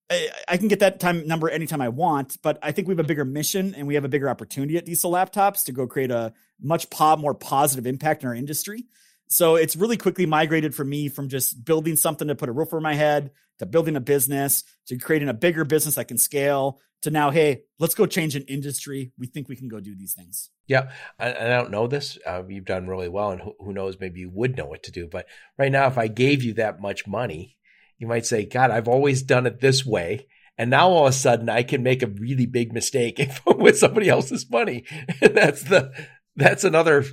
I, 0.07 0.29
I 0.47 0.57
can 0.57 0.67
get 0.67 0.81
that 0.81 0.99
time 0.99 1.25
number 1.25 1.49
anytime 1.49 1.81
I 1.81 1.89
want, 1.89 2.37
but 2.43 2.59
I 2.61 2.71
think 2.71 2.87
we 2.87 2.91
have 2.91 2.99
a 2.99 3.07
bigger 3.07 3.25
mission 3.25 3.73
and 3.73 3.87
we 3.87 3.95
have 3.95 4.05
a 4.05 4.07
bigger 4.07 4.29
opportunity 4.29 4.77
at 4.77 4.85
Diesel 4.85 5.11
Laptops 5.11 5.63
to 5.63 5.71
go 5.71 5.87
create 5.87 6.11
a, 6.11 6.31
much 6.61 6.89
po- 6.89 7.17
more 7.17 7.33
positive 7.33 7.85
impact 7.85 8.23
in 8.23 8.29
our 8.29 8.35
industry. 8.35 8.85
So 9.27 9.55
it's 9.55 9.75
really 9.75 9.97
quickly 9.97 10.25
migrated 10.25 10.75
for 10.75 10.85
me 10.85 11.09
from 11.09 11.29
just 11.29 11.65
building 11.65 11.95
something 11.95 12.27
to 12.27 12.35
put 12.35 12.49
a 12.49 12.51
roof 12.51 12.69
over 12.69 12.81
my 12.81 12.93
head 12.93 13.31
to 13.59 13.65
building 13.65 13.95
a 13.95 14.01
business 14.01 14.63
to 14.87 14.97
creating 14.97 15.29
a 15.29 15.33
bigger 15.33 15.63
business 15.63 15.95
that 15.95 16.07
can 16.07 16.17
scale 16.17 16.79
to 17.01 17.11
now, 17.11 17.29
hey, 17.29 17.61
let's 17.79 17.93
go 17.93 18.05
change 18.05 18.35
an 18.35 18.43
industry. 18.43 19.11
We 19.17 19.27
think 19.27 19.47
we 19.47 19.55
can 19.55 19.67
go 19.67 19.79
do 19.79 19.95
these 19.95 20.13
things. 20.13 20.49
Yeah, 20.67 20.89
I, 21.19 21.29
I 21.33 21.47
don't 21.49 21.69
know 21.71 21.87
this. 21.87 22.17
Uh, 22.25 22.43
you've 22.47 22.65
done 22.65 22.87
really 22.87 23.09
well, 23.09 23.31
and 23.31 23.41
who, 23.41 23.53
who 23.59 23.73
knows, 23.73 23.99
maybe 23.99 24.21
you 24.21 24.29
would 24.31 24.57
know 24.57 24.65
what 24.65 24.83
to 24.83 24.91
do. 24.91 25.07
But 25.07 25.27
right 25.57 25.71
now, 25.71 25.85
if 25.87 25.97
I 25.99 26.07
gave 26.07 26.41
you 26.41 26.53
that 26.55 26.81
much 26.81 27.05
money, 27.05 27.57
you 27.99 28.07
might 28.07 28.25
say, 28.25 28.45
God, 28.45 28.71
I've 28.71 28.87
always 28.87 29.21
done 29.21 29.45
it 29.45 29.61
this 29.61 29.85
way. 29.85 30.27
And 30.57 30.69
now 30.69 30.89
all 30.89 31.05
of 31.05 31.09
a 31.09 31.15
sudden 31.15 31.49
I 31.49 31.63
can 31.63 31.83
make 31.83 32.01
a 32.01 32.07
really 32.07 32.45
big 32.45 32.73
mistake 32.73 33.21
with 33.45 33.77
somebody 33.77 34.09
else's 34.09 34.49
money. 34.49 34.85
That's 35.21 35.63
the, 35.63 35.91
that's 36.37 36.65
another 36.65 37.05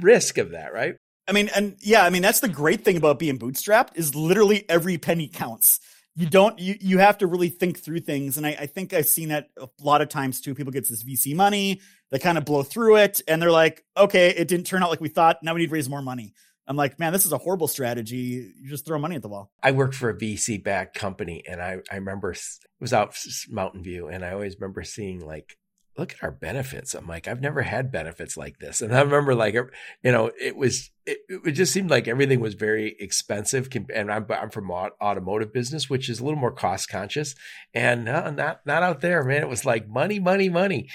risk 0.00 0.38
of 0.38 0.52
that, 0.52 0.72
right? 0.72 0.94
I 1.30 1.32
mean, 1.32 1.48
and 1.54 1.76
yeah, 1.80 2.04
I 2.04 2.10
mean, 2.10 2.22
that's 2.22 2.40
the 2.40 2.48
great 2.48 2.84
thing 2.84 2.96
about 2.96 3.20
being 3.20 3.38
bootstrapped 3.38 3.90
is 3.94 4.16
literally 4.16 4.68
every 4.68 4.98
penny 4.98 5.28
counts. 5.28 5.78
You 6.16 6.28
don't, 6.28 6.58
you, 6.58 6.74
you 6.80 6.98
have 6.98 7.18
to 7.18 7.28
really 7.28 7.50
think 7.50 7.78
through 7.78 8.00
things. 8.00 8.36
And 8.36 8.44
I, 8.44 8.56
I 8.58 8.66
think 8.66 8.92
I've 8.92 9.06
seen 9.06 9.28
that 9.28 9.48
a 9.56 9.68
lot 9.80 10.02
of 10.02 10.08
times 10.08 10.40
too. 10.40 10.56
People 10.56 10.72
get 10.72 10.88
this 10.88 11.04
VC 11.04 11.36
money, 11.36 11.80
they 12.10 12.18
kind 12.18 12.36
of 12.36 12.44
blow 12.44 12.64
through 12.64 12.96
it 12.96 13.22
and 13.28 13.40
they're 13.40 13.52
like, 13.52 13.84
okay, 13.96 14.30
it 14.30 14.48
didn't 14.48 14.66
turn 14.66 14.82
out 14.82 14.90
like 14.90 15.00
we 15.00 15.08
thought. 15.08 15.38
Now 15.40 15.54
we 15.54 15.60
need 15.60 15.68
to 15.68 15.72
raise 15.72 15.88
more 15.88 16.02
money. 16.02 16.34
I'm 16.66 16.76
like, 16.76 16.98
man, 16.98 17.12
this 17.12 17.24
is 17.24 17.32
a 17.32 17.38
horrible 17.38 17.68
strategy. 17.68 18.52
You 18.60 18.68
just 18.68 18.84
throw 18.84 18.98
money 18.98 19.14
at 19.14 19.22
the 19.22 19.28
wall. 19.28 19.52
I 19.62 19.70
worked 19.70 19.94
for 19.94 20.10
a 20.10 20.18
VC 20.18 20.62
backed 20.62 20.96
company 20.96 21.44
and 21.48 21.62
I, 21.62 21.78
I 21.90 21.94
remember 21.94 22.32
it 22.32 22.40
was 22.80 22.92
out 22.92 23.16
Mountain 23.48 23.84
View 23.84 24.08
and 24.08 24.24
I 24.24 24.32
always 24.32 24.56
remember 24.56 24.82
seeing 24.82 25.24
like 25.24 25.56
look 26.00 26.14
at 26.14 26.22
our 26.22 26.32
benefits. 26.32 26.94
I'm 26.94 27.06
like, 27.06 27.28
I've 27.28 27.40
never 27.40 27.62
had 27.62 27.92
benefits 27.92 28.36
like 28.36 28.58
this. 28.58 28.80
And 28.80 28.92
I 28.92 29.00
remember 29.02 29.34
like, 29.34 29.54
you 29.54 30.10
know, 30.10 30.30
it 30.40 30.56
was, 30.56 30.90
it, 31.06 31.18
it 31.28 31.52
just 31.52 31.72
seemed 31.72 31.90
like 31.90 32.08
everything 32.08 32.40
was 32.40 32.54
very 32.54 32.96
expensive. 32.98 33.68
And 33.94 34.10
I'm, 34.10 34.26
I'm 34.30 34.50
from 34.50 34.70
automotive 34.70 35.52
business, 35.52 35.88
which 35.90 36.08
is 36.08 36.18
a 36.18 36.24
little 36.24 36.40
more 36.40 36.50
cost 36.50 36.88
conscious 36.88 37.34
and 37.74 38.08
uh, 38.08 38.30
not, 38.30 38.60
not 38.64 38.82
out 38.82 39.02
there, 39.02 39.22
man. 39.22 39.42
It 39.42 39.48
was 39.48 39.64
like 39.64 39.88
money, 39.88 40.18
money, 40.18 40.48
money. 40.48 40.88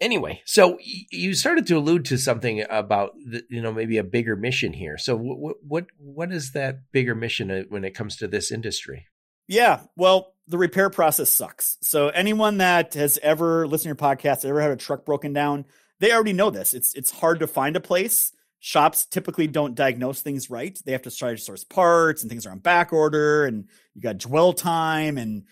Anyway, 0.00 0.42
so 0.44 0.78
you 0.82 1.34
started 1.34 1.66
to 1.66 1.76
allude 1.76 2.04
to 2.04 2.18
something 2.18 2.64
about, 2.68 3.12
the, 3.16 3.42
you 3.48 3.62
know, 3.62 3.72
maybe 3.72 3.96
a 3.96 4.04
bigger 4.04 4.36
mission 4.36 4.72
here. 4.72 4.98
So 4.98 5.16
what, 5.16 5.56
what, 5.66 5.86
what 5.98 6.32
is 6.32 6.52
that 6.52 6.90
bigger 6.92 7.14
mission 7.14 7.50
uh, 7.50 7.62
when 7.68 7.84
it 7.84 7.94
comes 7.94 8.16
to 8.16 8.28
this 8.28 8.50
industry? 8.50 9.06
Yeah. 9.46 9.82
Well, 9.96 10.33
the 10.46 10.58
repair 10.58 10.90
process 10.90 11.30
sucks. 11.30 11.78
So 11.80 12.08
anyone 12.08 12.58
that 12.58 12.94
has 12.94 13.18
ever 13.22 13.66
listened 13.66 13.96
to 13.96 14.04
your 14.04 14.14
podcast, 14.14 14.44
ever 14.44 14.60
had 14.60 14.70
a 14.70 14.76
truck 14.76 15.04
broken 15.04 15.32
down, 15.32 15.64
they 16.00 16.12
already 16.12 16.32
know 16.32 16.50
this. 16.50 16.74
It's 16.74 16.94
it's 16.94 17.10
hard 17.10 17.40
to 17.40 17.46
find 17.46 17.76
a 17.76 17.80
place. 17.80 18.32
Shops 18.60 19.06
typically 19.06 19.46
don't 19.46 19.74
diagnose 19.74 20.22
things 20.22 20.50
right. 20.50 20.78
They 20.84 20.92
have 20.92 21.02
to 21.02 21.10
try 21.10 21.32
to 21.32 21.38
source 21.38 21.64
parts 21.64 22.22
and 22.22 22.30
things 22.30 22.46
are 22.46 22.50
on 22.50 22.58
back 22.58 22.92
order 22.92 23.44
and 23.44 23.68
you 23.94 24.00
got 24.00 24.18
dwell 24.18 24.52
time 24.52 25.18
and 25.18 25.44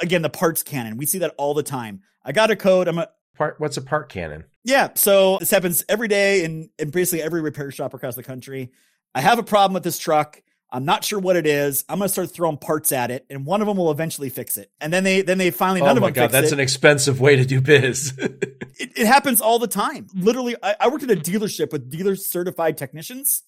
again 0.00 0.22
the 0.22 0.30
parts 0.30 0.62
cannon. 0.62 0.96
We 0.96 1.06
see 1.06 1.18
that 1.18 1.34
all 1.36 1.54
the 1.54 1.62
time. 1.62 2.02
I 2.24 2.32
got 2.32 2.50
a 2.50 2.56
code. 2.56 2.88
I'm 2.88 2.98
a 2.98 3.08
part 3.36 3.56
what's 3.58 3.76
a 3.76 3.82
part 3.82 4.08
cannon? 4.08 4.44
Yeah, 4.64 4.88
so 4.94 5.38
this 5.38 5.50
happens 5.50 5.84
every 5.88 6.08
day 6.08 6.44
in, 6.44 6.70
in 6.78 6.90
basically 6.90 7.22
every 7.22 7.42
repair 7.42 7.70
shop 7.70 7.92
across 7.92 8.14
the 8.16 8.22
country. 8.22 8.72
I 9.14 9.20
have 9.20 9.38
a 9.38 9.42
problem 9.42 9.74
with 9.74 9.84
this 9.84 9.98
truck. 9.98 10.40
I'm 10.74 10.84
not 10.84 11.04
sure 11.04 11.20
what 11.20 11.36
it 11.36 11.46
is. 11.46 11.84
I'm 11.88 11.98
going 11.98 12.08
to 12.08 12.12
start 12.12 12.32
throwing 12.32 12.56
parts 12.56 12.90
at 12.90 13.12
it, 13.12 13.24
and 13.30 13.46
one 13.46 13.60
of 13.60 13.68
them 13.68 13.76
will 13.76 13.92
eventually 13.92 14.28
fix 14.28 14.56
it. 14.56 14.72
And 14.80 14.92
then 14.92 15.04
they 15.04 15.22
then 15.22 15.38
they 15.38 15.52
finally 15.52 15.80
none 15.80 15.90
oh 15.90 15.98
of 15.98 16.02
them. 16.02 16.12
God, 16.12 16.32
that's 16.32 16.48
it. 16.48 16.54
an 16.54 16.58
expensive 16.58 17.20
way 17.20 17.36
to 17.36 17.44
do 17.44 17.60
biz. 17.60 18.12
it, 18.18 18.58
it, 18.96 19.06
happens 19.06 19.40
all 19.40 19.60
the 19.60 19.68
time. 19.68 20.08
Literally, 20.12 20.56
I, 20.60 20.74
I 20.80 20.88
worked 20.88 21.04
at 21.04 21.12
a 21.12 21.16
dealership 21.16 21.70
with 21.70 21.90
dealer 21.90 22.16
certified 22.16 22.76
technicians. 22.76 23.44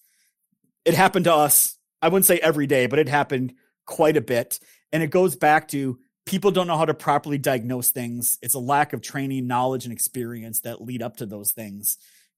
It 0.85 0.93
happened 0.93 1.25
to 1.25 1.33
us. 1.33 1.77
I 2.01 2.07
wouldn't 2.07 2.25
say 2.25 2.37
every 2.37 2.65
day, 2.65 2.87
but 2.87 2.97
it 2.97 3.09
happened 3.09 3.55
quite 3.85 4.15
a 4.15 4.21
bit. 4.21 4.61
And 4.93 5.03
it 5.03 5.09
goes 5.09 5.35
back 5.35 5.67
to 5.69 5.99
people 6.25 6.51
don't 6.51 6.67
know 6.67 6.77
how 6.77 6.85
to 6.85 6.93
properly 6.93 7.37
diagnose 7.37 7.89
things. 7.89 8.39
It's 8.41 8.53
a 8.53 8.59
lack 8.59 8.93
of 8.93 9.01
training, 9.01 9.47
knowledge, 9.47 9.83
and 9.83 9.91
experience 9.91 10.61
that 10.61 10.81
lead 10.81 11.01
up 11.01 11.17
to 11.17 11.25
those 11.25 11.51
things. 11.51 11.97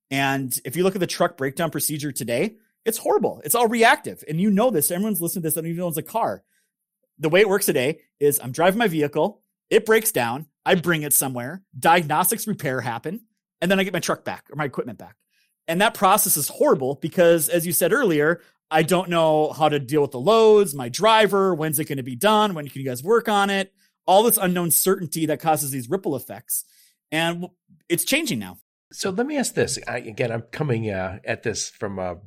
And 0.10 0.60
if 0.66 0.76
you 0.76 0.84
look 0.84 0.96
at 0.96 1.00
the 1.00 1.06
truck 1.06 1.38
breakdown 1.38 1.70
procedure 1.70 2.12
today, 2.12 2.56
it's 2.86 2.98
horrible. 2.98 3.42
It's 3.44 3.56
all 3.56 3.68
reactive. 3.68 4.24
And 4.28 4.40
you 4.40 4.50
know 4.50 4.70
this. 4.70 4.92
Everyone's 4.92 5.22
listening 5.22 5.44
to 5.44 5.48
this. 5.48 5.58
I 5.58 5.62
don't 5.62 5.70
even 5.70 5.84
owns 5.84 5.98
a 5.98 6.04
car. 6.04 6.44
The 7.18 7.30
way 7.30 7.42
it 7.42 7.50
works 7.50 7.66
today 7.66 8.00
is 8.20 8.40
I'm 8.42 8.52
driving 8.52 8.80
my 8.80 8.88
vehicle. 8.88 9.42
It 9.70 9.86
breaks 9.86 10.12
down. 10.12 10.48
I 10.66 10.76
bring 10.76 11.04
it 11.04 11.14
somewhere. 11.14 11.64
Diagnostics 11.78 12.48
repair 12.48 12.82
happen. 12.82 13.22
And 13.62 13.70
then 13.70 13.80
I 13.80 13.84
get 13.84 13.94
my 13.94 14.00
truck 14.00 14.24
back 14.24 14.46
or 14.50 14.56
my 14.56 14.66
equipment 14.66 14.98
back. 14.98 15.16
And 15.68 15.82
that 15.82 15.94
process 15.94 16.38
is 16.38 16.48
horrible 16.48 16.96
because, 16.96 17.50
as 17.50 17.66
you 17.68 17.74
said 17.74 17.94
earlier, 17.94 18.42
I 18.72 18.84
don't 18.84 19.10
know 19.10 19.52
how 19.52 19.70
to 19.70 19.80
deal 19.80 20.02
with 20.02 20.12
the 20.12 20.20
loads, 20.20 20.74
my 20.74 20.90
driver, 20.90 21.54
when's 21.54 21.80
it 21.80 21.86
going 21.86 21.98
to 21.98 22.04
be 22.04 22.16
done? 22.16 22.54
When 22.54 22.68
can 22.68 22.82
you 22.82 22.88
guys 22.88 23.04
work 23.04 23.28
on 23.28 23.50
it? 23.50 23.74
All 24.06 24.24
this 24.24 24.38
unknown 24.38 24.72
certainty 24.72 25.26
that 25.28 25.40
causes 25.40 25.72
these 25.72 25.90
ripple 25.90 26.16
effects. 26.16 26.66
And 27.12 27.48
it's 27.88 28.06
changing 28.06 28.40
now. 28.40 28.58
So 28.92 29.12
let 29.12 29.28
me 29.28 29.38
ask 29.38 29.54
this. 29.54 29.78
I, 29.88 29.98
again, 29.98 30.32
I'm 30.32 30.44
coming 30.52 30.90
uh, 30.90 31.20
at 31.24 31.44
this 31.44 31.70
from 31.70 32.00
a 32.00 32.18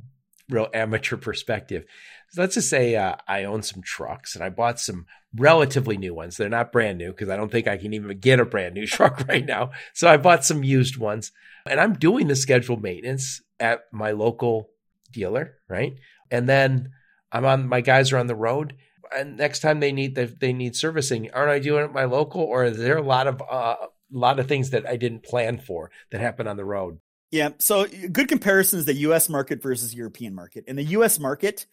real 0.53 0.69
amateur 0.75 1.17
perspective. 1.17 1.85
So 2.31 2.41
let's 2.41 2.55
just 2.55 2.71
say 2.71 2.97
uh, 2.97 3.17
I 3.29 3.45
own 3.45 3.63
some 3.63 3.83
trucks 3.83 4.35
and 4.35 4.43
I 4.43 4.49
bought 4.49 4.81
some 4.81 5.07
relatively 5.37 5.97
new 5.97 6.15
ones. 6.15 6.37
They're 6.37 6.49
not 6.49 6.73
brand 6.73 6.99
new 6.99 7.11
because 7.11 7.29
I 7.29 7.37
don't 7.37 7.53
think 7.53 7.69
I 7.69 7.77
can 7.77 7.93
even 7.93 8.19
get 8.19 8.41
a 8.41 8.45
brand 8.45 8.75
new 8.75 8.87
truck 8.89 9.27
right 9.29 9.45
now. 9.45 9.71
So 9.93 10.09
I 10.09 10.17
bought 10.17 10.45
some 10.45 10.65
used 10.65 10.97
ones 10.97 11.33
and 11.67 11.81
I'm 11.81 11.95
doing 11.95 12.29
the 12.29 12.37
scheduled 12.37 12.83
maintenance 12.83 13.43
at 13.61 13.83
my 13.93 14.13
local 14.13 14.71
dealer, 15.11 15.57
right? 15.69 15.95
And 16.31 16.49
then 16.49 16.91
I'm 17.31 17.45
on 17.45 17.69
my 17.69 17.81
guys 17.81 18.13
are 18.13 18.19
on 18.19 18.27
the 18.27 18.35
road 18.35 18.75
and 19.15 19.37
next 19.37 19.61
time 19.61 19.81
they 19.81 19.93
need 19.93 20.15
they, 20.15 20.25
they 20.25 20.53
need 20.53 20.75
servicing, 20.75 21.31
aren't 21.33 21.51
I 21.51 21.59
doing 21.59 21.83
it 21.83 21.89
at 21.89 21.93
my 21.93 22.05
local 22.05 22.43
or 22.43 22.65
is 22.65 22.79
there 22.79 22.97
a 22.97 23.03
lot 23.03 23.27
of 23.27 23.43
uh, 23.43 23.77
a 23.81 23.89
lot 24.11 24.39
of 24.39 24.49
things 24.49 24.71
that 24.71 24.87
I 24.87 24.97
didn't 24.97 25.23
plan 25.23 25.59
for 25.59 25.91
that 26.11 26.21
happen 26.21 26.47
on 26.47 26.57
the 26.57 26.65
road? 26.65 26.99
Yeah. 27.33 27.51
So 27.59 27.87
good 27.87 28.29
comparison 28.29 28.79
is 28.79 28.85
the 28.85 28.95
US 28.95 29.29
market 29.29 29.63
versus 29.63 29.95
European 29.95 30.35
market. 30.35 30.65
In 30.69 30.77
the 30.77 30.85
US 30.85 31.19
market, 31.19 31.67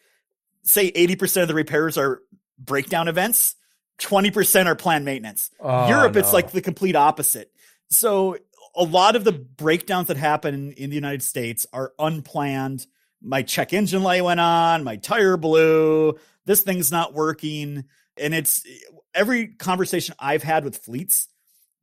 say 0.63 0.91
80% 0.91 1.43
of 1.43 1.47
the 1.49 1.53
repairs 1.53 1.97
are 1.97 2.21
breakdown 2.57 3.07
events, 3.09 3.55
20% 3.99 4.65
are 4.65 4.75
planned 4.75 5.05
maintenance. 5.05 5.51
Oh, 5.59 5.87
Europe, 5.87 6.13
no. 6.13 6.19
it's 6.21 6.33
like 6.33 6.51
the 6.51 6.61
complete 6.61 6.95
opposite. 6.95 7.51
So 7.89 8.37
a 8.73 8.83
lot 8.83 9.17
of 9.17 9.25
the 9.25 9.33
breakdowns 9.33 10.07
that 10.07 10.17
happen 10.17 10.71
in 10.71 10.89
the 10.89 10.95
United 10.95 11.23
States 11.23 11.67
are 11.73 11.91
unplanned. 11.99 12.87
My 13.21 13.41
check 13.41 13.73
engine 13.73 14.01
light 14.01 14.23
went 14.23 14.39
on, 14.39 14.85
my 14.85 14.95
tire 14.95 15.35
blew, 15.35 16.17
this 16.45 16.61
thing's 16.61 16.89
not 16.89 17.13
working. 17.13 17.83
And 18.15 18.33
it's 18.33 18.65
every 19.13 19.47
conversation 19.47 20.15
I've 20.19 20.43
had 20.43 20.63
with 20.63 20.77
fleets 20.77 21.27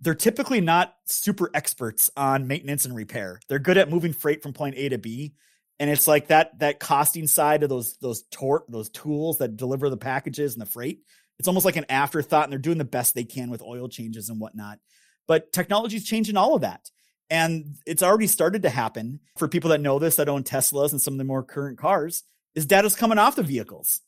they're 0.00 0.14
typically 0.14 0.61
not 0.61 0.94
super 1.06 1.50
experts 1.54 2.11
on 2.16 2.46
maintenance 2.46 2.85
and 2.85 2.94
repair. 2.94 3.40
They're 3.48 3.59
good 3.59 3.78
at 3.78 3.90
moving 3.90 4.12
freight 4.12 4.42
from 4.42 4.52
point 4.52 4.76
A 4.76 4.88
to 4.90 4.98
B. 4.98 5.35
And 5.78 5.90
it's 5.90 6.06
like 6.06 6.28
that 6.28 6.59
that 6.61 6.80
costing 6.80 7.26
side 7.26 7.62
of 7.62 7.68
those 7.68 7.98
those 7.98 8.22
tort 8.30 8.64
those 8.68 8.88
tools 8.88 9.38
that 9.38 9.56
deliver 9.56 9.90
the 9.90 9.96
packages 9.96 10.54
and 10.54 10.62
the 10.62 10.66
freight. 10.66 11.00
It's 11.38 11.48
almost 11.48 11.66
like 11.66 11.76
an 11.76 11.85
afterthought, 11.90 12.44
and 12.44 12.52
they're 12.52 12.59
doing 12.59 12.78
the 12.78 12.85
best 12.85 13.14
they 13.14 13.24
can 13.24 13.50
with 13.50 13.61
oil 13.62 13.88
changes 13.88 14.30
and 14.30 14.40
whatnot. 14.40 14.78
But 15.28 15.52
technology 15.52 15.96
is 15.96 16.04
changing 16.04 16.37
all 16.37 16.54
of 16.54 16.62
that. 16.62 16.90
And 17.28 17.76
it's 17.85 18.02
already 18.02 18.26
started 18.26 18.62
to 18.62 18.70
happen 18.70 19.20
for 19.37 19.48
people 19.48 19.70
that 19.70 19.80
know 19.80 19.98
this, 19.98 20.16
that 20.16 20.28
own 20.28 20.44
Teslas 20.44 20.92
and 20.92 21.00
some 21.00 21.14
of 21.14 21.18
the 21.18 21.24
more 21.24 21.42
current 21.42 21.76
cars, 21.76 22.22
is 22.54 22.66
data's 22.66 22.94
coming 22.94 23.18
off 23.18 23.37
the 23.37 23.42
vehicles. 23.42 24.00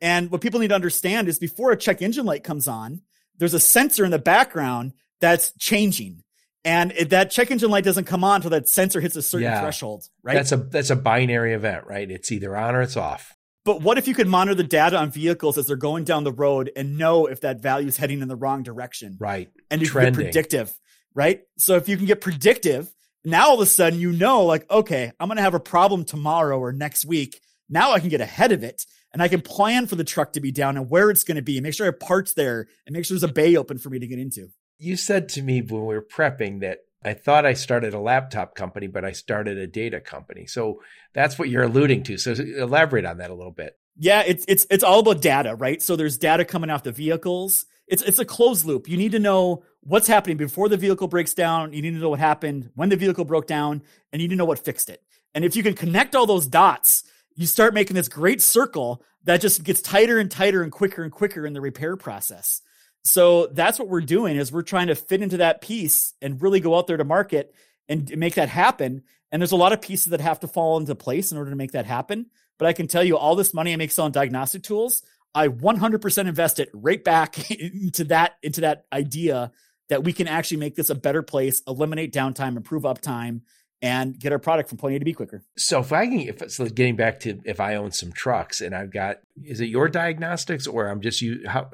And 0.00 0.30
what 0.30 0.40
people 0.40 0.60
need 0.60 0.68
to 0.68 0.74
understand 0.74 1.28
is 1.28 1.38
before 1.38 1.70
a 1.70 1.76
check 1.76 2.02
engine 2.02 2.26
light 2.26 2.44
comes 2.44 2.66
on, 2.66 3.00
there's 3.38 3.54
a 3.54 3.60
sensor 3.60 4.04
in 4.04 4.10
the 4.10 4.18
background 4.18 4.92
that's 5.20 5.52
changing. 5.58 6.22
And 6.64 6.92
it, 6.92 7.10
that 7.10 7.30
check 7.30 7.50
engine 7.50 7.70
light 7.70 7.84
doesn't 7.84 8.04
come 8.04 8.24
on 8.24 8.36
until 8.36 8.50
that 8.50 8.68
sensor 8.68 9.00
hits 9.00 9.16
a 9.16 9.22
certain 9.22 9.44
yeah. 9.44 9.60
threshold, 9.60 10.08
right? 10.22 10.34
That's 10.34 10.52
a 10.52 10.56
that's 10.56 10.90
a 10.90 10.96
binary 10.96 11.52
event, 11.52 11.86
right? 11.86 12.10
It's 12.10 12.32
either 12.32 12.56
on 12.56 12.74
or 12.74 12.80
it's 12.80 12.96
off. 12.96 13.34
But 13.64 13.80
what 13.80 13.96
if 13.96 14.06
you 14.06 14.14
could 14.14 14.28
monitor 14.28 14.54
the 14.54 14.64
data 14.64 14.98
on 14.98 15.10
vehicles 15.10 15.56
as 15.56 15.66
they're 15.66 15.76
going 15.76 16.04
down 16.04 16.24
the 16.24 16.32
road 16.32 16.70
and 16.76 16.98
know 16.98 17.26
if 17.26 17.40
that 17.40 17.60
value 17.60 17.88
is 17.88 17.96
heading 17.96 18.20
in 18.20 18.28
the 18.28 18.36
wrong 18.36 18.62
direction? 18.62 19.16
Right. 19.18 19.50
And 19.70 19.80
you 19.80 19.86
Trending. 19.86 20.14
can 20.14 20.20
get 20.20 20.32
predictive, 20.32 20.78
right? 21.14 21.42
So 21.56 21.76
if 21.76 21.88
you 21.88 21.96
can 21.96 22.04
get 22.04 22.20
predictive, 22.20 22.92
now 23.24 23.48
all 23.48 23.54
of 23.54 23.60
a 23.60 23.66
sudden 23.66 23.98
you 23.98 24.12
know, 24.12 24.44
like, 24.44 24.70
okay, 24.70 25.12
I'm 25.18 25.28
going 25.28 25.36
to 25.36 25.42
have 25.42 25.54
a 25.54 25.60
problem 25.60 26.04
tomorrow 26.04 26.58
or 26.58 26.72
next 26.72 27.06
week. 27.06 27.40
Now 27.70 27.92
I 27.92 28.00
can 28.00 28.10
get 28.10 28.20
ahead 28.20 28.52
of 28.52 28.62
it 28.62 28.84
and 29.14 29.22
I 29.22 29.28
can 29.28 29.40
plan 29.40 29.86
for 29.86 29.96
the 29.96 30.04
truck 30.04 30.34
to 30.34 30.40
be 30.40 30.52
down 30.52 30.76
and 30.76 30.90
where 30.90 31.08
it's 31.08 31.24
going 31.24 31.36
to 31.36 31.42
be 31.42 31.56
and 31.56 31.62
make 31.62 31.72
sure 31.72 31.86
I 31.86 31.88
have 31.88 32.00
parts 32.00 32.34
there 32.34 32.66
and 32.86 32.92
make 32.92 33.06
sure 33.06 33.14
there's 33.14 33.30
a 33.30 33.32
bay 33.32 33.56
open 33.56 33.78
for 33.78 33.88
me 33.88 33.98
to 33.98 34.06
get 34.06 34.18
into 34.18 34.50
you 34.78 34.96
said 34.96 35.28
to 35.30 35.42
me 35.42 35.62
when 35.62 35.86
we 35.86 35.94
were 35.94 36.02
prepping 36.02 36.60
that 36.60 36.78
I 37.04 37.12
thought 37.12 37.44
I 37.44 37.52
started 37.52 37.92
a 37.92 37.98
laptop 37.98 38.54
company, 38.54 38.86
but 38.86 39.04
I 39.04 39.12
started 39.12 39.58
a 39.58 39.66
data 39.66 40.00
company. 40.00 40.46
So 40.46 40.80
that's 41.12 41.38
what 41.38 41.50
you're 41.50 41.64
alluding 41.64 42.02
to. 42.04 42.16
So 42.16 42.32
elaborate 42.32 43.04
on 43.04 43.18
that 43.18 43.30
a 43.30 43.34
little 43.34 43.52
bit. 43.52 43.78
Yeah, 43.96 44.22
it's 44.26 44.44
it's 44.48 44.66
it's 44.70 44.82
all 44.82 45.00
about 45.00 45.20
data, 45.20 45.54
right? 45.54 45.80
So 45.80 45.96
there's 45.96 46.16
data 46.16 46.44
coming 46.44 46.70
off 46.70 46.82
the 46.82 46.92
vehicles. 46.92 47.66
it's 47.86 48.02
it's 48.02 48.18
a 48.18 48.24
closed 48.24 48.64
loop. 48.64 48.88
You 48.88 48.96
need 48.96 49.12
to 49.12 49.18
know 49.18 49.64
what's 49.80 50.08
happening 50.08 50.36
before 50.36 50.68
the 50.68 50.76
vehicle 50.76 51.06
breaks 51.06 51.34
down. 51.34 51.72
You 51.72 51.82
need 51.82 51.92
to 51.92 51.98
know 51.98 52.08
what 52.08 52.18
happened 52.18 52.70
when 52.74 52.88
the 52.88 52.96
vehicle 52.96 53.24
broke 53.24 53.46
down, 53.46 53.82
and 54.12 54.20
you 54.20 54.28
need 54.28 54.34
to 54.34 54.38
know 54.38 54.46
what 54.46 54.64
fixed 54.64 54.88
it. 54.88 55.02
And 55.34 55.44
if 55.44 55.54
you 55.54 55.62
can 55.62 55.74
connect 55.74 56.16
all 56.16 56.26
those 56.26 56.46
dots, 56.46 57.04
you 57.34 57.46
start 57.46 57.74
making 57.74 57.94
this 57.94 58.08
great 58.08 58.40
circle 58.40 59.02
that 59.24 59.40
just 59.40 59.62
gets 59.62 59.82
tighter 59.82 60.18
and 60.18 60.30
tighter 60.30 60.62
and 60.62 60.72
quicker 60.72 61.02
and 61.02 61.12
quicker 61.12 61.46
in 61.46 61.52
the 61.52 61.60
repair 61.60 61.96
process. 61.96 62.62
So 63.04 63.48
that's 63.48 63.78
what 63.78 63.88
we're 63.88 64.00
doing 64.00 64.36
is 64.36 64.50
we're 64.50 64.62
trying 64.62 64.86
to 64.86 64.94
fit 64.94 65.22
into 65.22 65.36
that 65.38 65.60
piece 65.60 66.14
and 66.22 66.40
really 66.40 66.60
go 66.60 66.76
out 66.76 66.86
there 66.86 66.96
to 66.96 67.04
market 67.04 67.54
and 67.88 68.16
make 68.16 68.34
that 68.36 68.48
happen. 68.48 69.02
And 69.30 69.42
there's 69.42 69.52
a 69.52 69.56
lot 69.56 69.72
of 69.72 69.82
pieces 69.82 70.06
that 70.06 70.20
have 70.20 70.40
to 70.40 70.48
fall 70.48 70.78
into 70.78 70.94
place 70.94 71.30
in 71.30 71.38
order 71.38 71.50
to 71.50 71.56
make 71.56 71.72
that 71.72 71.86
happen. 71.86 72.26
But 72.58 72.66
I 72.66 72.72
can 72.72 72.86
tell 72.86 73.04
you 73.04 73.18
all 73.18 73.36
this 73.36 73.52
money 73.52 73.72
I 73.72 73.76
make 73.76 73.90
selling 73.90 74.12
diagnostic 74.12 74.62
tools, 74.62 75.02
I 75.34 75.48
100% 75.48 76.28
invest 76.28 76.60
it 76.60 76.70
right 76.72 77.02
back 77.02 77.50
into 77.50 78.04
that 78.04 78.36
into 78.42 78.62
that 78.62 78.86
idea 78.92 79.52
that 79.88 80.04
we 80.04 80.12
can 80.12 80.28
actually 80.28 80.56
make 80.58 80.76
this 80.76 80.88
a 80.88 80.94
better 80.94 81.22
place, 81.22 81.62
eliminate 81.66 82.12
downtime, 82.12 82.56
improve 82.56 82.84
uptime, 82.84 83.42
and 83.84 84.18
get 84.18 84.32
our 84.32 84.38
product 84.38 84.70
from 84.70 84.78
point 84.78 84.96
A 84.96 84.98
to 84.98 85.04
B 85.04 85.12
quicker. 85.12 85.44
So 85.58 85.78
if 85.80 85.92
I 85.92 86.06
can, 86.06 86.20
if 86.20 86.40
it's 86.40 86.56
so 86.56 86.66
getting 86.66 86.96
back 86.96 87.20
to 87.20 87.38
if 87.44 87.60
I 87.60 87.74
own 87.74 87.92
some 87.92 88.12
trucks 88.12 88.62
and 88.62 88.74
I've 88.74 88.90
got, 88.90 89.18
is 89.44 89.60
it 89.60 89.66
your 89.66 89.90
diagnostics 89.90 90.66
or 90.66 90.88
I'm 90.88 91.02
just 91.02 91.20
you? 91.20 91.42
How 91.46 91.68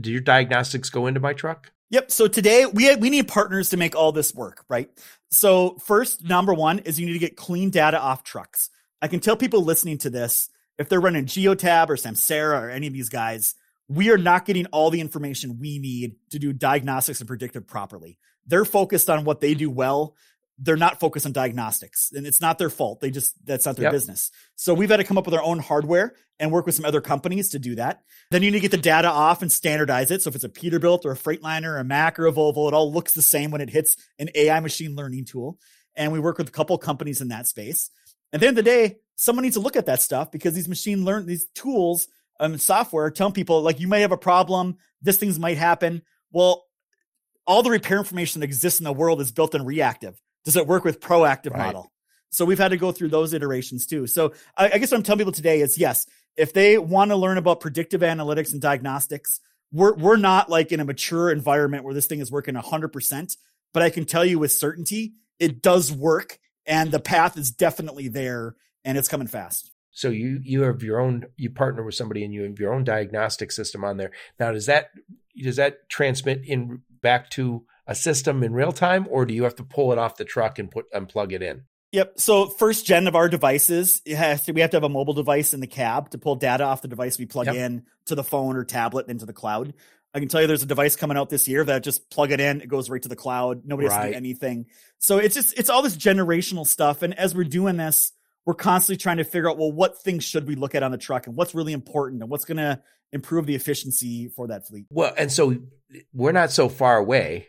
do 0.00 0.10
your 0.10 0.20
diagnostics 0.20 0.90
go 0.90 1.06
into 1.06 1.20
my 1.20 1.34
truck? 1.34 1.70
Yep. 1.90 2.10
So 2.10 2.26
today 2.26 2.66
we 2.66 2.92
we 2.96 3.10
need 3.10 3.28
partners 3.28 3.70
to 3.70 3.76
make 3.76 3.94
all 3.94 4.10
this 4.10 4.34
work, 4.34 4.64
right? 4.68 4.90
So 5.30 5.76
first, 5.76 6.24
number 6.24 6.52
one 6.52 6.80
is 6.80 6.98
you 6.98 7.06
need 7.06 7.12
to 7.12 7.20
get 7.20 7.36
clean 7.36 7.70
data 7.70 8.00
off 8.00 8.24
trucks. 8.24 8.68
I 9.00 9.06
can 9.06 9.20
tell 9.20 9.36
people 9.36 9.62
listening 9.62 9.98
to 9.98 10.10
this 10.10 10.50
if 10.78 10.88
they're 10.88 11.00
running 11.00 11.26
Geotab 11.26 11.90
or 11.90 11.96
Samsara 11.96 12.60
or 12.60 12.70
any 12.70 12.88
of 12.88 12.92
these 12.92 13.08
guys, 13.08 13.54
we 13.88 14.10
are 14.10 14.18
not 14.18 14.46
getting 14.46 14.66
all 14.66 14.90
the 14.90 15.00
information 15.00 15.60
we 15.60 15.78
need 15.78 16.16
to 16.30 16.40
do 16.40 16.52
diagnostics 16.52 17.20
and 17.20 17.28
predictive 17.28 17.68
properly. 17.68 18.18
They're 18.46 18.64
focused 18.64 19.08
on 19.08 19.22
what 19.22 19.40
they 19.40 19.54
do 19.54 19.70
well. 19.70 20.16
They're 20.64 20.76
not 20.76 21.00
focused 21.00 21.26
on 21.26 21.32
diagnostics 21.32 22.12
and 22.12 22.26
it's 22.26 22.40
not 22.40 22.58
their 22.58 22.70
fault. 22.70 23.00
They 23.00 23.10
just, 23.10 23.34
that's 23.44 23.66
not 23.66 23.76
their 23.76 23.86
yep. 23.86 23.92
business. 23.92 24.30
So 24.54 24.74
we've 24.74 24.90
had 24.90 24.98
to 24.98 25.04
come 25.04 25.18
up 25.18 25.24
with 25.24 25.34
our 25.34 25.42
own 25.42 25.58
hardware 25.58 26.14
and 26.38 26.52
work 26.52 26.66
with 26.66 26.76
some 26.76 26.84
other 26.84 27.00
companies 27.00 27.50
to 27.50 27.58
do 27.58 27.74
that. 27.74 28.02
Then 28.30 28.42
you 28.42 28.50
need 28.50 28.58
to 28.58 28.62
get 28.62 28.70
the 28.70 28.76
data 28.76 29.08
off 29.08 29.42
and 29.42 29.50
standardize 29.50 30.10
it. 30.10 30.22
So 30.22 30.28
if 30.28 30.34
it's 30.36 30.44
a 30.44 30.48
Peterbilt 30.48 31.04
or 31.04 31.12
a 31.12 31.16
Freightliner 31.16 31.74
or 31.74 31.78
a 31.78 31.84
Mack 31.84 32.18
or 32.18 32.26
a 32.26 32.32
Volvo, 32.32 32.68
it 32.68 32.74
all 32.74 32.92
looks 32.92 33.12
the 33.12 33.22
same 33.22 33.50
when 33.50 33.60
it 33.60 33.70
hits 33.70 33.96
an 34.18 34.28
AI 34.34 34.60
machine 34.60 34.94
learning 34.94 35.24
tool. 35.24 35.58
And 35.96 36.12
we 36.12 36.20
work 36.20 36.38
with 36.38 36.48
a 36.48 36.52
couple 36.52 36.78
companies 36.78 37.20
in 37.20 37.28
that 37.28 37.46
space. 37.48 37.90
At 38.32 38.40
the 38.40 38.46
end 38.46 38.58
of 38.58 38.64
the 38.64 38.70
day, 38.70 38.98
someone 39.16 39.42
needs 39.42 39.56
to 39.56 39.62
look 39.62 39.76
at 39.76 39.86
that 39.86 40.00
stuff 40.00 40.30
because 40.30 40.54
these 40.54 40.68
machine 40.68 41.04
learn 41.04 41.26
these 41.26 41.46
tools 41.54 42.08
um, 42.40 42.58
software 42.58 43.10
telling 43.10 43.34
people 43.34 43.62
like 43.62 43.80
you 43.80 43.88
may 43.88 44.00
have 44.00 44.12
a 44.12 44.16
problem, 44.16 44.76
this 45.00 45.18
things 45.18 45.38
might 45.38 45.58
happen. 45.58 46.02
Well, 46.30 46.64
all 47.46 47.62
the 47.62 47.70
repair 47.70 47.98
information 47.98 48.40
that 48.40 48.46
exists 48.46 48.80
in 48.80 48.84
the 48.84 48.92
world 48.92 49.20
is 49.20 49.32
built 49.32 49.54
in 49.54 49.64
reactive. 49.64 50.20
Does 50.44 50.56
it 50.56 50.66
work 50.66 50.84
with 50.84 51.00
proactive 51.00 51.52
right. 51.52 51.66
model? 51.66 51.92
So 52.30 52.44
we've 52.44 52.58
had 52.58 52.70
to 52.70 52.76
go 52.76 52.92
through 52.92 53.08
those 53.08 53.34
iterations 53.34 53.86
too. 53.86 54.06
So 54.06 54.32
I, 54.56 54.70
I 54.72 54.78
guess 54.78 54.90
what 54.90 54.98
I'm 54.98 55.02
telling 55.02 55.18
people 55.18 55.32
today 55.32 55.60
is 55.60 55.78
yes, 55.78 56.06
if 56.36 56.52
they 56.52 56.78
want 56.78 57.10
to 57.10 57.16
learn 57.16 57.38
about 57.38 57.60
predictive 57.60 58.00
analytics 58.00 58.52
and 58.52 58.60
diagnostics, 58.60 59.40
we're 59.70 59.94
we're 59.94 60.16
not 60.16 60.48
like 60.48 60.72
in 60.72 60.80
a 60.80 60.84
mature 60.84 61.30
environment 61.30 61.84
where 61.84 61.94
this 61.94 62.06
thing 62.06 62.20
is 62.20 62.30
working 62.30 62.54
100%, 62.54 63.36
but 63.72 63.82
I 63.82 63.90
can 63.90 64.04
tell 64.04 64.24
you 64.24 64.38
with 64.38 64.52
certainty 64.52 65.14
it 65.38 65.62
does 65.62 65.92
work 65.92 66.38
and 66.66 66.92
the 66.92 67.00
path 67.00 67.36
is 67.36 67.50
definitely 67.50 68.08
there 68.08 68.54
and 68.84 68.96
it's 68.96 69.08
coming 69.08 69.26
fast. 69.26 69.70
So 69.90 70.08
you 70.08 70.40
you 70.42 70.62
have 70.62 70.82
your 70.82 71.00
own 71.00 71.26
you 71.36 71.50
partner 71.50 71.82
with 71.82 71.94
somebody 71.94 72.24
and 72.24 72.32
you 72.32 72.42
have 72.44 72.58
your 72.58 72.72
own 72.72 72.84
diagnostic 72.84 73.52
system 73.52 73.84
on 73.84 73.98
there. 73.98 74.12
Now 74.40 74.52
does 74.52 74.66
that 74.66 74.90
does 75.36 75.56
that 75.56 75.88
transmit 75.88 76.42
in 76.44 76.82
back 77.02 77.28
to 77.30 77.64
a 77.86 77.94
system 77.94 78.42
in 78.42 78.52
real 78.52 78.72
time 78.72 79.06
or 79.10 79.26
do 79.26 79.34
you 79.34 79.44
have 79.44 79.56
to 79.56 79.64
pull 79.64 79.92
it 79.92 79.98
off 79.98 80.16
the 80.16 80.24
truck 80.24 80.58
and 80.58 80.70
put 80.70 80.86
and 80.92 81.08
plug 81.08 81.32
it 81.32 81.42
in? 81.42 81.64
Yep. 81.92 82.14
So 82.16 82.46
first 82.46 82.86
gen 82.86 83.06
of 83.06 83.14
our 83.14 83.28
devices, 83.28 84.00
to, 84.00 84.52
we 84.54 84.60
have 84.62 84.70
to 84.70 84.76
have 84.76 84.82
a 84.82 84.88
mobile 84.88 85.12
device 85.12 85.52
in 85.52 85.60
the 85.60 85.66
cab 85.66 86.10
to 86.10 86.18
pull 86.18 86.36
data 86.36 86.64
off 86.64 86.80
the 86.80 86.88
device 86.88 87.18
we 87.18 87.26
plug 87.26 87.46
yep. 87.46 87.56
in 87.56 87.84
to 88.06 88.14
the 88.14 88.24
phone 88.24 88.56
or 88.56 88.64
tablet 88.64 89.08
into 89.08 89.26
the 89.26 89.34
cloud. 89.34 89.74
I 90.14 90.20
can 90.20 90.28
tell 90.28 90.40
you 90.40 90.46
there's 90.46 90.62
a 90.62 90.66
device 90.66 90.96
coming 90.96 91.16
out 91.16 91.28
this 91.28 91.48
year 91.48 91.64
that 91.64 91.82
just 91.82 92.10
plug 92.10 92.32
it 92.32 92.40
in, 92.40 92.60
it 92.60 92.68
goes 92.68 92.88
right 92.88 93.02
to 93.02 93.08
the 93.08 93.16
cloud. 93.16 93.62
Nobody 93.64 93.88
has 93.88 94.04
to 94.04 94.10
do 94.10 94.16
anything. 94.16 94.66
So 94.98 95.18
it's 95.18 95.34
just 95.34 95.58
it's 95.58 95.70
all 95.70 95.82
this 95.82 95.96
generational 95.96 96.66
stuff. 96.66 97.02
And 97.02 97.18
as 97.18 97.34
we're 97.34 97.44
doing 97.44 97.76
this, 97.76 98.12
we're 98.44 98.54
constantly 98.54 98.98
trying 98.98 99.18
to 99.18 99.24
figure 99.24 99.50
out 99.50 99.58
well 99.58 99.72
what 99.72 100.02
things 100.02 100.24
should 100.24 100.46
we 100.46 100.54
look 100.54 100.74
at 100.74 100.82
on 100.82 100.90
the 100.90 100.98
truck 100.98 101.26
and 101.26 101.36
what's 101.36 101.54
really 101.54 101.72
important 101.72 102.22
and 102.22 102.30
what's 102.30 102.44
going 102.44 102.56
to 102.56 102.80
improve 103.12 103.46
the 103.46 103.54
efficiency 103.54 104.28
for 104.28 104.48
that 104.48 104.66
fleet 104.66 104.86
well 104.90 105.12
and 105.18 105.30
so 105.30 105.54
we're 106.14 106.32
not 106.32 106.50
so 106.50 106.68
far 106.68 106.96
away 106.96 107.46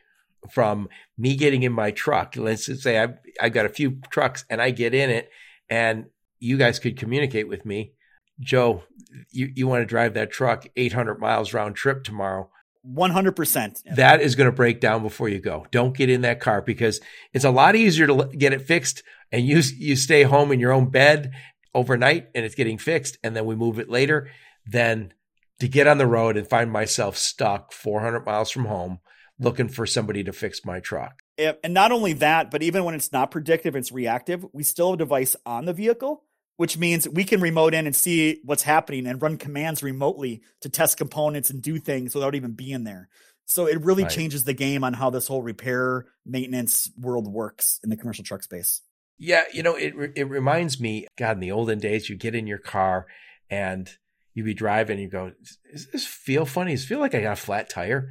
from 0.52 0.88
me 1.18 1.36
getting 1.36 1.64
in 1.64 1.72
my 1.72 1.92
truck 1.92 2.36
let's 2.36 2.66
say 2.82 3.00
I've, 3.00 3.18
I've 3.42 3.54
got 3.54 3.66
a 3.66 3.70
few 3.70 4.00
trucks 4.10 4.46
and 4.50 4.62
i 4.62 4.72
get 4.72 4.94
in 4.94 5.10
it 5.10 5.30
and 5.70 6.06
you 6.40 6.58
guys 6.58 6.80
could 6.80 6.98
communicate 6.98 7.48
with 7.48 7.66
me 7.66 7.94
joe 8.40 8.84
you, 9.32 9.52
you 9.56 9.68
want 9.68 9.82
to 9.82 9.86
drive 9.86 10.14
that 10.16 10.32
truck 10.32 10.66
800 10.76 11.20
miles 11.20 11.54
round 11.54 11.76
trip 11.76 12.04
tomorrow 12.04 12.50
100%. 12.86 13.96
That 13.96 14.20
is 14.22 14.36
going 14.36 14.50
to 14.50 14.56
break 14.56 14.82
down 14.82 15.04
before 15.04 15.30
you 15.30 15.40
go. 15.40 15.66
Don't 15.72 15.96
get 15.96 16.10
in 16.10 16.22
that 16.22 16.42
car 16.42 16.62
because 16.62 17.00
it's 17.32 17.46
a 17.46 17.50
lot 17.50 17.76
easier 17.76 18.08
to 18.08 18.30
get 18.38 18.52
it 18.52 18.62
fixed 18.62 19.04
and 19.32 19.46
you 19.46 19.62
you 19.78 19.96
stay 19.96 20.24
home 20.24 20.52
in 20.52 20.60
your 20.60 20.74
own 20.74 20.90
bed 20.90 21.32
overnight 21.74 22.28
and 22.36 22.46
it's 22.46 22.56
getting 22.56 22.78
fixed 22.78 23.18
and 23.24 23.36
then 23.36 23.46
we 23.46 23.56
move 23.56 23.80
it 23.80 23.90
later 23.90 24.30
than 24.66 25.14
to 25.60 25.68
get 25.68 25.88
on 25.88 25.98
the 25.98 26.08
road 26.08 26.38
and 26.38 26.48
find 26.48 26.72
myself 26.72 27.18
stuck 27.18 27.72
400 27.72 28.26
miles 28.26 28.52
from 28.52 28.66
home 28.66 29.00
looking 29.40 29.70
for 29.70 29.86
somebody 29.86 30.24
to 30.24 30.34
fix 30.34 30.64
my 30.66 30.80
truck. 30.80 31.22
And 31.38 31.74
not 31.74 31.92
only 31.92 32.14
that, 32.14 32.52
but 32.52 32.62
even 32.62 32.84
when 32.84 32.96
it's 32.96 33.12
not 33.12 33.32
predictive, 33.32 33.76
it's 33.76 33.92
reactive. 33.92 34.46
We 34.54 34.64
still 34.64 34.92
have 34.92 34.96
a 34.96 34.98
device 34.98 35.36
on 35.46 35.66
the 35.66 35.74
vehicle, 35.74 36.24
which 36.58 36.78
means 36.78 37.10
we 37.10 37.24
can 37.24 37.42
remote 37.42 37.74
in 37.74 37.88
and 37.88 37.96
see 37.96 38.42
what's 38.44 38.64
happening 38.64 39.08
and 39.08 39.22
run 39.22 39.38
commands 39.38 39.82
remotely 39.82 40.42
to 40.62 40.70
test 40.70 40.98
components 40.98 41.50
and 41.50 41.62
do 41.62 41.80
things 41.80 42.14
without 42.14 42.36
even 42.36 42.54
being 42.54 42.84
there. 42.84 43.10
So 43.46 43.66
it 43.66 43.82
really 43.82 44.04
right. 44.04 44.12
changes 44.12 44.44
the 44.44 44.54
game 44.54 44.84
on 44.84 44.94
how 44.94 45.10
this 45.10 45.28
whole 45.28 45.42
repair 45.42 46.06
maintenance 46.26 46.90
world 46.98 47.28
works 47.28 47.80
in 47.84 47.90
the 47.90 47.98
commercial 47.98 48.24
truck 48.24 48.44
space. 48.44 48.82
Yeah, 49.18 49.44
you 49.54 49.64
know, 49.64 49.76
it 49.76 49.94
it 50.16 50.26
reminds 50.26 50.80
me, 50.80 51.08
God, 51.18 51.38
in 51.38 51.40
the 51.40 51.52
olden 51.52 51.80
days, 51.80 52.10
you 52.10 52.16
get 52.16 52.36
in 52.36 52.48
your 52.48 52.58
car 52.58 53.06
and 53.50 53.90
you 54.34 54.44
be 54.44 54.54
driving, 54.54 54.96
and 54.96 55.04
you 55.04 55.10
go, 55.10 55.32
"Does 55.72 55.88
this 55.88 56.06
feel 56.06 56.46
funny? 56.46 56.72
Does 56.72 56.84
it 56.84 56.88
feel 56.88 57.00
like 57.00 57.14
I 57.14 57.22
got 57.22 57.34
a 57.34 57.36
flat 57.36 57.70
tire?" 57.70 58.10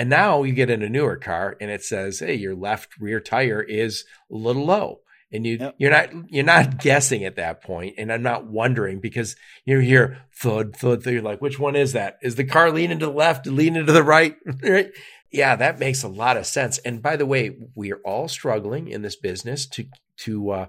And 0.00 0.08
now 0.08 0.44
you 0.44 0.54
get 0.54 0.70
in 0.70 0.82
a 0.82 0.88
newer 0.88 1.16
car, 1.16 1.58
and 1.60 1.70
it 1.70 1.84
says, 1.84 2.20
"Hey, 2.20 2.34
your 2.34 2.54
left 2.54 2.98
rear 2.98 3.20
tire 3.20 3.60
is 3.60 4.06
a 4.32 4.34
little 4.34 4.64
low." 4.64 5.00
and 5.30 5.46
you 5.46 5.58
yep. 5.60 5.74
you're 5.78 5.90
not 5.90 6.10
you're 6.28 6.42
not 6.42 6.78
guessing 6.80 7.24
at 7.24 7.36
that 7.36 7.62
point 7.62 7.94
and 7.98 8.12
i'm 8.12 8.22
not 8.22 8.46
wondering 8.46 8.98
because 8.98 9.36
you 9.64 9.78
hear 9.78 10.24
thud 10.32 10.74
thud 10.74 11.04
thud 11.04 11.12
you're 11.12 11.22
like 11.22 11.40
which 11.40 11.56
one 11.56 11.76
is 11.76 11.92
that 11.92 12.18
is 12.20 12.34
the 12.34 12.42
car 12.42 12.72
leaning 12.72 12.98
to 12.98 13.06
the 13.06 13.12
left 13.12 13.46
leaning 13.46 13.86
to 13.86 13.92
the 13.92 14.02
right 14.02 14.34
right 14.64 14.90
yeah 15.30 15.54
that 15.54 15.78
makes 15.78 16.02
a 16.02 16.08
lot 16.08 16.36
of 16.36 16.44
sense 16.46 16.78
and 16.78 17.00
by 17.00 17.14
the 17.14 17.24
way 17.24 17.56
we 17.76 17.92
are 17.92 18.00
all 18.04 18.26
struggling 18.26 18.88
in 18.88 19.02
this 19.02 19.14
business 19.14 19.68
to 19.68 19.86
to 20.16 20.50
uh, 20.50 20.66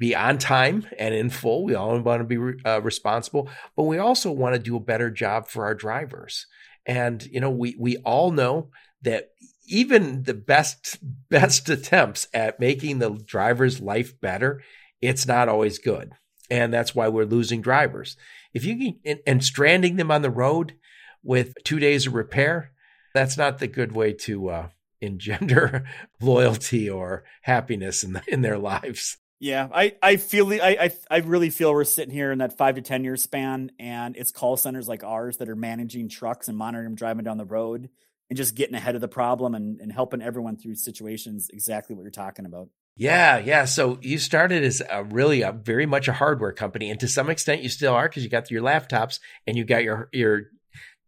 be 0.00 0.16
on 0.16 0.38
time 0.38 0.86
and 0.98 1.14
in 1.14 1.28
full. 1.28 1.62
We 1.62 1.74
all 1.74 1.96
want 2.00 2.20
to 2.20 2.24
be 2.24 2.38
re- 2.38 2.60
uh, 2.64 2.80
responsible, 2.80 3.48
but 3.76 3.84
we 3.84 3.98
also 3.98 4.32
want 4.32 4.54
to 4.54 4.58
do 4.58 4.74
a 4.74 4.80
better 4.80 5.10
job 5.10 5.46
for 5.46 5.66
our 5.66 5.74
drivers. 5.74 6.46
And 6.90 7.24
you 7.30 7.38
know, 7.38 7.50
we 7.50 7.76
we 7.78 7.98
all 7.98 8.32
know 8.32 8.70
that 9.02 9.30
even 9.68 10.24
the 10.24 10.34
best 10.34 10.98
best 11.30 11.68
attempts 11.68 12.26
at 12.34 12.58
making 12.58 12.98
the 12.98 13.10
driver's 13.10 13.80
life 13.80 14.20
better, 14.20 14.60
it's 15.00 15.24
not 15.24 15.48
always 15.48 15.78
good, 15.78 16.14
and 16.50 16.74
that's 16.74 16.92
why 16.92 17.06
we're 17.06 17.24
losing 17.24 17.62
drivers. 17.62 18.16
If 18.52 18.64
you 18.64 18.76
can 18.76 18.98
and, 19.04 19.20
and 19.24 19.44
stranding 19.44 19.94
them 19.94 20.10
on 20.10 20.22
the 20.22 20.30
road 20.30 20.74
with 21.22 21.54
two 21.62 21.78
days 21.78 22.08
of 22.08 22.14
repair, 22.14 22.72
that's 23.14 23.38
not 23.38 23.60
the 23.60 23.68
good 23.68 23.92
way 23.92 24.12
to 24.24 24.48
uh, 24.48 24.68
engender 25.00 25.84
loyalty 26.20 26.90
or 26.90 27.22
happiness 27.42 28.02
in 28.02 28.14
the, 28.14 28.22
in 28.26 28.42
their 28.42 28.58
lives. 28.72 29.16
Yeah, 29.40 29.68
I 29.72 29.96
I 30.02 30.16
feel 30.16 30.52
I, 30.52 30.76
I 30.78 30.90
I 31.10 31.18
really 31.20 31.48
feel 31.48 31.72
we're 31.72 31.84
sitting 31.84 32.12
here 32.12 32.30
in 32.30 32.38
that 32.38 32.58
five 32.58 32.74
to 32.74 32.82
ten 32.82 33.04
year 33.04 33.16
span, 33.16 33.72
and 33.78 34.14
it's 34.14 34.30
call 34.30 34.58
centers 34.58 34.86
like 34.86 35.02
ours 35.02 35.38
that 35.38 35.48
are 35.48 35.56
managing 35.56 36.10
trucks 36.10 36.48
and 36.48 36.58
monitoring 36.58 36.84
them 36.84 36.94
driving 36.94 37.24
down 37.24 37.38
the 37.38 37.46
road 37.46 37.88
and 38.28 38.36
just 38.36 38.54
getting 38.54 38.74
ahead 38.74 38.94
of 38.94 39.00
the 39.00 39.08
problem 39.08 39.54
and, 39.54 39.80
and 39.80 39.90
helping 39.90 40.20
everyone 40.20 40.58
through 40.58 40.74
situations 40.74 41.48
exactly 41.52 41.96
what 41.96 42.02
you're 42.02 42.10
talking 42.10 42.44
about. 42.44 42.68
Yeah, 42.96 43.38
yeah. 43.38 43.64
So 43.64 43.98
you 44.02 44.18
started 44.18 44.62
as 44.62 44.82
a 44.90 45.04
really 45.04 45.40
a 45.40 45.52
very 45.52 45.86
much 45.86 46.06
a 46.06 46.12
hardware 46.12 46.52
company, 46.52 46.90
and 46.90 47.00
to 47.00 47.08
some 47.08 47.30
extent 47.30 47.62
you 47.62 47.70
still 47.70 47.94
are 47.94 48.10
because 48.10 48.22
you 48.22 48.28
got 48.28 48.50
your 48.50 48.62
laptops 48.62 49.20
and 49.46 49.56
you 49.56 49.64
got 49.64 49.82
your 49.82 50.10
your 50.12 50.42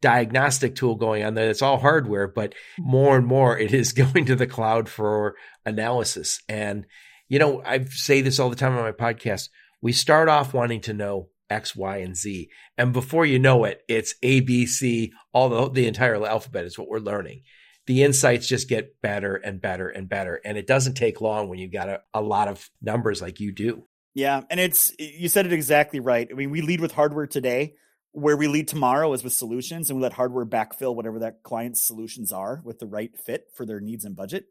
diagnostic 0.01 0.75
tool 0.75 0.95
going 0.95 1.23
on 1.23 1.35
there. 1.35 1.51
It's 1.51 1.61
all 1.61 1.79
hardware, 1.79 2.29
but 2.29 2.55
more 2.79 3.17
and 3.17 3.27
more 3.27 3.59
it 3.59 3.75
is 3.75 3.93
going 3.93 4.25
to 4.25 4.37
the 4.37 4.47
cloud 4.47 4.89
for 4.89 5.37
analysis. 5.67 6.41
And, 6.49 6.87
you 7.33 7.39
know, 7.39 7.63
I 7.65 7.83
say 7.87 8.21
this 8.21 8.39
all 8.39 8.51
the 8.51 8.57
time 8.57 8.77
on 8.77 8.85
my 8.85 8.93
podcast. 8.93 9.49
We 9.81 9.93
start 9.93 10.29
off 10.29 10.53
wanting 10.53 10.83
to 10.83 10.93
know 10.93 11.31
X, 11.49 11.75
Y, 11.75 11.97
and 11.97 12.15
Z. 12.15 12.51
And 12.77 12.93
before 12.93 13.25
you 13.25 13.39
know 13.39 13.65
it, 13.65 13.81
it's 13.89 14.15
A, 14.23 14.41
B, 14.41 14.67
C, 14.67 15.15
all 15.33 15.49
the, 15.49 15.71
the 15.71 15.87
entire 15.87 16.23
alphabet 16.27 16.67
is 16.67 16.79
what 16.79 16.89
we're 16.91 16.99
learning. 16.99 17.45
The 17.87 18.03
insights 18.03 18.47
just 18.47 18.69
get 18.69 19.01
better 19.01 19.37
and 19.37 19.63
better 19.63 19.89
and 19.89 20.11
better. 20.11 20.43
And 20.45 20.59
it 20.59 20.67
doesn't 20.67 20.93
take 20.93 21.23
long 21.23 21.49
when 21.49 21.59
you've 21.59 21.73
got 21.73 21.89
a, 21.89 22.03
a 22.13 22.21
lot 22.21 22.49
of 22.49 22.69
numbers 22.83 23.23
like 23.23 23.41
you 23.41 23.51
do. 23.51 23.85
Yeah. 24.13 24.43
And 24.51 24.61
it's, 24.61 24.93
you 24.99 25.31
said 25.31 25.47
it 25.47 25.55
exactly 25.55 26.01
right. 26.01 26.29
I 26.31 26.35
mean, 26.35 26.51
we 26.51 26.61
lead 26.61 26.83
with 26.83 26.93
hardware 26.93 27.27
today. 27.27 27.77
Where 28.15 28.37
we 28.37 28.47
lead 28.47 28.69
tomorrow 28.69 29.11
is 29.15 29.25
with 29.25 29.33
solutions 29.33 29.89
and 29.89 29.99
we 29.99 30.03
let 30.03 30.13
hardware 30.13 30.45
backfill 30.45 30.95
whatever 30.95 31.21
that 31.21 31.43
client's 31.43 31.83
solutions 31.83 32.31
are 32.31 32.61
with 32.63 32.79
the 32.79 32.87
right 32.87 33.17
fit 33.17 33.47
for 33.55 33.65
their 33.65 33.81
needs 33.81 34.05
and 34.05 34.15
budget. 34.15 34.45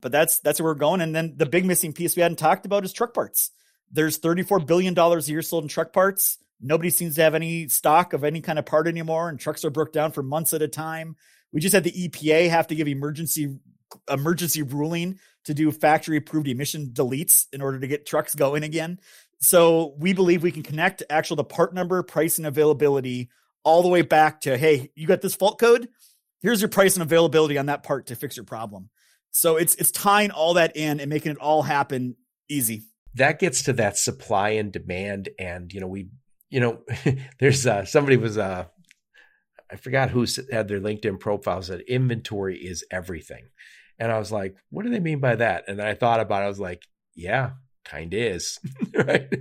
But 0.00 0.12
that's 0.12 0.38
that's 0.40 0.60
where 0.60 0.72
we're 0.72 0.78
going. 0.78 1.00
And 1.00 1.14
then 1.14 1.34
the 1.36 1.46
big 1.46 1.64
missing 1.64 1.92
piece 1.92 2.14
we 2.14 2.22
hadn't 2.22 2.38
talked 2.38 2.66
about 2.66 2.84
is 2.84 2.92
truck 2.92 3.14
parts. 3.14 3.50
There's 3.90 4.18
$34 4.18 4.66
billion 4.66 4.96
a 4.96 5.18
year 5.20 5.42
sold 5.42 5.64
in 5.64 5.68
truck 5.68 5.92
parts. 5.92 6.38
Nobody 6.60 6.90
seems 6.90 7.14
to 7.14 7.22
have 7.22 7.34
any 7.34 7.68
stock 7.68 8.12
of 8.12 8.24
any 8.24 8.40
kind 8.40 8.58
of 8.58 8.66
part 8.66 8.86
anymore, 8.86 9.28
and 9.28 9.38
trucks 9.38 9.64
are 9.64 9.70
broke 9.70 9.92
down 9.92 10.12
for 10.12 10.22
months 10.22 10.52
at 10.52 10.62
a 10.62 10.68
time. 10.68 11.16
We 11.52 11.60
just 11.60 11.74
had 11.74 11.84
the 11.84 12.08
EPA 12.08 12.50
have 12.50 12.66
to 12.68 12.74
give 12.74 12.88
emergency 12.88 13.58
emergency 14.10 14.62
ruling 14.62 15.18
to 15.44 15.54
do 15.54 15.70
factory 15.72 16.18
approved 16.18 16.48
emission 16.48 16.88
deletes 16.88 17.46
in 17.52 17.62
order 17.62 17.80
to 17.80 17.86
get 17.86 18.06
trucks 18.06 18.34
going 18.34 18.64
again. 18.64 19.00
So 19.40 19.94
we 19.98 20.12
believe 20.12 20.42
we 20.42 20.52
can 20.52 20.62
connect 20.62 21.02
actual 21.08 21.36
the 21.36 21.44
part 21.44 21.72
number, 21.72 22.02
price, 22.02 22.38
and 22.38 22.46
availability 22.46 23.30
all 23.64 23.82
the 23.82 23.88
way 23.88 24.02
back 24.02 24.42
to 24.42 24.58
hey, 24.58 24.90
you 24.94 25.06
got 25.06 25.22
this 25.22 25.34
fault 25.34 25.58
code. 25.58 25.88
Here's 26.40 26.60
your 26.60 26.68
price 26.68 26.94
and 26.94 27.02
availability 27.02 27.56
on 27.56 27.66
that 27.66 27.82
part 27.82 28.06
to 28.06 28.16
fix 28.16 28.36
your 28.36 28.44
problem. 28.44 28.90
So 29.32 29.56
it's 29.56 29.74
it's 29.76 29.90
tying 29.90 30.30
all 30.30 30.54
that 30.54 30.76
in 30.76 31.00
and 31.00 31.10
making 31.10 31.32
it 31.32 31.38
all 31.38 31.62
happen 31.62 32.16
easy. 32.48 32.84
That 33.14 33.38
gets 33.38 33.62
to 33.64 33.72
that 33.74 33.96
supply 33.96 34.50
and 34.50 34.72
demand, 34.72 35.28
and 35.38 35.72
you 35.72 35.80
know 35.80 35.86
we, 35.86 36.08
you 36.50 36.60
know, 36.60 36.80
there's 37.40 37.66
uh, 37.66 37.84
somebody 37.84 38.16
was 38.16 38.38
uh, 38.38 38.64
I 39.70 39.76
forgot 39.76 40.10
who 40.10 40.26
had 40.50 40.68
their 40.68 40.80
LinkedIn 40.80 41.20
profile 41.20 41.62
said 41.62 41.80
inventory 41.82 42.58
is 42.58 42.84
everything, 42.90 43.48
and 43.98 44.10
I 44.12 44.18
was 44.18 44.32
like, 44.32 44.56
what 44.70 44.84
do 44.84 44.90
they 44.90 45.00
mean 45.00 45.20
by 45.20 45.36
that? 45.36 45.64
And 45.68 45.78
then 45.78 45.86
I 45.86 45.94
thought 45.94 46.20
about 46.20 46.42
it, 46.42 46.46
I 46.46 46.48
was 46.48 46.60
like, 46.60 46.82
yeah, 47.14 47.52
kind 47.84 48.14
is. 48.14 48.58
Right? 48.94 49.32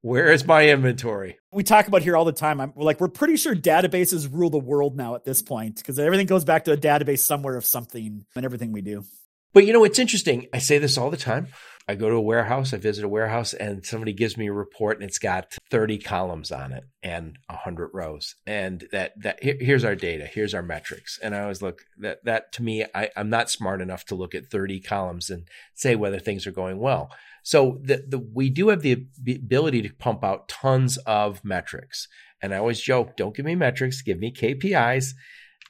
Where 0.00 0.32
is 0.32 0.44
my 0.44 0.68
inventory? 0.68 1.38
We 1.52 1.62
talk 1.62 1.86
about 1.86 2.02
here 2.02 2.16
all 2.16 2.24
the 2.24 2.32
time. 2.32 2.60
I'm 2.60 2.72
like 2.74 3.00
we're 3.00 3.08
pretty 3.08 3.36
sure 3.36 3.54
databases 3.54 4.28
rule 4.30 4.50
the 4.50 4.58
world 4.58 4.96
now 4.96 5.14
at 5.14 5.24
this 5.24 5.42
point 5.42 5.76
because 5.76 5.98
everything 5.98 6.26
goes 6.26 6.44
back 6.44 6.64
to 6.64 6.72
a 6.72 6.76
database 6.76 7.20
somewhere 7.20 7.56
of 7.56 7.64
something 7.64 8.26
and 8.34 8.44
everything 8.44 8.72
we 8.72 8.82
do 8.82 9.04
but 9.52 9.66
you 9.66 9.72
know 9.72 9.84
it's 9.84 9.98
interesting. 9.98 10.46
I 10.52 10.58
say 10.58 10.78
this 10.78 10.98
all 10.98 11.10
the 11.10 11.16
time. 11.16 11.48
I 11.88 11.94
go 11.94 12.08
to 12.08 12.16
a 12.16 12.20
warehouse 12.20 12.74
i 12.74 12.78
visit 12.78 13.04
a 13.04 13.08
warehouse 13.08 13.54
and 13.54 13.86
somebody 13.86 14.12
gives 14.12 14.36
me 14.36 14.48
a 14.48 14.52
report 14.52 14.98
and 14.98 15.08
it's 15.08 15.20
got 15.20 15.54
30 15.70 15.98
columns 15.98 16.50
on 16.50 16.72
it 16.72 16.82
and 17.02 17.38
100 17.48 17.90
rows. 17.94 18.34
And 18.44 18.84
that 18.90 19.12
that 19.22 19.38
here's 19.40 19.84
our 19.84 19.94
data. 19.94 20.26
Here's 20.26 20.54
our 20.54 20.62
metrics. 20.62 21.18
And 21.22 21.34
i 21.34 21.42
always 21.42 21.62
look 21.62 21.82
that 21.98 22.24
that 22.24 22.52
to 22.54 22.62
me 22.62 22.84
I, 22.94 23.10
i'm 23.16 23.30
not 23.30 23.50
smart 23.50 23.80
enough 23.80 24.04
to 24.06 24.16
look 24.16 24.34
at 24.34 24.50
30 24.50 24.80
columns 24.80 25.30
and 25.30 25.46
say 25.74 25.94
whether 25.94 26.18
things 26.18 26.46
are 26.46 26.52
going 26.52 26.78
well. 26.78 27.10
So 27.42 27.78
the, 27.80 28.04
the, 28.08 28.18
we 28.18 28.50
do 28.50 28.70
have 28.70 28.82
the 28.82 29.06
ability 29.28 29.82
to 29.82 29.94
pump 29.94 30.24
out 30.24 30.48
tons 30.48 30.96
of 31.06 31.44
metrics. 31.44 32.08
And 32.42 32.52
I 32.52 32.58
always 32.58 32.80
joke, 32.80 33.16
don't 33.16 33.36
give 33.36 33.46
me 33.46 33.54
metrics, 33.54 34.02
give 34.02 34.18
me 34.18 34.32
KPIs. 34.32 35.10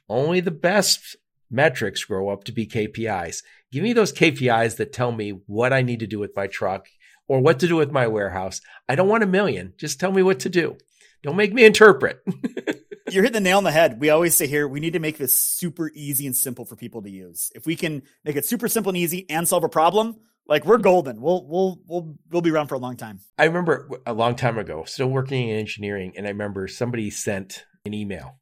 Only 0.09 0.41
the 0.41 0.51
best 0.51 1.17
metrics 1.51 2.05
grow 2.05 2.29
up 2.29 2.45
to 2.45 2.53
be 2.53 2.67
KPIs. 2.67 3.43
Give 3.73 3.83
me 3.83 3.93
those 3.93 4.13
KPIs 4.13 4.77
that 4.77 4.93
tell 4.93 5.13
me 5.13 5.31
what 5.47 5.73
I 5.73 5.83
need 5.83 6.01
to 6.01 6.07
do 6.07 6.19
with 6.19 6.37
my 6.37 6.47
truck 6.47 6.89
or 7.29 7.41
what 7.41 7.61
to 7.61 7.69
do 7.69 7.77
with 7.77 7.91
my 7.91 8.07
warehouse. 8.07 8.61
I 8.89 8.95
don't 8.95 9.09
want 9.09 9.25
a 9.25 9.27
million. 9.27 9.75
Just 9.77 10.01
tell 10.01 10.13
me 10.13 10.23
what 10.23 10.41
to 10.41 10.49
do. 10.49 10.77
Don't 11.23 11.37
make 11.37 11.53
me 11.53 11.65
interpret. 11.65 12.23
You're 13.11 13.23
hitting 13.23 13.35
the 13.35 13.41
nail 13.41 13.59
on 13.59 13.65
the 13.65 13.73
head. 13.73 14.01
We 14.01 14.11
always 14.11 14.37
say 14.37 14.47
here, 14.47 14.67
we 14.67 14.81
need 14.81 14.93
to 14.93 14.99
make 14.99 15.19
this 15.19 15.35
super 15.35 15.91
easy 15.95 16.27
and 16.27 16.37
simple 16.37 16.65
for 16.65 16.77
people 16.77 17.03
to 17.03 17.11
use. 17.11 17.51
If 17.55 17.67
we 17.67 17.77
can 17.77 18.03
make 18.25 18.37
it 18.37 18.45
super 18.45 18.69
simple 18.69 18.91
and 18.91 18.97
easy 18.97 19.29
and 19.31 19.47
solve 19.47 19.65
a 19.65 19.69
problem, 19.69 20.17
like 20.49 20.65
we're 20.65 20.79
golden. 20.79 21.21
We'll 21.21 21.47
we'll 21.47 21.81
we'll 21.87 22.17
we'll 22.31 22.43
be 22.43 22.51
around 22.51 22.69
for 22.69 22.75
a 22.75 22.79
long 22.79 22.97
time. 22.97 23.21
I 23.39 23.45
remember 23.45 23.89
a 24.07 24.13
long 24.13 24.37
time 24.37 24.59
ago, 24.59 24.85
still 24.85 25.09
working 25.09 25.49
in 25.49 25.59
engineering, 25.59 26.13
and 26.17 26.27
I 26.27 26.31
remember 26.31 26.69
somebody 26.69 27.11
sent 27.11 27.65
an 27.85 27.95
email 27.95 28.39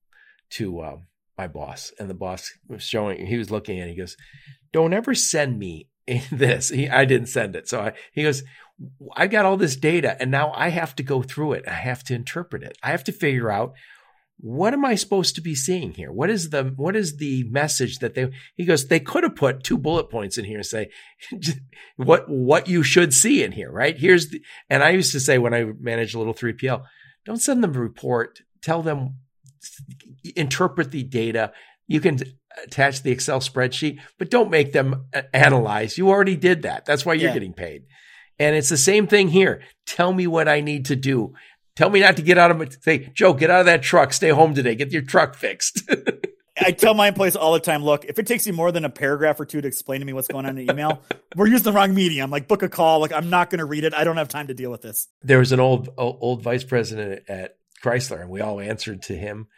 to 0.50 0.80
uh, 0.80 0.96
my 1.37 1.47
boss, 1.47 1.93
and 1.99 2.09
the 2.09 2.14
boss 2.14 2.51
was 2.68 2.82
showing. 2.82 3.26
He 3.26 3.37
was 3.37 3.51
looking 3.51 3.80
and 3.80 3.91
he 3.91 3.97
goes, 3.97 4.16
"Don't 4.72 4.93
ever 4.93 5.14
send 5.14 5.59
me 5.59 5.89
this." 6.30 6.68
He, 6.68 6.89
I 6.89 7.05
didn't 7.05 7.28
send 7.28 7.57
it, 7.57 7.68
so 7.68 7.80
I, 7.80 7.93
he 8.12 8.22
goes, 8.22 8.43
"I 9.16 9.26
got 9.26 9.45
all 9.45 9.57
this 9.57 9.76
data, 9.76 10.16
and 10.20 10.30
now 10.30 10.53
I 10.55 10.68
have 10.68 10.95
to 10.97 11.03
go 11.03 11.22
through 11.22 11.55
it. 11.55 11.64
I 11.66 11.74
have 11.74 12.05
to 12.05 12.14
interpret 12.14 12.62
it. 12.62 12.78
I 12.82 12.91
have 12.91 13.05
to 13.05 13.12
figure 13.12 13.51
out 13.51 13.74
what 14.39 14.74
am 14.74 14.85
I 14.85 14.95
supposed 14.95 15.37
to 15.37 15.41
be 15.41 15.55
seeing 15.55 15.93
here? 15.93 16.11
What 16.11 16.28
is 16.28 16.51
the 16.51 16.64
what 16.76 16.97
is 16.97 17.16
the 17.16 17.45
message 17.45 17.99
that 18.01 18.14
they 18.14 18.30
he 18.57 18.64
goes, 18.64 18.89
they 18.89 19.01
could 19.01 19.22
have 19.22 19.37
put 19.37 19.62
two 19.62 19.78
bullet 19.78 20.11
points 20.11 20.37
in 20.39 20.45
here 20.45 20.59
and 20.59 20.66
say 20.66 20.91
what 21.97 22.28
what 22.28 22.68
you 22.68 22.82
should 22.82 23.14
see 23.14 23.43
in 23.43 23.53
here, 23.53 23.70
right? 23.70 23.97
Here's 23.97 24.30
the 24.30 24.43
and 24.68 24.82
I 24.82 24.91
used 24.91 25.12
to 25.12 25.20
say 25.20 25.39
when 25.39 25.55
I 25.55 25.64
managed 25.80 26.14
a 26.14 26.18
little 26.18 26.35
3PL, 26.35 26.85
don't 27.24 27.41
send 27.41 27.62
them 27.62 27.74
a 27.74 27.80
report, 27.80 28.41
tell 28.61 28.82
them 28.82 29.18
interpret 30.36 30.90
the 30.90 31.02
data. 31.02 31.52
You 31.86 32.00
can 32.00 32.20
attach 32.62 33.02
the 33.02 33.10
Excel 33.10 33.40
spreadsheet, 33.40 33.98
but 34.18 34.30
don't 34.30 34.50
make 34.50 34.72
them 34.72 35.06
uh, 35.14 35.22
analyze. 35.32 35.98
You 35.98 36.08
already 36.08 36.36
did 36.36 36.62
that. 36.62 36.84
That's 36.84 37.04
why 37.04 37.14
you're 37.14 37.28
yeah. 37.28 37.34
getting 37.34 37.52
paid. 37.52 37.84
And 38.38 38.56
it's 38.56 38.68
the 38.68 38.76
same 38.76 39.06
thing 39.06 39.28
here. 39.28 39.62
Tell 39.86 40.12
me 40.12 40.26
what 40.26 40.48
I 40.48 40.60
need 40.60 40.86
to 40.86 40.96
do. 40.96 41.34
Tell 41.76 41.90
me 41.90 42.00
not 42.00 42.16
to 42.16 42.22
get 42.22 42.38
out 42.38 42.50
of 42.50 42.58
my, 42.58 42.68
Say, 42.80 43.10
Joe, 43.14 43.32
get 43.32 43.50
out 43.50 43.60
of 43.60 43.66
that 43.66 43.82
truck. 43.82 44.12
Stay 44.12 44.30
home 44.30 44.54
today. 44.54 44.74
Get 44.74 44.92
your 44.92 45.02
truck 45.02 45.34
fixed. 45.34 45.82
I 46.60 46.70
tell 46.70 46.94
my 46.94 47.08
employees 47.08 47.34
all 47.34 47.52
the 47.52 47.60
time, 47.60 47.82
look, 47.82 48.04
if 48.04 48.18
it 48.20 48.28
takes 48.28 48.46
you 48.46 48.52
more 48.52 48.70
than 48.70 48.84
a 48.84 48.90
paragraph 48.90 49.40
or 49.40 49.44
two 49.44 49.60
to 49.60 49.66
explain 49.66 49.98
to 50.00 50.06
me 50.06 50.12
what's 50.12 50.28
going 50.28 50.46
on 50.46 50.56
in 50.56 50.66
the 50.66 50.72
email, 50.72 51.02
we're 51.36 51.48
using 51.48 51.64
the 51.64 51.72
wrong 51.72 51.92
medium. 51.94 52.30
Like 52.30 52.46
book 52.46 52.62
a 52.62 52.68
call. 52.68 53.00
Like 53.00 53.12
I'm 53.12 53.28
not 53.28 53.50
going 53.50 53.58
to 53.58 53.64
read 53.64 53.82
it. 53.82 53.92
I 53.92 54.04
don't 54.04 54.16
have 54.16 54.28
time 54.28 54.46
to 54.46 54.54
deal 54.54 54.70
with 54.70 54.82
this. 54.82 55.08
There 55.22 55.40
was 55.40 55.50
an 55.50 55.58
old 55.58 55.88
old 55.98 56.42
vice 56.42 56.62
president 56.62 57.24
at 57.28 57.56
Chrysler, 57.85 58.20
and 58.20 58.30
we 58.30 58.41
all 58.41 58.61
answered 58.61 59.03
to 59.03 59.16
him. 59.16 59.49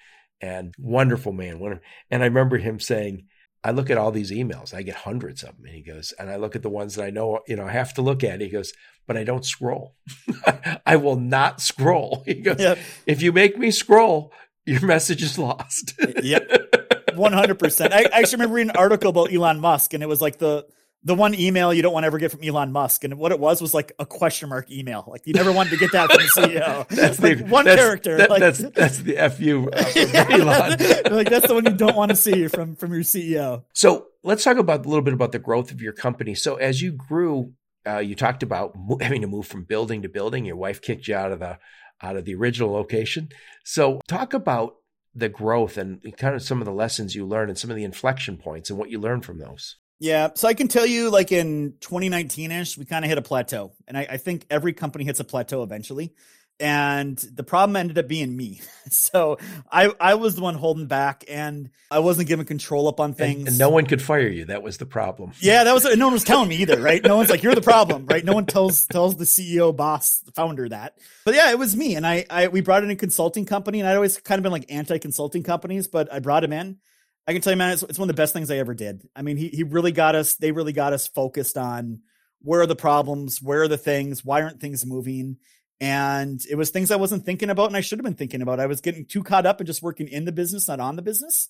And 0.40 0.74
wonderful 0.78 1.32
man. 1.32 1.80
And 2.10 2.22
I 2.22 2.26
remember 2.26 2.58
him 2.58 2.78
saying, 2.78 3.24
I 3.64 3.70
look 3.70 3.88
at 3.88 3.96
all 3.96 4.12
these 4.12 4.30
emails. 4.30 4.74
I 4.74 4.82
get 4.82 4.94
hundreds 4.96 5.42
of 5.42 5.56
them. 5.56 5.64
And 5.64 5.74
he 5.74 5.82
goes, 5.82 6.12
and 6.18 6.28
I 6.28 6.36
look 6.36 6.54
at 6.54 6.62
the 6.62 6.68
ones 6.68 6.94
that 6.94 7.04
I 7.04 7.10
know, 7.10 7.40
you 7.48 7.56
know, 7.56 7.66
I 7.66 7.72
have 7.72 7.94
to 7.94 8.02
look 8.02 8.22
at. 8.22 8.40
He 8.40 8.48
goes, 8.48 8.72
but 9.06 9.16
I 9.16 9.24
don't 9.24 9.44
scroll. 9.44 9.96
I 10.86 10.96
will 10.96 11.16
not 11.16 11.60
scroll. 11.60 12.22
He 12.26 12.34
goes, 12.34 12.60
yep. 12.60 12.78
if 13.06 13.22
you 13.22 13.32
make 13.32 13.56
me 13.56 13.70
scroll, 13.70 14.32
your 14.66 14.84
message 14.84 15.22
is 15.22 15.38
lost. 15.38 15.94
yep. 16.22 16.48
100%. 17.10 17.92
I, 17.92 18.02
I 18.02 18.02
actually 18.20 18.36
remember 18.36 18.54
reading 18.54 18.70
an 18.70 18.76
article 18.76 19.10
about 19.10 19.32
Elon 19.32 19.58
Musk 19.58 19.94
and 19.94 20.02
it 20.02 20.06
was 20.06 20.20
like 20.20 20.38
the, 20.38 20.66
the 21.06 21.14
one 21.14 21.34
email 21.38 21.72
you 21.72 21.82
don't 21.82 21.92
want 21.92 22.02
to 22.02 22.08
ever 22.08 22.18
get 22.18 22.32
from 22.32 22.42
Elon 22.42 22.72
Musk. 22.72 23.04
And 23.04 23.16
what 23.16 23.30
it 23.30 23.38
was 23.38 23.62
was 23.62 23.72
like 23.72 23.92
a 24.00 24.04
question 24.04 24.48
mark 24.48 24.68
email. 24.72 25.04
Like 25.06 25.24
you 25.24 25.34
never 25.34 25.52
wanted 25.52 25.70
to 25.70 25.76
get 25.76 25.92
that 25.92 26.10
from 26.10 26.18
the 26.18 26.28
CEO. 26.58 26.88
that's 26.88 27.20
like 27.20 27.38
the, 27.38 27.44
one 27.44 27.64
that's, 27.64 27.80
character. 27.80 28.16
That, 28.16 28.28
like, 28.28 28.40
that's 28.40 28.58
that's 28.58 28.98
the 28.98 29.14
fu 29.30 29.70
uh, 29.70 29.92
yeah, 29.94 30.26
Elon. 30.28 31.16
like 31.16 31.30
that's 31.30 31.46
the 31.46 31.54
one 31.54 31.64
you 31.64 31.74
don't 31.74 31.94
want 31.94 32.10
to 32.10 32.16
see 32.16 32.48
from 32.48 32.74
from 32.74 32.92
your 32.92 33.02
CEO. 33.02 33.62
So 33.72 34.08
let's 34.24 34.42
talk 34.42 34.56
about 34.56 34.84
a 34.84 34.88
little 34.88 35.04
bit 35.04 35.14
about 35.14 35.30
the 35.30 35.38
growth 35.38 35.70
of 35.70 35.80
your 35.80 35.92
company. 35.92 36.34
So 36.34 36.56
as 36.56 36.82
you 36.82 36.90
grew, 36.90 37.52
uh, 37.86 37.98
you 37.98 38.16
talked 38.16 38.42
about 38.42 38.76
having 39.00 39.20
to 39.20 39.28
move 39.28 39.46
from 39.46 39.62
building 39.62 40.02
to 40.02 40.08
building. 40.08 40.44
Your 40.44 40.56
wife 40.56 40.82
kicked 40.82 41.06
you 41.06 41.14
out 41.14 41.30
of 41.30 41.38
the 41.38 41.58
out 42.02 42.16
of 42.16 42.24
the 42.24 42.34
original 42.34 42.72
location. 42.72 43.28
So 43.64 44.00
talk 44.08 44.34
about 44.34 44.74
the 45.14 45.28
growth 45.28 45.78
and 45.78 46.00
kind 46.18 46.34
of 46.34 46.42
some 46.42 46.60
of 46.60 46.66
the 46.66 46.72
lessons 46.72 47.14
you 47.14 47.24
learned 47.24 47.48
and 47.48 47.58
some 47.58 47.70
of 47.70 47.76
the 47.76 47.84
inflection 47.84 48.36
points 48.36 48.70
and 48.70 48.78
what 48.78 48.90
you 48.90 48.98
learned 48.98 49.24
from 49.24 49.38
those. 49.38 49.76
Yeah. 49.98 50.30
So 50.34 50.48
I 50.48 50.54
can 50.54 50.68
tell 50.68 50.86
you, 50.86 51.10
like 51.10 51.32
in 51.32 51.74
2019 51.80 52.52
ish, 52.52 52.76
we 52.76 52.84
kind 52.84 53.04
of 53.04 53.08
hit 53.08 53.18
a 53.18 53.22
plateau. 53.22 53.72
And 53.88 53.96
I, 53.96 54.06
I, 54.10 54.16
think 54.18 54.46
every 54.50 54.72
company 54.72 55.04
hits 55.04 55.20
a 55.20 55.24
plateau 55.24 55.62
eventually. 55.62 56.14
And 56.58 57.18
the 57.18 57.42
problem 57.42 57.76
ended 57.76 57.98
up 57.98 58.08
being 58.08 58.36
me. 58.36 58.60
So 58.88 59.38
I, 59.70 59.92
I 59.98 60.14
was 60.14 60.36
the 60.36 60.42
one 60.42 60.54
holding 60.54 60.86
back 60.86 61.24
and 61.28 61.70
I 61.90 61.98
wasn't 61.98 62.28
giving 62.28 62.46
control 62.46 62.86
up 62.86 63.00
on 63.00 63.14
things. 63.14 63.40
And, 63.40 63.48
and 63.48 63.58
no 63.58 63.68
one 63.68 63.84
could 63.84 64.00
fire 64.00 64.28
you. 64.28 64.44
That 64.44 64.62
was 64.62 64.78
the 64.78 64.86
problem. 64.86 65.32
Yeah. 65.40 65.64
That 65.64 65.74
was, 65.74 65.84
no 65.96 66.06
one 66.06 66.12
was 66.12 66.22
telling 66.22 66.48
me 66.48 66.56
either, 66.58 66.80
right? 66.80 67.02
No 67.02 67.16
one's 67.16 67.28
like, 67.28 67.42
you're 67.42 67.56
the 67.56 67.60
problem, 67.60 68.06
right? 68.06 68.24
No 68.24 68.32
one 68.32 68.46
tells, 68.46 68.86
tells 68.86 69.16
the 69.16 69.24
CEO, 69.24 69.74
boss, 69.74 70.20
the 70.20 70.30
founder 70.30 70.68
that. 70.68 70.96
But 71.24 71.34
yeah, 71.34 71.50
it 71.50 71.58
was 71.58 71.76
me. 71.76 71.96
And 71.96 72.06
I, 72.06 72.26
I, 72.30 72.46
we 72.46 72.60
brought 72.60 72.84
in 72.84 72.90
a 72.90 72.96
consulting 72.96 73.44
company 73.44 73.80
and 73.80 73.88
I'd 73.88 73.96
always 73.96 74.18
kind 74.18 74.38
of 74.38 74.44
been 74.44 74.52
like 74.52 74.66
anti 74.70 74.98
consulting 74.98 75.42
companies, 75.42 75.88
but 75.88 76.12
I 76.12 76.20
brought 76.20 76.44
him 76.44 76.52
in 76.52 76.78
I 77.26 77.32
can 77.32 77.42
tell 77.42 77.52
you, 77.52 77.56
man, 77.56 77.72
it's, 77.72 77.82
it's 77.82 77.98
one 77.98 78.08
of 78.08 78.14
the 78.14 78.20
best 78.20 78.32
things 78.32 78.50
I 78.50 78.58
ever 78.58 78.74
did. 78.74 79.08
I 79.16 79.22
mean, 79.22 79.36
he 79.36 79.48
he 79.48 79.62
really 79.64 79.92
got 79.92 80.14
us. 80.14 80.36
They 80.36 80.52
really 80.52 80.72
got 80.72 80.92
us 80.92 81.06
focused 81.06 81.56
on 81.56 82.00
where 82.42 82.60
are 82.60 82.66
the 82.66 82.76
problems, 82.76 83.42
where 83.42 83.62
are 83.62 83.68
the 83.68 83.78
things, 83.78 84.24
why 84.24 84.42
aren't 84.42 84.60
things 84.60 84.86
moving? 84.86 85.38
And 85.80 86.40
it 86.48 86.54
was 86.54 86.70
things 86.70 86.90
I 86.90 86.96
wasn't 86.96 87.26
thinking 87.26 87.50
about, 87.50 87.66
and 87.66 87.76
I 87.76 87.80
should 87.80 87.98
have 87.98 88.04
been 88.04 88.14
thinking 88.14 88.42
about. 88.42 88.60
I 88.60 88.66
was 88.66 88.80
getting 88.80 89.04
too 89.04 89.22
caught 89.22 89.44
up 89.44 89.60
in 89.60 89.66
just 89.66 89.82
working 89.82 90.08
in 90.08 90.24
the 90.24 90.32
business, 90.32 90.68
not 90.68 90.80
on 90.80 90.96
the 90.96 91.02
business. 91.02 91.48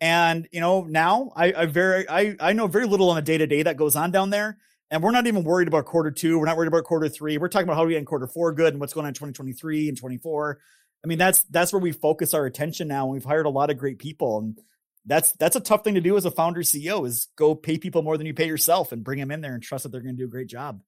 And 0.00 0.48
you 0.52 0.60
know, 0.60 0.84
now 0.84 1.32
I, 1.34 1.52
I 1.52 1.66
very 1.66 2.08
I 2.08 2.36
I 2.38 2.52
know 2.52 2.68
very 2.68 2.86
little 2.86 3.10
on 3.10 3.18
a 3.18 3.22
day 3.22 3.38
to 3.38 3.46
day 3.46 3.62
that 3.62 3.76
goes 3.76 3.96
on 3.96 4.12
down 4.12 4.30
there. 4.30 4.58
And 4.90 5.02
we're 5.02 5.10
not 5.10 5.26
even 5.26 5.42
worried 5.42 5.66
about 5.66 5.86
quarter 5.86 6.12
two. 6.12 6.38
We're 6.38 6.44
not 6.44 6.56
worried 6.56 6.68
about 6.68 6.84
quarter 6.84 7.08
three. 7.08 7.38
We're 7.38 7.48
talking 7.48 7.66
about 7.66 7.76
how 7.76 7.84
we 7.84 7.94
get 7.94 7.98
in 7.98 8.04
quarter 8.04 8.28
four 8.28 8.52
good 8.52 8.72
and 8.72 8.80
what's 8.80 8.92
going 8.92 9.04
on 9.04 9.08
in 9.08 9.14
2023 9.14 9.88
and 9.88 9.98
24. 9.98 10.60
I 11.04 11.06
mean, 11.08 11.18
that's 11.18 11.42
that's 11.44 11.72
where 11.72 11.82
we 11.82 11.92
focus 11.92 12.34
our 12.34 12.46
attention 12.46 12.86
now. 12.86 13.04
And 13.04 13.12
we've 13.12 13.24
hired 13.24 13.46
a 13.46 13.50
lot 13.50 13.70
of 13.70 13.78
great 13.78 13.98
people, 13.98 14.38
and 14.38 14.58
that's 15.06 15.32
that's 15.32 15.56
a 15.56 15.60
tough 15.60 15.84
thing 15.84 15.94
to 15.94 16.00
do 16.00 16.16
as 16.16 16.24
a 16.24 16.30
founder 16.30 16.62
CEO 16.62 17.06
is 17.06 17.28
go 17.36 17.54
pay 17.54 17.78
people 17.78 18.02
more 18.02 18.18
than 18.18 18.26
you 18.26 18.34
pay 18.34 18.46
yourself 18.46 18.92
and 18.92 19.04
bring 19.04 19.18
them 19.18 19.30
in 19.30 19.40
there 19.40 19.54
and 19.54 19.62
trust 19.62 19.84
that 19.84 19.90
they're 19.90 20.00
going 20.00 20.16
to 20.16 20.20
do 20.20 20.26
a 20.26 20.30
great 20.30 20.48
job. 20.48 20.82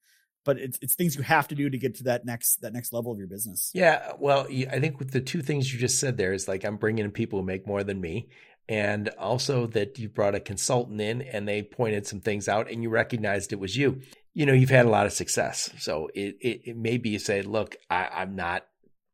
But 0.44 0.58
it's 0.58 0.78
it's 0.82 0.94
things 0.94 1.14
you 1.14 1.22
have 1.22 1.48
to 1.48 1.54
do 1.54 1.70
to 1.70 1.78
get 1.78 1.96
to 1.96 2.04
that 2.04 2.24
next 2.24 2.62
that 2.62 2.72
next 2.72 2.92
level 2.92 3.12
of 3.12 3.18
your 3.18 3.28
business. 3.28 3.70
Yeah, 3.74 4.12
well, 4.18 4.46
I 4.48 4.80
think 4.80 4.98
with 4.98 5.10
the 5.10 5.20
two 5.20 5.42
things 5.42 5.72
you 5.72 5.78
just 5.78 6.00
said 6.00 6.16
there 6.16 6.32
is 6.32 6.48
like 6.48 6.64
I'm 6.64 6.76
bringing 6.76 7.04
in 7.04 7.10
people 7.10 7.40
who 7.40 7.46
make 7.46 7.66
more 7.66 7.84
than 7.84 8.00
me, 8.00 8.28
and 8.68 9.08
also 9.18 9.66
that 9.68 9.98
you 9.98 10.08
brought 10.08 10.34
a 10.34 10.40
consultant 10.40 11.00
in 11.00 11.22
and 11.22 11.46
they 11.46 11.62
pointed 11.62 12.06
some 12.06 12.20
things 12.20 12.48
out 12.48 12.70
and 12.70 12.82
you 12.82 12.88
recognized 12.88 13.52
it 13.52 13.60
was 13.60 13.76
you. 13.76 14.00
You 14.34 14.46
know, 14.46 14.52
you've 14.52 14.70
had 14.70 14.86
a 14.86 14.90
lot 14.90 15.06
of 15.06 15.12
success, 15.12 15.70
so 15.78 16.08
it 16.14 16.36
it, 16.40 16.60
it 16.64 16.76
maybe 16.76 17.10
you 17.10 17.18
say, 17.18 17.42
look, 17.42 17.76
I, 17.90 18.08
I'm 18.12 18.34
not 18.34 18.64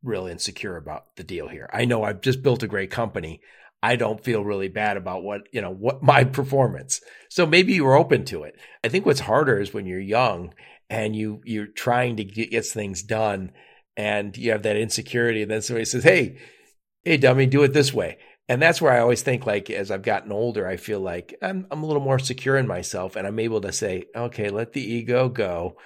real 0.03 0.27
insecure 0.27 0.77
about 0.77 1.15
the 1.15 1.23
deal 1.23 1.47
here. 1.47 1.69
I 1.73 1.85
know 1.85 2.03
I've 2.03 2.21
just 2.21 2.43
built 2.43 2.63
a 2.63 2.67
great 2.67 2.91
company. 2.91 3.41
I 3.85 3.95
don't 3.95 4.23
feel 4.23 4.43
really 4.43 4.67
bad 4.67 4.97
about 4.97 5.23
what, 5.23 5.47
you 5.51 5.61
know, 5.61 5.71
what 5.71 6.01
my 6.01 6.23
performance. 6.39 7.01
So 7.29 7.45
maybe 7.45 7.73
you 7.73 7.85
were 7.85 7.95
open 7.95 8.25
to 8.25 8.43
it. 8.43 8.55
I 8.83 8.89
think 8.89 9.05
what's 9.05 9.19
harder 9.19 9.59
is 9.59 9.73
when 9.73 9.85
you're 9.85 9.99
young 9.99 10.53
and 10.89 11.15
you, 11.15 11.41
you're 11.45 11.67
trying 11.67 12.17
to 12.17 12.23
get, 12.23 12.51
get 12.51 12.65
things 12.65 13.03
done 13.03 13.51
and 13.95 14.35
you 14.37 14.51
have 14.51 14.63
that 14.63 14.77
insecurity. 14.77 15.41
And 15.41 15.51
then 15.51 15.61
somebody 15.61 15.85
says, 15.85 16.03
Hey, 16.03 16.37
Hey, 17.03 17.17
dummy, 17.17 17.45
do 17.45 17.61
it 17.61 17.71
this 17.71 17.93
way. 17.93 18.17
And 18.49 18.59
that's 18.59 18.81
where 18.81 18.91
I 18.91 18.99
always 18.99 19.21
think 19.21 19.45
like, 19.45 19.69
as 19.69 19.91
I've 19.91 20.01
gotten 20.01 20.31
older, 20.31 20.67
I 20.67 20.77
feel 20.77 20.99
like 20.99 21.35
I'm, 21.39 21.67
I'm 21.69 21.83
a 21.83 21.85
little 21.85 22.01
more 22.01 22.17
secure 22.17 22.57
in 22.57 22.65
myself 22.65 23.15
and 23.15 23.27
I'm 23.27 23.37
able 23.37 23.61
to 23.61 23.71
say, 23.71 24.05
okay, 24.15 24.49
let 24.49 24.73
the 24.73 24.81
ego 24.81 25.29
go, 25.29 25.77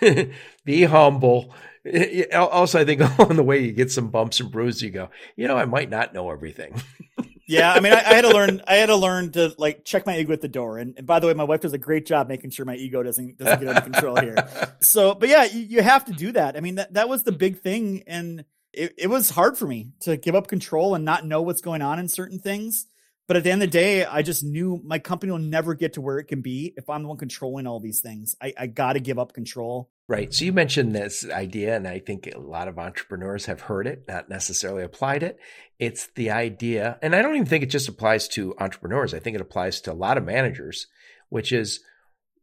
be 0.66 0.84
humble. 0.84 1.54
Also, 2.32 2.80
I 2.80 2.84
think 2.84 3.00
along 3.18 3.36
the 3.36 3.42
way, 3.42 3.60
you 3.60 3.72
get 3.72 3.90
some 3.90 4.08
bumps 4.08 4.40
and 4.40 4.50
bruises. 4.50 4.82
You 4.82 4.90
go, 4.90 5.10
you 5.36 5.46
know, 5.48 5.56
I 5.56 5.64
might 5.64 5.90
not 5.90 6.14
know 6.14 6.30
everything. 6.30 6.80
yeah, 7.48 7.72
I 7.72 7.80
mean, 7.80 7.92
I, 7.92 7.98
I, 7.98 8.14
had 8.14 8.22
to 8.22 8.30
learn. 8.30 8.62
I 8.66 8.76
had 8.76 8.86
to 8.86 8.96
learn 8.96 9.32
to 9.32 9.54
like 9.58 9.84
check 9.84 10.06
my 10.06 10.18
ego 10.18 10.32
at 10.32 10.40
the 10.40 10.48
door. 10.48 10.78
And, 10.78 10.94
and, 10.96 11.06
by 11.06 11.20
the 11.20 11.26
way, 11.26 11.34
my 11.34 11.44
wife 11.44 11.60
does 11.60 11.72
a 11.72 11.78
great 11.78 12.06
job 12.06 12.28
making 12.28 12.50
sure 12.50 12.64
my 12.64 12.76
ego 12.76 13.02
doesn't 13.02 13.38
doesn't 13.38 13.60
get 13.60 13.68
out 13.68 13.76
of 13.78 13.92
control 13.92 14.16
here. 14.16 14.36
So, 14.80 15.14
but 15.14 15.28
yeah, 15.28 15.44
you, 15.44 15.60
you 15.60 15.82
have 15.82 16.04
to 16.06 16.12
do 16.12 16.32
that. 16.32 16.56
I 16.56 16.60
mean, 16.60 16.76
that 16.76 16.94
that 16.94 17.08
was 17.08 17.22
the 17.22 17.32
big 17.32 17.60
thing, 17.60 18.02
and 18.06 18.44
it, 18.72 18.94
it 18.98 19.06
was 19.08 19.30
hard 19.30 19.56
for 19.56 19.66
me 19.66 19.92
to 20.00 20.16
give 20.16 20.34
up 20.34 20.48
control 20.48 20.94
and 20.94 21.04
not 21.04 21.24
know 21.24 21.42
what's 21.42 21.60
going 21.60 21.82
on 21.82 21.98
in 21.98 22.08
certain 22.08 22.38
things. 22.38 22.86
But 23.28 23.36
at 23.36 23.42
the 23.42 23.50
end 23.50 23.62
of 23.62 23.70
the 23.70 23.78
day, 23.78 24.04
I 24.04 24.22
just 24.22 24.44
knew 24.44 24.80
my 24.84 25.00
company 25.00 25.32
will 25.32 25.40
never 25.40 25.74
get 25.74 25.94
to 25.94 26.00
where 26.00 26.18
it 26.18 26.26
can 26.26 26.42
be 26.42 26.74
if 26.76 26.88
I'm 26.88 27.02
the 27.02 27.08
one 27.08 27.16
controlling 27.16 27.66
all 27.66 27.80
these 27.80 28.00
things. 28.00 28.36
I, 28.40 28.52
I 28.56 28.66
got 28.68 28.92
to 28.92 29.00
give 29.00 29.18
up 29.18 29.32
control. 29.32 29.90
Right. 30.08 30.32
So 30.32 30.44
you 30.44 30.52
mentioned 30.52 30.94
this 30.94 31.28
idea, 31.28 31.74
and 31.74 31.88
I 31.88 31.98
think 31.98 32.28
a 32.28 32.38
lot 32.38 32.68
of 32.68 32.78
entrepreneurs 32.78 33.46
have 33.46 33.62
heard 33.62 33.88
it, 33.88 34.04
not 34.06 34.28
necessarily 34.28 34.84
applied 34.84 35.24
it. 35.24 35.36
It's 35.80 36.06
the 36.14 36.30
idea, 36.30 36.96
and 37.02 37.14
I 37.14 37.22
don't 37.22 37.34
even 37.34 37.46
think 37.46 37.64
it 37.64 37.70
just 37.70 37.88
applies 37.88 38.28
to 38.28 38.54
entrepreneurs. 38.60 39.14
I 39.14 39.18
think 39.18 39.34
it 39.34 39.40
applies 39.40 39.80
to 39.82 39.92
a 39.92 39.94
lot 39.94 40.16
of 40.16 40.24
managers, 40.24 40.86
which 41.28 41.50
is 41.50 41.80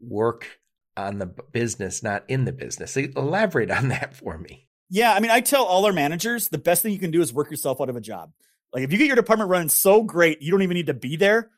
work 0.01 0.59
on 0.97 1.19
the 1.19 1.25
business, 1.25 2.03
not 2.03 2.23
in 2.27 2.43
the 2.43 2.51
business. 2.51 2.97
Elaborate 2.97 3.71
on 3.71 3.87
that 3.87 4.13
for 4.13 4.37
me. 4.37 4.67
Yeah, 4.89 5.13
I 5.13 5.21
mean, 5.21 5.31
I 5.31 5.39
tell 5.39 5.63
all 5.63 5.85
our 5.85 5.93
managers 5.93 6.49
the 6.49 6.57
best 6.57 6.83
thing 6.83 6.91
you 6.91 6.99
can 6.99 7.11
do 7.11 7.21
is 7.21 7.33
work 7.33 7.49
yourself 7.49 7.79
out 7.79 7.89
of 7.89 7.95
a 7.95 8.01
job. 8.01 8.31
Like 8.73 8.83
if 8.83 8.91
you 8.91 8.97
get 8.97 9.07
your 9.07 9.15
department 9.15 9.49
running 9.49 9.69
so 9.69 10.03
great, 10.03 10.41
you 10.41 10.51
don't 10.51 10.63
even 10.63 10.75
need 10.75 10.87
to 10.87 10.93
be 10.93 11.15
there. 11.15 11.49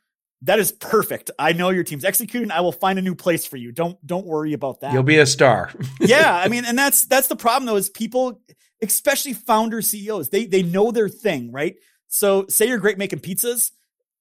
That 0.46 0.60
is 0.60 0.72
perfect. 0.72 1.32
I 1.40 1.54
know 1.54 1.70
your 1.70 1.84
team's 1.84 2.06
executing. 2.06 2.52
I 2.52 2.62
will 2.62 2.72
find 2.72 3.00
a 3.00 3.02
new 3.02 3.16
place 3.16 3.46
for 3.46 3.58
you. 3.58 3.72
Don't 3.72 3.98
don't 4.06 4.26
worry 4.26 4.54
about 4.54 4.82
that. 4.82 4.94
You'll 4.94 5.04
be 5.04 5.18
a 5.18 5.26
star. 5.26 5.72
yeah, 6.00 6.36
I 6.36 6.48
mean, 6.48 6.66
and 6.68 6.78
that's 6.78 7.06
that's 7.06 7.28
the 7.28 7.36
problem 7.36 7.66
though 7.66 7.76
is 7.76 7.90
people, 7.90 8.42
especially 8.82 9.34
founder 9.34 9.82
CEOs, 9.82 10.30
they 10.30 10.46
they 10.46 10.64
know 10.64 10.92
their 10.92 11.10
thing, 11.10 11.52
right? 11.52 11.76
So 12.08 12.46
say 12.48 12.68
you're 12.68 12.78
great 12.78 12.98
making 12.98 13.20
pizzas, 13.20 13.72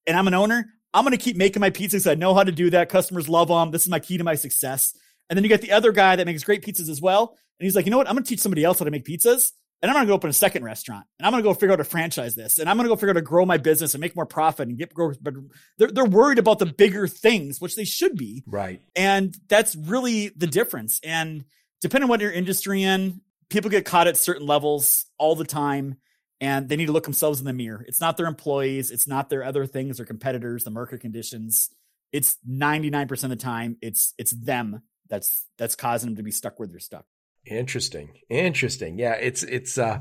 and 0.07 0.17
I'm 0.17 0.27
an 0.27 0.35
owner. 0.35 0.67
I'm 0.95 1.05
going 1.05 1.17
to 1.17 1.23
keep 1.23 1.37
making 1.37 1.61
my 1.61 1.71
pizzas. 1.71 2.11
I 2.11 2.15
know 2.15 2.35
how 2.35 2.45
to 2.45 2.53
do 2.53 2.71
that. 2.71 2.89
Customers 2.89 3.29
love 3.29 3.49
them. 3.49 3.73
This 3.73 3.83
is 3.83 3.89
my 3.89 3.99
key 3.99 4.17
to 4.17 4.25
my 4.25 4.37
success. 4.37 4.97
And 5.29 5.37
then 5.37 5.43
you 5.43 5.49
get 5.49 5.61
the 5.61 5.73
other 5.73 5.91
guy 5.91 6.17
that 6.17 6.25
makes 6.25 6.45
great 6.45 6.65
pizzas 6.65 6.89
as 6.89 7.01
well. 7.01 7.37
And 7.59 7.67
he's 7.67 7.75
like, 7.75 7.85
you 7.85 7.91
know 7.91 7.99
what? 7.99 8.09
I'm 8.09 8.15
going 8.15 8.25
to 8.25 8.29
teach 8.29 8.41
somebody 8.41 8.63
else 8.63 8.79
how 8.79 8.85
to 8.85 8.93
make 8.93 9.05
pizzas. 9.05 9.51
And 9.83 9.91
I'm 9.91 9.97
going 9.97 10.07
to 10.07 10.11
go 10.11 10.15
open 10.15 10.31
a 10.31 10.33
second 10.33 10.65
restaurant 10.65 11.05
and 11.19 11.27
I'm 11.27 11.33
going 11.33 11.43
to 11.43 11.49
go 11.49 11.53
figure 11.53 11.73
out 11.73 11.77
to 11.77 11.85
franchise 11.85 12.35
this 12.35 12.59
and 12.59 12.71
I'm 12.71 12.77
going 12.77 12.87
to 12.87 12.89
go 12.89 12.97
figure 12.97 13.11
out 13.11 13.15
to 13.15 13.23
grow 13.23 13.45
my 13.45 13.59
business 13.59 13.93
and 13.93 14.01
make 14.01 14.17
more 14.17 14.25
profit 14.25 14.69
and 14.69 14.79
get 14.79 14.95
growth. 14.95 15.19
But 15.21 15.35
they're, 15.77 15.91
they're 15.91 16.07
worried 16.07 16.39
about 16.39 16.59
the 16.59 16.67
bigger 16.67 17.07
things, 17.07 17.61
which 17.61 17.77
they 17.77 17.85
should 17.85 18.17
be. 18.17 18.45
Right. 18.47 18.81
And 18.97 19.37
that's 19.49 19.77
really 19.77 20.31
the 20.31 20.47
difference. 20.47 21.01
And 21.05 21.45
depending 21.83 22.05
on 22.05 22.09
what 22.09 22.23
your 22.23 22.33
industry 22.33 22.83
in, 22.83 23.21
people 23.51 23.71
get 23.71 23.85
caught 23.85 24.07
at 24.07 24.17
certain 24.17 24.47
levels 24.47 25.05
all 25.19 25.35
the 25.35 25.45
time 25.45 25.97
and 26.41 26.69
they 26.69 26.77
need 26.77 26.87
to 26.87 26.93
look 26.93 27.05
themselves 27.05 27.39
in 27.39 27.47
the 27.47 27.53
mirror. 27.53 27.85
It's 27.87 28.01
not 28.01 28.17
their 28.17 28.27
employees. 28.27 28.91
It's 28.91 29.07
not 29.07 29.29
their 29.29 29.45
other 29.45 29.67
things 29.67 30.01
or 30.01 30.05
competitors, 30.05 30.65
the 30.65 30.71
market 30.71 31.01
conditions. 31.01 31.71
It's 32.13 32.37
99% 32.49 33.25
of 33.25 33.31
the 33.31 33.37
time, 33.37 33.77
it's, 33.83 34.15
it's 34.19 34.33
them 34.33 34.83
that's, 35.09 35.47
that's 35.59 35.75
causing 35.75 36.11
them 36.11 36.17
to 36.17 36.23
be 36.23 36.31
stuck 36.31 36.59
where 36.59 36.69
they're 36.69 36.79
stuck. 36.79 37.07
Interesting. 37.47 38.11
Interesting. 38.29 38.99
Yeah, 38.99 39.15
it's 39.15 39.43
it's 39.43 39.77
uh 39.79 40.01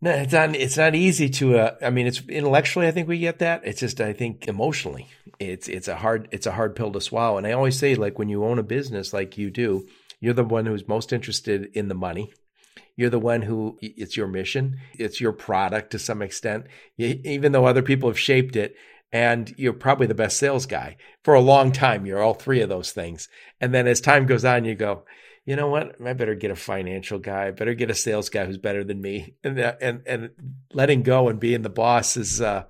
no, 0.00 0.10
it's 0.10 0.32
not 0.32 0.54
it's 0.56 0.76
not 0.76 0.94
easy 0.94 1.28
to 1.30 1.58
uh 1.58 1.74
I 1.82 1.90
mean 1.90 2.06
it's 2.06 2.22
intellectually 2.28 2.86
I 2.86 2.90
think 2.90 3.08
we 3.08 3.18
get 3.18 3.38
that. 3.40 3.62
It's 3.64 3.80
just 3.80 4.00
I 4.00 4.12
think 4.12 4.48
emotionally. 4.48 5.08
It's 5.38 5.68
it's 5.68 5.88
a 5.88 5.96
hard 5.96 6.28
it's 6.32 6.46
a 6.46 6.52
hard 6.52 6.76
pill 6.76 6.92
to 6.92 7.00
swallow. 7.00 7.38
And 7.38 7.46
I 7.46 7.52
always 7.52 7.78
say 7.78 7.94
like 7.94 8.18
when 8.18 8.28
you 8.28 8.44
own 8.44 8.58
a 8.58 8.62
business 8.62 9.12
like 9.12 9.38
you 9.38 9.50
do, 9.50 9.86
you're 10.20 10.34
the 10.34 10.44
one 10.44 10.66
who's 10.66 10.88
most 10.88 11.12
interested 11.12 11.70
in 11.74 11.88
the 11.88 11.94
money. 11.94 12.32
You're 12.96 13.10
the 13.10 13.18
one 13.18 13.42
who 13.42 13.76
it's 13.82 14.16
your 14.16 14.28
mission, 14.28 14.78
it's 14.94 15.20
your 15.20 15.32
product 15.32 15.90
to 15.90 15.98
some 15.98 16.22
extent. 16.22 16.66
even 16.96 17.52
though 17.52 17.66
other 17.66 17.82
people 17.82 18.08
have 18.08 18.18
shaped 18.18 18.54
it, 18.54 18.76
and 19.12 19.54
you're 19.56 19.72
probably 19.72 20.06
the 20.06 20.14
best 20.14 20.38
sales 20.38 20.66
guy 20.66 20.96
for 21.22 21.34
a 21.34 21.40
long 21.40 21.72
time. 21.72 22.04
You're 22.04 22.20
all 22.20 22.34
three 22.34 22.60
of 22.62 22.68
those 22.68 22.92
things. 22.92 23.28
And 23.60 23.72
then 23.72 23.86
as 23.86 24.00
time 24.00 24.26
goes 24.26 24.44
on, 24.44 24.64
you 24.64 24.74
go, 24.74 25.04
you 25.46 25.56
know 25.56 25.68
what? 25.68 25.96
I 26.04 26.12
better 26.14 26.34
get 26.34 26.50
a 26.50 26.56
financial 26.56 27.18
guy. 27.18 27.48
I 27.48 27.50
better 27.50 27.74
get 27.74 27.90
a 27.90 27.94
sales 27.94 28.30
guy 28.30 28.46
who's 28.46 28.58
better 28.58 28.82
than 28.82 29.00
me. 29.00 29.34
And 29.44 29.58
and 29.58 30.02
and 30.06 30.30
letting 30.72 31.02
go 31.02 31.28
and 31.28 31.38
being 31.38 31.62
the 31.62 31.68
boss 31.68 32.16
is 32.16 32.40
uh, 32.40 32.64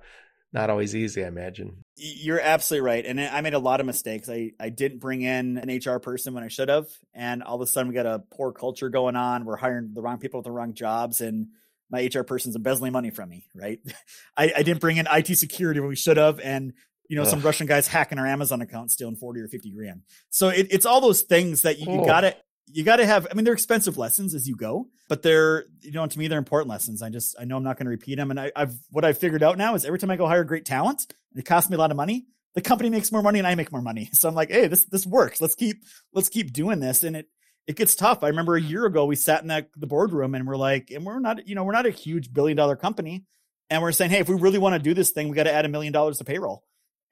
not 0.51 0.69
always 0.69 0.93
easy. 0.93 1.23
I 1.23 1.27
imagine. 1.27 1.85
You're 1.95 2.41
absolutely 2.41 2.85
right. 2.85 3.05
And 3.05 3.21
I 3.21 3.39
made 3.39 3.53
a 3.53 3.59
lot 3.59 3.79
of 3.79 3.85
mistakes. 3.85 4.29
I 4.29 4.51
I 4.59 4.69
didn't 4.69 4.99
bring 4.99 5.21
in 5.21 5.57
an 5.57 5.69
HR 5.69 5.99
person 5.99 6.33
when 6.33 6.43
I 6.43 6.49
should 6.49 6.67
have, 6.67 6.87
and 7.13 7.43
all 7.43 7.55
of 7.55 7.61
a 7.61 7.67
sudden 7.67 7.87
we 7.87 7.95
got 7.95 8.05
a 8.05 8.23
poor 8.31 8.51
culture 8.51 8.89
going 8.89 9.15
on. 9.15 9.45
We're 9.45 9.55
hiring 9.55 9.93
the 9.93 10.01
wrong 10.01 10.17
people 10.17 10.39
with 10.39 10.45
the 10.45 10.51
wrong 10.51 10.73
jobs, 10.73 11.21
and 11.21 11.47
my 11.89 12.09
HR 12.13 12.23
person's 12.23 12.57
embezzling 12.57 12.91
money 12.91 13.09
from 13.09 13.29
me. 13.29 13.47
Right? 13.55 13.79
I, 14.37 14.51
I 14.57 14.63
didn't 14.63 14.81
bring 14.81 14.97
in 14.97 15.07
IT 15.09 15.37
security 15.37 15.79
when 15.79 15.87
we 15.87 15.95
should 15.95 16.17
have, 16.17 16.41
and 16.41 16.73
you 17.07 17.15
know, 17.15 17.23
Ugh. 17.23 17.29
some 17.29 17.41
Russian 17.41 17.67
guys 17.67 17.87
hacking 17.87 18.17
our 18.17 18.25
Amazon 18.25 18.61
account, 18.61 18.91
stealing 18.91 19.15
40 19.15 19.41
or 19.41 19.47
50 19.47 19.71
grand. 19.71 20.01
So 20.29 20.49
it, 20.49 20.67
it's 20.71 20.85
all 20.85 21.01
those 21.01 21.21
things 21.21 21.61
that 21.61 21.79
you, 21.79 21.91
you 21.91 22.01
oh. 22.01 22.05
gotta, 22.05 22.35
you 22.67 22.83
got 22.83 22.97
to 22.97 23.05
have 23.05 23.27
i 23.29 23.33
mean 23.33 23.45
they're 23.45 23.53
expensive 23.53 23.97
lessons 23.97 24.33
as 24.33 24.47
you 24.47 24.55
go 24.55 24.87
but 25.07 25.21
they're 25.21 25.65
you 25.81 25.91
know 25.91 26.05
to 26.05 26.19
me 26.19 26.27
they're 26.27 26.39
important 26.39 26.69
lessons. 26.69 27.01
I 27.01 27.09
just 27.09 27.35
i 27.39 27.45
know 27.45 27.57
i'm 27.57 27.63
not 27.63 27.77
going 27.77 27.85
to 27.85 27.91
repeat 27.91 28.15
them 28.15 28.31
and 28.31 28.39
I, 28.39 28.51
have 28.55 28.73
what 28.91 29.05
i've 29.05 29.17
figured 29.17 29.43
out 29.43 29.57
now 29.57 29.75
is 29.75 29.85
every 29.85 29.99
time 29.99 30.11
i 30.11 30.15
go 30.15 30.27
hire 30.27 30.43
great 30.43 30.65
talent 30.65 31.05
and 31.31 31.39
it 31.39 31.45
costs 31.45 31.69
me 31.69 31.75
a 31.75 31.79
lot 31.79 31.91
of 31.91 31.97
money 31.97 32.25
the 32.53 32.61
company 32.61 32.89
makes 32.89 33.11
more 33.11 33.21
money 33.21 33.39
and 33.39 33.47
i 33.47 33.55
make 33.55 33.71
more 33.71 33.81
money. 33.81 34.09
So 34.13 34.27
i'm 34.27 34.35
like 34.35 34.49
hey 34.49 34.67
this 34.67 34.85
this 34.85 35.05
works. 35.05 35.41
Let's 35.41 35.55
keep 35.55 35.83
let's 36.13 36.29
keep 36.29 36.53
doing 36.53 36.79
this. 36.79 37.03
And 37.03 37.15
it 37.15 37.27
it 37.67 37.75
gets 37.75 37.95
tough. 37.95 38.23
I 38.23 38.27
remember 38.27 38.55
a 38.55 38.61
mm. 38.61 38.69
year 38.69 38.85
ago 38.85 39.05
we 39.05 39.15
sat 39.15 39.41
in 39.41 39.47
that 39.47 39.69
the 39.75 39.87
boardroom 39.87 40.35
and 40.35 40.47
we're 40.47 40.57
like 40.57 40.91
and 40.91 41.05
we're 41.05 41.19
not 41.19 41.47
you 41.47 41.55
know 41.55 41.63
we're 41.63 41.73
not 41.73 41.85
a 41.85 41.91
huge 41.91 42.33
billion 42.33 42.57
dollar 42.57 42.75
company 42.75 43.25
and 43.69 43.81
we're 43.81 43.91
saying 43.91 44.11
hey 44.11 44.19
if 44.19 44.29
we 44.29 44.35
really 44.35 44.59
want 44.59 44.73
to 44.73 44.79
do 44.79 44.93
this 44.93 45.11
thing 45.11 45.29
we 45.29 45.35
got 45.35 45.43
to 45.43 45.53
add 45.53 45.65
a 45.65 45.69
million 45.69 45.93
dollars 45.93 46.17
to 46.17 46.23
payroll 46.23 46.63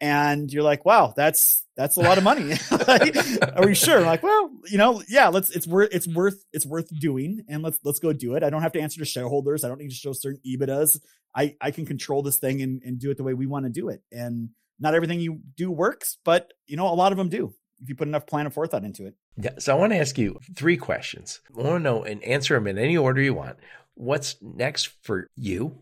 and 0.01 0.51
you're 0.51 0.63
like, 0.63 0.85
wow, 0.85 1.13
that's 1.15 1.63
that's 1.75 1.97
a 1.97 2.01
lot 2.01 2.17
of 2.17 2.23
money. 2.23 2.53
Are 3.55 3.65
we 3.65 3.73
sure? 3.73 3.99
I'm 3.99 4.05
like, 4.05 4.23
well, 4.23 4.51
you 4.69 4.77
know, 4.77 5.01
yeah, 5.07 5.29
let's 5.29 5.49
it's 5.49 5.67
worth 5.67 5.89
it's 5.93 6.07
worth 6.07 6.43
it's 6.51 6.65
worth 6.65 6.87
doing 6.99 7.43
and 7.47 7.63
let's 7.63 7.79
let's 7.83 7.99
go 7.99 8.13
do 8.13 8.35
it. 8.35 8.43
I 8.43 8.49
don't 8.49 8.61
have 8.61 8.73
to 8.73 8.81
answer 8.81 8.99
to 8.99 9.05
shareholders. 9.05 9.63
I 9.63 9.69
don't 9.69 9.79
need 9.79 9.89
to 9.89 9.95
show 9.95 10.13
certain 10.13 10.39
EBITDAs. 10.45 10.99
I 11.35 11.55
I 11.61 11.71
can 11.71 11.85
control 11.85 12.21
this 12.21 12.37
thing 12.37 12.61
and, 12.61 12.81
and 12.83 12.99
do 12.99 13.11
it 13.11 13.17
the 13.17 13.23
way 13.23 13.33
we 13.33 13.47
want 13.47 13.65
to 13.65 13.71
do 13.71 13.89
it. 13.89 14.01
And 14.11 14.49
not 14.79 14.93
everything 14.93 15.19
you 15.19 15.39
do 15.55 15.71
works, 15.71 16.17
but 16.23 16.53
you 16.67 16.77
know, 16.77 16.87
a 16.87 16.95
lot 16.95 17.11
of 17.11 17.17
them 17.17 17.29
do 17.29 17.53
if 17.81 17.89
you 17.89 17.95
put 17.95 18.07
enough 18.07 18.27
plan 18.27 18.45
and 18.45 18.53
forethought 18.53 18.83
into 18.83 19.05
it. 19.05 19.15
Yeah. 19.37 19.51
So 19.59 19.75
I 19.75 19.79
want 19.79 19.93
to 19.93 19.99
ask 19.99 20.17
you 20.17 20.39
three 20.55 20.77
questions. 20.77 21.41
I 21.57 21.61
want 21.61 21.75
to 21.75 21.79
know 21.79 22.03
and 22.03 22.23
answer 22.23 22.55
them 22.55 22.67
in 22.67 22.77
any 22.77 22.97
order 22.97 23.21
you 23.21 23.33
want. 23.33 23.57
What's 23.95 24.35
next 24.41 24.89
for 25.01 25.29
you? 25.35 25.77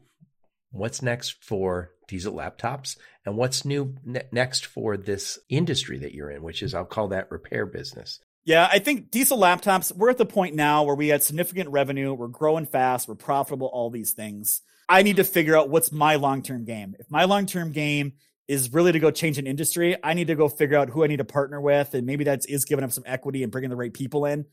What's 0.72 1.01
next 1.01 1.43
for 1.43 1.91
Diesel 2.07 2.34
laptops 2.34 2.97
and 3.26 3.38
what's 3.38 3.65
new 3.65 3.95
ne- 4.03 4.24
next 4.32 4.65
for 4.65 4.97
this 4.97 5.39
industry 5.49 5.99
that 5.99 6.13
you're 6.13 6.32
in, 6.32 6.43
which 6.43 6.63
is 6.63 6.74
I'll 6.74 6.86
call 6.86 7.09
that 7.09 7.32
repair 7.32 7.65
business. 7.65 8.19
Yeah, 8.43 8.67
I 8.72 8.80
think 8.80 9.11
diesel 9.11 9.38
laptops, 9.38 9.95
we're 9.95 10.09
at 10.09 10.17
the 10.17 10.26
point 10.26 10.55
now 10.55 10.84
where 10.84 10.95
we 10.95 11.09
had 11.09 11.22
significant 11.22 11.69
revenue, 11.69 12.13
we're 12.13 12.28
growing 12.28 12.65
fast, 12.65 13.07
we're 13.07 13.15
profitable, 13.15 13.67
all 13.67 13.91
these 13.91 14.13
things. 14.13 14.61
I 14.89 15.03
need 15.03 15.17
to 15.17 15.24
figure 15.24 15.55
out 15.55 15.69
what's 15.69 15.91
my 15.91 16.15
long 16.15 16.41
term 16.41 16.65
game. 16.65 16.95
If 16.99 17.09
my 17.11 17.26
long 17.26 17.45
term 17.45 17.72
game 17.72 18.13
is 18.47 18.74
really 18.74 18.91
to 18.91 18.99
go 18.99 19.11
change 19.11 19.38
an 19.38 19.47
industry, 19.47 19.95
I 20.03 20.13
need 20.13 20.28
to 20.28 20.36
go 20.36 20.49
figure 20.49 20.78
out 20.78 20.89
who 20.89 21.03
I 21.03 21.07
need 21.07 21.17
to 21.17 21.24
partner 21.24 21.61
with. 21.61 21.93
And 21.93 22.05
maybe 22.05 22.26
that 22.26 22.41
is 22.49 22.65
giving 22.65 22.84
up 22.84 22.91
some 22.91 23.03
equity 23.05 23.43
and 23.43 23.51
bringing 23.51 23.69
the 23.69 23.76
right 23.76 23.93
people 23.93 24.26
in 24.26 24.45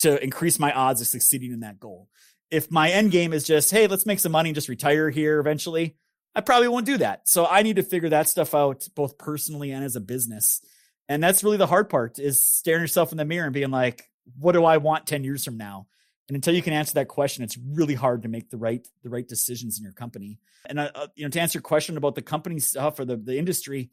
to 0.00 0.22
increase 0.22 0.58
my 0.58 0.72
odds 0.72 1.00
of 1.00 1.06
succeeding 1.06 1.52
in 1.52 1.60
that 1.60 1.80
goal. 1.80 2.08
If 2.50 2.70
my 2.70 2.90
end 2.90 3.10
game 3.10 3.32
is 3.32 3.44
just, 3.44 3.70
hey, 3.70 3.86
let's 3.86 4.06
make 4.06 4.20
some 4.20 4.32
money 4.32 4.50
and 4.50 4.54
just 4.54 4.68
retire 4.68 5.10
here 5.10 5.38
eventually, 5.38 5.96
I 6.34 6.40
probably 6.40 6.68
won't 6.68 6.86
do 6.86 6.98
that. 6.98 7.28
So 7.28 7.46
I 7.46 7.62
need 7.62 7.76
to 7.76 7.82
figure 7.82 8.08
that 8.10 8.28
stuff 8.28 8.54
out 8.54 8.88
both 8.94 9.18
personally 9.18 9.70
and 9.70 9.84
as 9.84 9.96
a 9.96 10.00
business. 10.00 10.60
And 11.08 11.22
that's 11.22 11.42
really 11.42 11.56
the 11.56 11.66
hard 11.66 11.88
part 11.88 12.18
is 12.18 12.44
staring 12.44 12.82
yourself 12.82 13.10
in 13.12 13.18
the 13.18 13.24
mirror 13.24 13.46
and 13.46 13.54
being 13.54 13.70
like, 13.70 14.04
what 14.38 14.52
do 14.52 14.64
I 14.64 14.76
want 14.76 15.06
10 15.06 15.24
years 15.24 15.44
from 15.44 15.56
now? 15.56 15.86
And 16.28 16.36
until 16.36 16.54
you 16.54 16.62
can 16.62 16.72
answer 16.72 16.94
that 16.94 17.08
question, 17.08 17.42
it's 17.42 17.58
really 17.58 17.94
hard 17.94 18.22
to 18.22 18.28
make 18.28 18.50
the 18.50 18.56
right 18.56 18.86
the 19.02 19.10
right 19.10 19.26
decisions 19.26 19.78
in 19.78 19.82
your 19.82 19.92
company. 19.92 20.38
And 20.64 20.78
uh, 20.78 20.90
uh 20.94 21.06
you 21.16 21.24
know, 21.24 21.30
to 21.30 21.40
answer 21.40 21.56
your 21.56 21.62
question 21.62 21.96
about 21.96 22.14
the 22.14 22.22
company 22.22 22.60
stuff 22.60 23.00
or 23.00 23.04
the, 23.04 23.16
the 23.16 23.36
industry, 23.36 23.90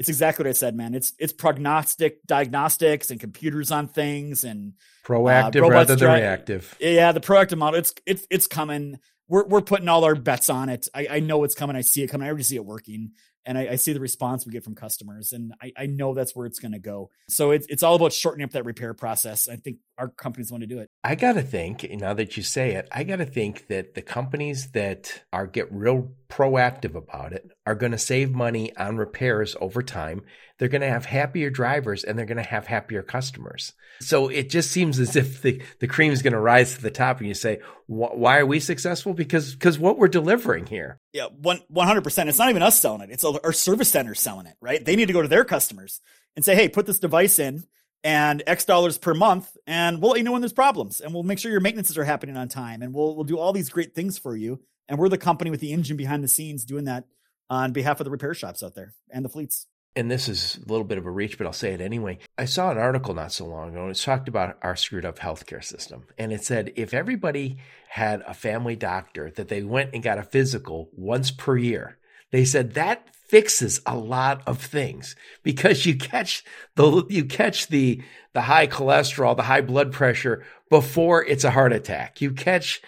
it's 0.00 0.08
exactly 0.08 0.44
what 0.44 0.48
I 0.48 0.54
said, 0.54 0.74
man. 0.74 0.94
It's 0.94 1.12
it's 1.18 1.34
prognostic 1.34 2.26
diagnostics 2.26 3.10
and 3.10 3.20
computers 3.20 3.70
on 3.70 3.86
things 3.86 4.44
and 4.44 4.72
proactive 5.04 5.62
uh, 5.62 5.68
rather 5.68 5.94
than 5.94 6.10
reactive. 6.10 6.74
Yeah, 6.80 7.12
the 7.12 7.20
proactive 7.20 7.58
model. 7.58 7.78
It's 7.78 7.92
it's 8.06 8.26
it's 8.30 8.46
coming. 8.46 8.98
We're 9.28 9.44
we're 9.46 9.60
putting 9.60 9.90
all 9.90 10.04
our 10.04 10.14
bets 10.14 10.48
on 10.48 10.70
it. 10.70 10.88
I, 10.94 11.06
I 11.10 11.20
know 11.20 11.44
it's 11.44 11.54
coming. 11.54 11.76
I 11.76 11.82
see 11.82 12.02
it 12.02 12.06
coming. 12.06 12.24
I 12.24 12.28
already 12.28 12.44
see 12.44 12.56
it 12.56 12.64
working 12.64 13.12
and 13.46 13.58
I, 13.58 13.68
I, 13.72 13.76
see 13.76 13.92
the 13.92 14.00
response 14.00 14.44
we 14.44 14.52
get 14.52 14.64
from 14.64 14.74
customers, 14.74 15.32
and 15.32 15.54
I, 15.62 15.72
I 15.76 15.86
know 15.86 16.14
that's 16.14 16.36
where 16.36 16.46
it's 16.46 16.58
going 16.58 16.72
to 16.72 16.78
go. 16.78 17.10
So 17.28 17.50
it's 17.50 17.66
it's 17.68 17.82
all 17.82 17.94
about 17.94 18.12
shortening 18.12 18.44
up 18.44 18.50
that 18.52 18.64
repair 18.64 18.94
process. 18.94 19.48
I 19.48 19.56
think 19.56 19.78
our 19.98 20.08
companies 20.08 20.50
want 20.50 20.62
to 20.62 20.66
do 20.66 20.78
it. 20.78 20.90
I 21.02 21.14
got 21.14 21.32
to 21.32 21.42
think 21.42 21.86
now 21.90 22.14
that 22.14 22.36
you 22.36 22.42
say 22.42 22.74
it, 22.74 22.88
I 22.92 23.04
got 23.04 23.16
to 23.16 23.26
think 23.26 23.68
that 23.68 23.94
the 23.94 24.02
companies 24.02 24.70
that 24.72 25.22
are 25.32 25.46
get 25.46 25.72
real 25.72 26.12
proactive 26.28 26.94
about 26.94 27.32
it 27.32 27.50
are 27.70 27.76
going 27.76 27.92
to 27.92 27.98
save 27.98 28.32
money 28.32 28.74
on 28.76 28.96
repairs 28.96 29.56
over 29.60 29.80
time. 29.80 30.22
They're 30.58 30.68
going 30.68 30.80
to 30.80 30.88
have 30.88 31.04
happier 31.04 31.50
drivers 31.50 32.02
and 32.02 32.18
they're 32.18 32.26
going 32.26 32.36
to 32.36 32.42
have 32.42 32.66
happier 32.66 33.02
customers. 33.02 33.72
So 34.00 34.28
it 34.28 34.50
just 34.50 34.72
seems 34.72 34.98
as 34.98 35.14
if 35.14 35.40
the, 35.40 35.62
the 35.78 35.86
cream 35.86 36.12
is 36.12 36.20
going 36.20 36.32
to 36.32 36.40
rise 36.40 36.74
to 36.74 36.82
the 36.82 36.90
top 36.90 37.18
and 37.18 37.28
you 37.28 37.34
say, 37.34 37.60
why 37.86 38.38
are 38.38 38.46
we 38.46 38.58
successful? 38.58 39.14
Because, 39.14 39.54
because 39.54 39.78
what 39.78 39.98
we're 39.98 40.08
delivering 40.08 40.66
here. 40.66 40.98
Yeah. 41.12 41.26
One, 41.26 41.60
100%. 41.72 42.28
It's 42.28 42.38
not 42.38 42.50
even 42.50 42.62
us 42.62 42.80
selling 42.80 43.02
it. 43.02 43.10
It's 43.10 43.24
our 43.24 43.52
service 43.52 43.88
centers 43.88 44.20
selling 44.20 44.46
it, 44.46 44.56
right? 44.60 44.84
They 44.84 44.96
need 44.96 45.06
to 45.06 45.14
go 45.14 45.22
to 45.22 45.28
their 45.28 45.44
customers 45.44 46.00
and 46.34 46.44
say, 46.44 46.56
Hey, 46.56 46.68
put 46.68 46.86
this 46.86 46.98
device 46.98 47.38
in 47.38 47.64
and 48.02 48.42
X 48.46 48.64
dollars 48.64 48.98
per 48.98 49.12
month, 49.12 49.54
and 49.66 50.00
we'll 50.00 50.12
let 50.12 50.18
you 50.18 50.24
know 50.24 50.32
when 50.32 50.40
there's 50.40 50.54
problems, 50.54 51.00
and 51.00 51.12
we'll 51.12 51.22
make 51.22 51.38
sure 51.38 51.50
your 51.50 51.60
maintenances 51.60 51.98
are 51.98 52.04
happening 52.04 52.34
on 52.34 52.48
time, 52.48 52.80
and 52.80 52.94
we'll 52.94 53.14
we'll 53.14 53.24
do 53.24 53.38
all 53.38 53.52
these 53.52 53.68
great 53.68 53.94
things 53.94 54.16
for 54.16 54.34
you. 54.34 54.58
And 54.88 54.98
we're 54.98 55.10
the 55.10 55.18
company 55.18 55.50
with 55.50 55.60
the 55.60 55.72
engine 55.72 55.96
behind 55.96 56.24
the 56.24 56.28
scenes 56.28 56.64
doing 56.64 56.84
that 56.84 57.04
on 57.50 57.72
behalf 57.72 58.00
of 58.00 58.04
the 58.04 58.10
repair 58.10 58.32
shops 58.32 58.62
out 58.62 58.74
there 58.74 58.94
and 59.10 59.24
the 59.24 59.28
fleets. 59.28 59.66
And 59.96 60.08
this 60.08 60.28
is 60.28 60.56
a 60.64 60.68
little 60.70 60.84
bit 60.84 60.98
of 60.98 61.06
a 61.06 61.10
reach, 61.10 61.36
but 61.36 61.48
I'll 61.48 61.52
say 61.52 61.72
it 61.72 61.80
anyway. 61.80 62.18
I 62.38 62.44
saw 62.44 62.70
an 62.70 62.78
article 62.78 63.12
not 63.12 63.32
so 63.32 63.44
long 63.44 63.70
ago, 63.70 63.82
and 63.82 63.90
it 63.90 63.98
talked 63.98 64.28
about 64.28 64.56
our 64.62 64.76
screwed 64.76 65.04
up 65.04 65.18
healthcare 65.18 65.64
system. 65.64 66.04
And 66.16 66.32
it 66.32 66.44
said 66.44 66.72
if 66.76 66.94
everybody 66.94 67.58
had 67.88 68.22
a 68.24 68.32
family 68.32 68.76
doctor 68.76 69.32
that 69.32 69.48
they 69.48 69.64
went 69.64 69.90
and 69.92 70.02
got 70.02 70.18
a 70.18 70.22
physical 70.22 70.90
once 70.92 71.32
per 71.32 71.56
year, 71.56 71.98
they 72.30 72.44
said 72.44 72.74
that 72.74 73.08
fixes 73.26 73.80
a 73.86 73.96
lot 73.96 74.42
of 74.46 74.60
things 74.60 75.16
because 75.42 75.86
you 75.86 75.96
catch 75.96 76.44
the 76.76 77.04
you 77.08 77.24
catch 77.24 77.66
the 77.66 78.00
the 78.32 78.42
high 78.42 78.68
cholesterol, 78.68 79.36
the 79.36 79.42
high 79.42 79.60
blood 79.60 79.90
pressure 79.90 80.44
before 80.68 81.24
it's 81.24 81.42
a 81.42 81.50
heart 81.50 81.72
attack. 81.72 82.20
You 82.20 82.32
catch 82.32 82.80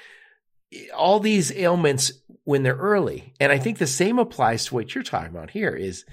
all 0.97 1.21
these 1.21 1.53
ailments 1.53 2.13
when 2.45 2.63
they're 2.63 2.75
early. 2.75 3.35
And 3.41 3.53
I 3.53 3.59
think 3.59 3.79
the 3.79 3.87
same 3.87 4.19
applies 4.19 4.67
to 4.67 4.75
what 4.75 4.95
you're 4.95 5.05
talking 5.05 5.31
about 5.31 5.51
here 5.51 5.71
is 5.71 6.05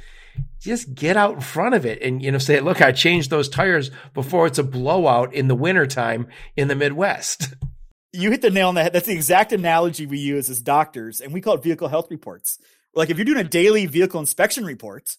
just 0.59 0.93
get 0.93 1.17
out 1.17 1.35
in 1.35 1.41
front 1.41 1.75
of 1.75 1.85
it 1.85 2.01
and 2.01 2.21
you 2.21 2.31
know 2.31 2.37
say 2.37 2.61
look 2.61 2.81
I 2.81 2.93
changed 2.93 3.29
those 3.29 3.49
tires 3.49 3.91
before 4.13 4.47
it's 4.47 4.59
a 4.59 4.63
blowout 4.63 5.33
in 5.33 5.47
the 5.47 5.55
wintertime 5.55 6.27
in 6.55 6.67
the 6.67 6.75
Midwest. 6.75 7.53
You 8.11 8.31
hit 8.31 8.41
the 8.41 8.49
nail 8.49 8.69
on 8.69 8.75
the 8.75 8.83
head. 8.83 8.93
That's 8.93 9.05
the 9.05 9.13
exact 9.13 9.51
analogy 9.51 10.05
we 10.05 10.17
use 10.17 10.49
as 10.49 10.61
doctors 10.61 11.19
and 11.19 11.33
we 11.33 11.41
call 11.41 11.55
it 11.55 11.63
vehicle 11.63 11.89
health 11.89 12.09
reports 12.09 12.57
like 12.93 13.09
if 13.09 13.17
you're 13.17 13.25
doing 13.25 13.39
a 13.39 13.43
daily 13.43 13.85
vehicle 13.85 14.19
inspection 14.19 14.65
report, 14.65 15.15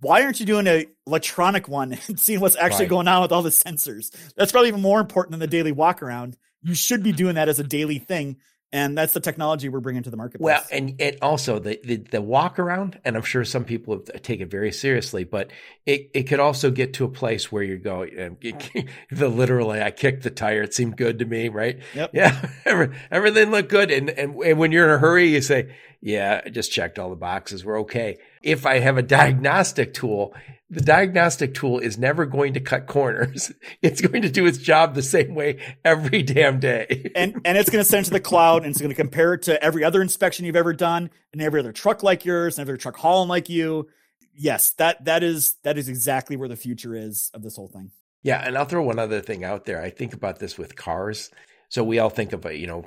why 0.00 0.22
aren't 0.22 0.40
you 0.40 0.46
doing 0.46 0.66
a 0.66 0.86
electronic 1.06 1.68
one 1.68 1.92
and 2.08 2.18
seeing 2.18 2.40
what's 2.40 2.56
actually 2.56 2.84
right. 2.84 2.90
going 2.90 3.08
on 3.08 3.22
with 3.22 3.32
all 3.32 3.42
the 3.42 3.50
sensors? 3.50 4.10
That's 4.36 4.52
probably 4.52 4.68
even 4.68 4.82
more 4.82 5.00
important 5.00 5.32
than 5.32 5.40
the 5.40 5.46
daily 5.46 5.72
walk 5.72 6.02
around. 6.02 6.36
You 6.62 6.74
should 6.74 7.02
be 7.02 7.12
doing 7.12 7.36
that 7.36 7.48
as 7.48 7.60
a 7.60 7.64
daily 7.64 7.98
thing 7.98 8.38
and 8.72 8.98
that's 8.98 9.14
the 9.14 9.20
technology 9.20 9.68
we're 9.68 9.80
bringing 9.80 10.02
to 10.02 10.10
the 10.10 10.16
marketplace. 10.16 10.44
Well, 10.44 10.62
and 10.70 11.00
it 11.00 11.18
also 11.22 11.58
the, 11.58 11.80
the, 11.82 11.96
the 11.96 12.20
walk 12.20 12.58
around, 12.58 13.00
and 13.04 13.16
I'm 13.16 13.22
sure 13.22 13.44
some 13.44 13.64
people 13.64 14.00
take 14.00 14.40
it 14.40 14.50
very 14.50 14.72
seriously, 14.72 15.24
but 15.24 15.50
it 15.86 16.10
it 16.12 16.22
could 16.24 16.40
also 16.40 16.70
get 16.70 16.94
to 16.94 17.04
a 17.04 17.08
place 17.08 17.50
where 17.50 17.62
you 17.62 17.78
go, 17.78 18.02
um, 18.02 18.36
the 19.10 19.28
literally, 19.28 19.80
I 19.80 19.90
kicked 19.90 20.22
the 20.22 20.30
tire, 20.30 20.62
it 20.62 20.74
seemed 20.74 20.96
good 20.96 21.20
to 21.20 21.24
me, 21.24 21.48
right? 21.48 21.78
Yep. 21.94 22.10
Yeah, 22.12 22.48
everything 23.10 23.50
looked 23.50 23.70
good, 23.70 23.90
and, 23.90 24.10
and 24.10 24.36
and 24.36 24.58
when 24.58 24.72
you're 24.72 24.84
in 24.84 24.94
a 24.94 24.98
hurry, 24.98 25.28
you 25.28 25.40
say, 25.40 25.74
yeah, 26.00 26.42
I 26.44 26.50
just 26.50 26.70
checked 26.70 26.98
all 26.98 27.10
the 27.10 27.16
boxes, 27.16 27.64
we're 27.64 27.80
okay. 27.80 28.18
If 28.48 28.66
I 28.66 28.78
have 28.78 28.96
a 28.96 29.02
diagnostic 29.02 29.92
tool, 29.94 30.34
the 30.70 30.80
diagnostic 30.80 31.54
tool 31.54 31.78
is 31.78 31.98
never 31.98 32.26
going 32.26 32.54
to 32.54 32.60
cut 32.60 32.86
corners. 32.86 33.52
It's 33.82 34.00
going 34.00 34.22
to 34.22 34.30
do 34.30 34.44
its 34.46 34.58
job 34.58 34.94
the 34.94 35.02
same 35.02 35.34
way 35.34 35.60
every 35.84 36.22
damn 36.22 36.58
day. 36.58 37.12
and 37.16 37.40
and 37.44 37.56
it's 37.56 37.70
going 37.70 37.82
to 37.82 37.88
send 37.88 38.06
to 38.06 38.10
the 38.10 38.20
cloud 38.20 38.64
and 38.64 38.70
it's 38.70 38.80
going 38.80 38.90
to 38.90 38.94
compare 38.94 39.34
it 39.34 39.42
to 39.42 39.62
every 39.62 39.84
other 39.84 40.02
inspection 40.02 40.44
you've 40.44 40.56
ever 40.56 40.72
done 40.72 41.10
and 41.32 41.40
every 41.40 41.60
other 41.60 41.72
truck 41.72 42.02
like 42.02 42.24
yours 42.24 42.58
and 42.58 42.68
every 42.68 42.78
truck 42.78 42.96
hauling 42.96 43.28
like 43.28 43.48
you. 43.48 43.88
Yes, 44.34 44.72
that 44.72 45.04
that 45.04 45.22
is 45.22 45.56
that 45.62 45.78
is 45.78 45.88
exactly 45.88 46.36
where 46.36 46.48
the 46.48 46.56
future 46.56 46.94
is 46.94 47.30
of 47.34 47.42
this 47.42 47.56
whole 47.56 47.68
thing. 47.68 47.92
Yeah, 48.22 48.42
and 48.44 48.58
I'll 48.58 48.64
throw 48.64 48.82
one 48.82 48.98
other 48.98 49.20
thing 49.20 49.44
out 49.44 49.64
there. 49.64 49.80
I 49.80 49.90
think 49.90 50.12
about 50.12 50.38
this 50.38 50.58
with 50.58 50.74
cars. 50.74 51.30
So 51.68 51.84
we 51.84 51.98
all 51.98 52.10
think 52.10 52.32
of 52.32 52.44
a, 52.46 52.56
you 52.56 52.66
know, 52.66 52.86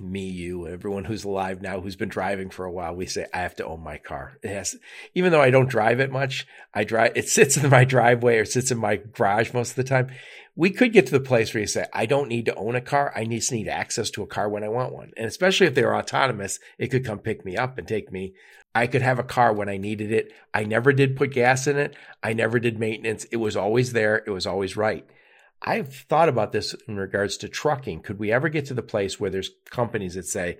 me, 0.00 0.28
you, 0.28 0.66
everyone 0.66 1.04
who's 1.04 1.24
alive 1.24 1.60
now 1.60 1.80
who's 1.80 1.96
been 1.96 2.08
driving 2.08 2.50
for 2.50 2.64
a 2.64 2.72
while, 2.72 2.94
we 2.94 3.06
say, 3.06 3.26
I 3.32 3.38
have 3.38 3.56
to 3.56 3.66
own 3.66 3.82
my 3.82 3.98
car. 3.98 4.38
It 4.42 4.50
has, 4.50 4.76
even 5.14 5.32
though 5.32 5.40
I 5.40 5.50
don't 5.50 5.68
drive 5.68 6.00
it 6.00 6.10
much, 6.10 6.46
I 6.74 6.84
drive, 6.84 7.12
it 7.16 7.28
sits 7.28 7.56
in 7.56 7.70
my 7.70 7.84
driveway 7.84 8.38
or 8.38 8.44
sits 8.44 8.70
in 8.70 8.78
my 8.78 8.96
garage 8.96 9.52
most 9.52 9.70
of 9.70 9.76
the 9.76 9.84
time. 9.84 10.08
We 10.56 10.70
could 10.70 10.92
get 10.92 11.06
to 11.06 11.12
the 11.12 11.20
place 11.20 11.54
where 11.54 11.60
you 11.60 11.66
say, 11.66 11.86
I 11.92 12.06
don't 12.06 12.28
need 12.28 12.46
to 12.46 12.54
own 12.54 12.74
a 12.74 12.80
car. 12.80 13.12
I 13.14 13.24
just 13.24 13.52
need 13.52 13.68
access 13.68 14.10
to 14.10 14.22
a 14.22 14.26
car 14.26 14.48
when 14.48 14.64
I 14.64 14.68
want 14.68 14.92
one. 14.92 15.12
And 15.16 15.26
especially 15.26 15.66
if 15.66 15.74
they're 15.74 15.96
autonomous, 15.96 16.58
it 16.78 16.88
could 16.88 17.04
come 17.04 17.18
pick 17.18 17.44
me 17.44 17.56
up 17.56 17.78
and 17.78 17.86
take 17.86 18.10
me. 18.10 18.34
I 18.74 18.86
could 18.86 19.02
have 19.02 19.18
a 19.18 19.24
car 19.24 19.52
when 19.52 19.68
I 19.68 19.78
needed 19.78 20.12
it. 20.12 20.32
I 20.54 20.64
never 20.64 20.92
did 20.92 21.16
put 21.16 21.32
gas 21.32 21.66
in 21.66 21.76
it. 21.76 21.96
I 22.22 22.34
never 22.34 22.58
did 22.58 22.78
maintenance. 22.78 23.24
It 23.24 23.36
was 23.36 23.56
always 23.56 23.92
there. 23.92 24.22
It 24.26 24.30
was 24.30 24.46
always 24.46 24.76
right. 24.76 25.06
I've 25.62 25.94
thought 25.94 26.28
about 26.28 26.52
this 26.52 26.74
in 26.88 26.96
regards 26.96 27.38
to 27.38 27.48
trucking. 27.48 28.00
Could 28.02 28.18
we 28.18 28.32
ever 28.32 28.48
get 28.48 28.66
to 28.66 28.74
the 28.74 28.82
place 28.82 29.20
where 29.20 29.30
there's 29.30 29.50
companies 29.70 30.14
that 30.14 30.26
say, 30.26 30.58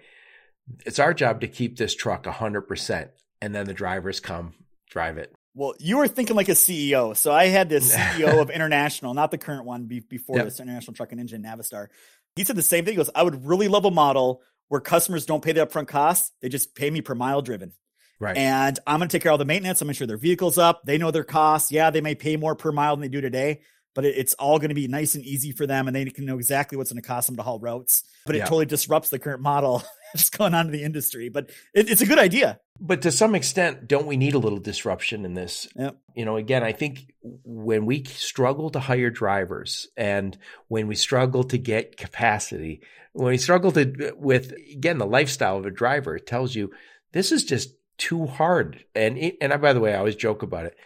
it's 0.85 0.99
our 0.99 1.15
job 1.15 1.41
to 1.41 1.49
keep 1.49 1.77
this 1.77 1.95
truck 1.95 2.25
100%, 2.25 3.09
and 3.41 3.55
then 3.55 3.67
the 3.67 3.75
drivers 3.75 4.21
come 4.21 4.55
drive 4.91 5.19
it? 5.19 5.33
Well, 5.55 5.75
you 5.79 5.99
were 5.99 6.09
thinking 6.09 6.37
like 6.37 6.49
a 6.49 6.53
CEO. 6.53 7.17
So 7.17 7.33
I 7.33 7.47
had 7.47 7.69
this 7.69 7.95
CEO 7.97 8.41
of 8.41 8.51
International, 8.51 9.15
not 9.15 9.31
the 9.31 9.39
current 9.39 9.65
one 9.65 9.87
before 9.87 10.37
yep. 10.37 10.45
this 10.45 10.61
International 10.61 10.95
Truck 10.95 11.13
and 11.13 11.21
Engine, 11.21 11.43
Navistar. 11.43 11.89
He 12.37 12.45
said 12.45 12.57
the 12.57 12.63
same 12.63 12.85
thing. 12.85 12.93
He 12.93 12.97
goes, 12.97 13.11
I 13.15 13.23
would 13.23 13.47
really 13.47 13.69
love 13.69 13.85
a 13.85 13.91
model 13.91 14.43
where 14.69 14.81
customers 14.81 15.27
don't 15.27 15.43
pay 15.43 15.53
the 15.53 15.67
upfront 15.67 15.89
costs. 15.89 16.31
They 16.41 16.49
just 16.49 16.75
pay 16.75 16.91
me 16.91 17.01
per 17.01 17.15
mile 17.15 17.43
driven. 17.43 17.73
Right. 18.21 18.37
And 18.37 18.79
I'm 18.87 19.01
going 19.01 19.09
to 19.09 19.13
take 19.13 19.23
care 19.23 19.31
of 19.31 19.35
all 19.35 19.39
the 19.39 19.47
maintenance. 19.47 19.81
I'm 19.81 19.87
going 19.87 19.95
to 19.95 19.99
sure 19.99 20.07
their 20.07 20.19
vehicle's 20.19 20.59
up. 20.59 20.83
They 20.85 20.99
know 20.99 21.11
their 21.11 21.25
costs. 21.25 21.73
Yeah, 21.73 21.91
they 21.91 22.03
may 22.03 22.15
pay 22.15 22.37
more 22.37 22.55
per 22.55 22.71
mile 22.71 22.95
than 22.95 23.01
they 23.01 23.09
do 23.09 23.21
today, 23.21 23.63
but 23.95 24.05
it, 24.05 24.17
it's 24.17 24.35
all 24.35 24.59
going 24.59 24.69
to 24.69 24.75
be 24.75 24.89
nice 24.89 25.15
and 25.15 25.25
easy 25.25 25.53
for 25.53 25.67
them 25.67 25.87
and 25.87 25.97
they 25.97 26.05
can 26.07 26.25
know 26.25 26.37
exactly 26.37 26.77
what's 26.77 26.93
going 26.93 27.03
to 27.03 27.07
cost 27.07 27.27
them 27.27 27.37
to 27.37 27.43
haul 27.43 27.59
routes. 27.59 28.05
But 28.27 28.37
it 28.37 28.41
totally 28.41 28.67
disrupts 28.67 29.11
the 29.11 29.19
current 29.19 29.43
model 29.43 29.83
that's 30.15 30.31
going 30.31 30.55
on 30.55 30.67
in 30.67 30.73
the 30.73 30.83
industry. 30.83 31.29
But 31.29 31.51
it, 31.75 31.91
it's 31.91 32.01
a 32.01 32.07
good 32.07 32.19
idea. 32.19 32.61
But 32.79 33.03
to 33.03 33.13
some 33.13 33.35
extent, 33.35 33.89
don't 33.89 34.07
we 34.07 34.17
need 34.17 34.35
a 34.35 34.39
little 34.39 34.59
disruption 34.59 35.25
in 35.25 35.35
this? 35.35 35.69
Yep. 35.77 35.99
You 36.15 36.25
know, 36.25 36.37
again, 36.37 36.63
I 36.63 36.73
think 36.73 37.13
when 37.23 37.85
we 37.85 38.05
struggle 38.05 38.71
to 38.71 38.81
hire 38.81 39.11
drivers 39.11 39.89
and 39.97 40.37
when 40.69 40.87
we 40.87 40.95
struggle 40.95 41.45
to 41.45 41.59
get 41.59 41.97
capacity, 41.97 42.81
when 43.13 43.29
we 43.29 43.39
struggle 43.39 43.73
to 43.73 44.15
with 44.17 44.53
again 44.73 44.99
the 44.99 45.07
lifestyle 45.07 45.59
of 45.59 45.67
a 45.67 45.71
driver, 45.71 46.17
it 46.17 46.27
tells 46.27 46.55
you 46.55 46.71
this 47.13 47.33
is 47.33 47.45
just 47.45 47.75
too 47.99 48.27
hard. 48.27 48.85
And 48.95 49.33
and 49.41 49.53
I, 49.53 49.59
by 49.59 49.75
the 49.75 49.81
way, 49.81 49.93
I 49.93 49.99
always 49.99 50.17
joke 50.17 50.43
about 50.43 50.65
it 50.65 50.77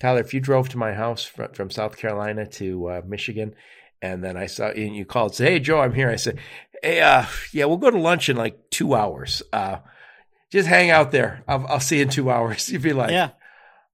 Tyler, 0.00 0.20
if 0.20 0.32
you 0.34 0.40
drove 0.40 0.70
to 0.70 0.78
my 0.78 0.94
house 0.94 1.24
from, 1.24 1.52
from 1.52 1.70
South 1.70 1.96
Carolina 1.96 2.46
to 2.46 2.88
uh, 2.88 3.02
Michigan, 3.06 3.54
and 4.02 4.24
then 4.24 4.36
I 4.36 4.46
saw 4.46 4.68
and 4.68 4.96
you 4.96 5.04
called, 5.04 5.34
say, 5.34 5.52
"Hey, 5.52 5.60
Joe, 5.60 5.80
I'm 5.80 5.94
here." 5.94 6.10
I 6.10 6.16
said, 6.16 6.38
"Hey, 6.82 7.00
uh, 7.00 7.26
yeah, 7.52 7.66
we'll 7.66 7.76
go 7.76 7.90
to 7.90 7.98
lunch 7.98 8.28
in 8.28 8.36
like 8.36 8.70
two 8.70 8.94
hours. 8.94 9.42
Uh, 9.52 9.78
just 10.50 10.68
hang 10.68 10.90
out 10.90 11.12
there. 11.12 11.44
I'll, 11.46 11.66
I'll 11.68 11.80
see 11.80 11.96
you 11.96 12.02
in 12.02 12.08
two 12.08 12.30
hours." 12.30 12.68
You'd 12.72 12.82
be 12.82 12.92
like, 12.92 13.10
"Yeah." 13.10 13.30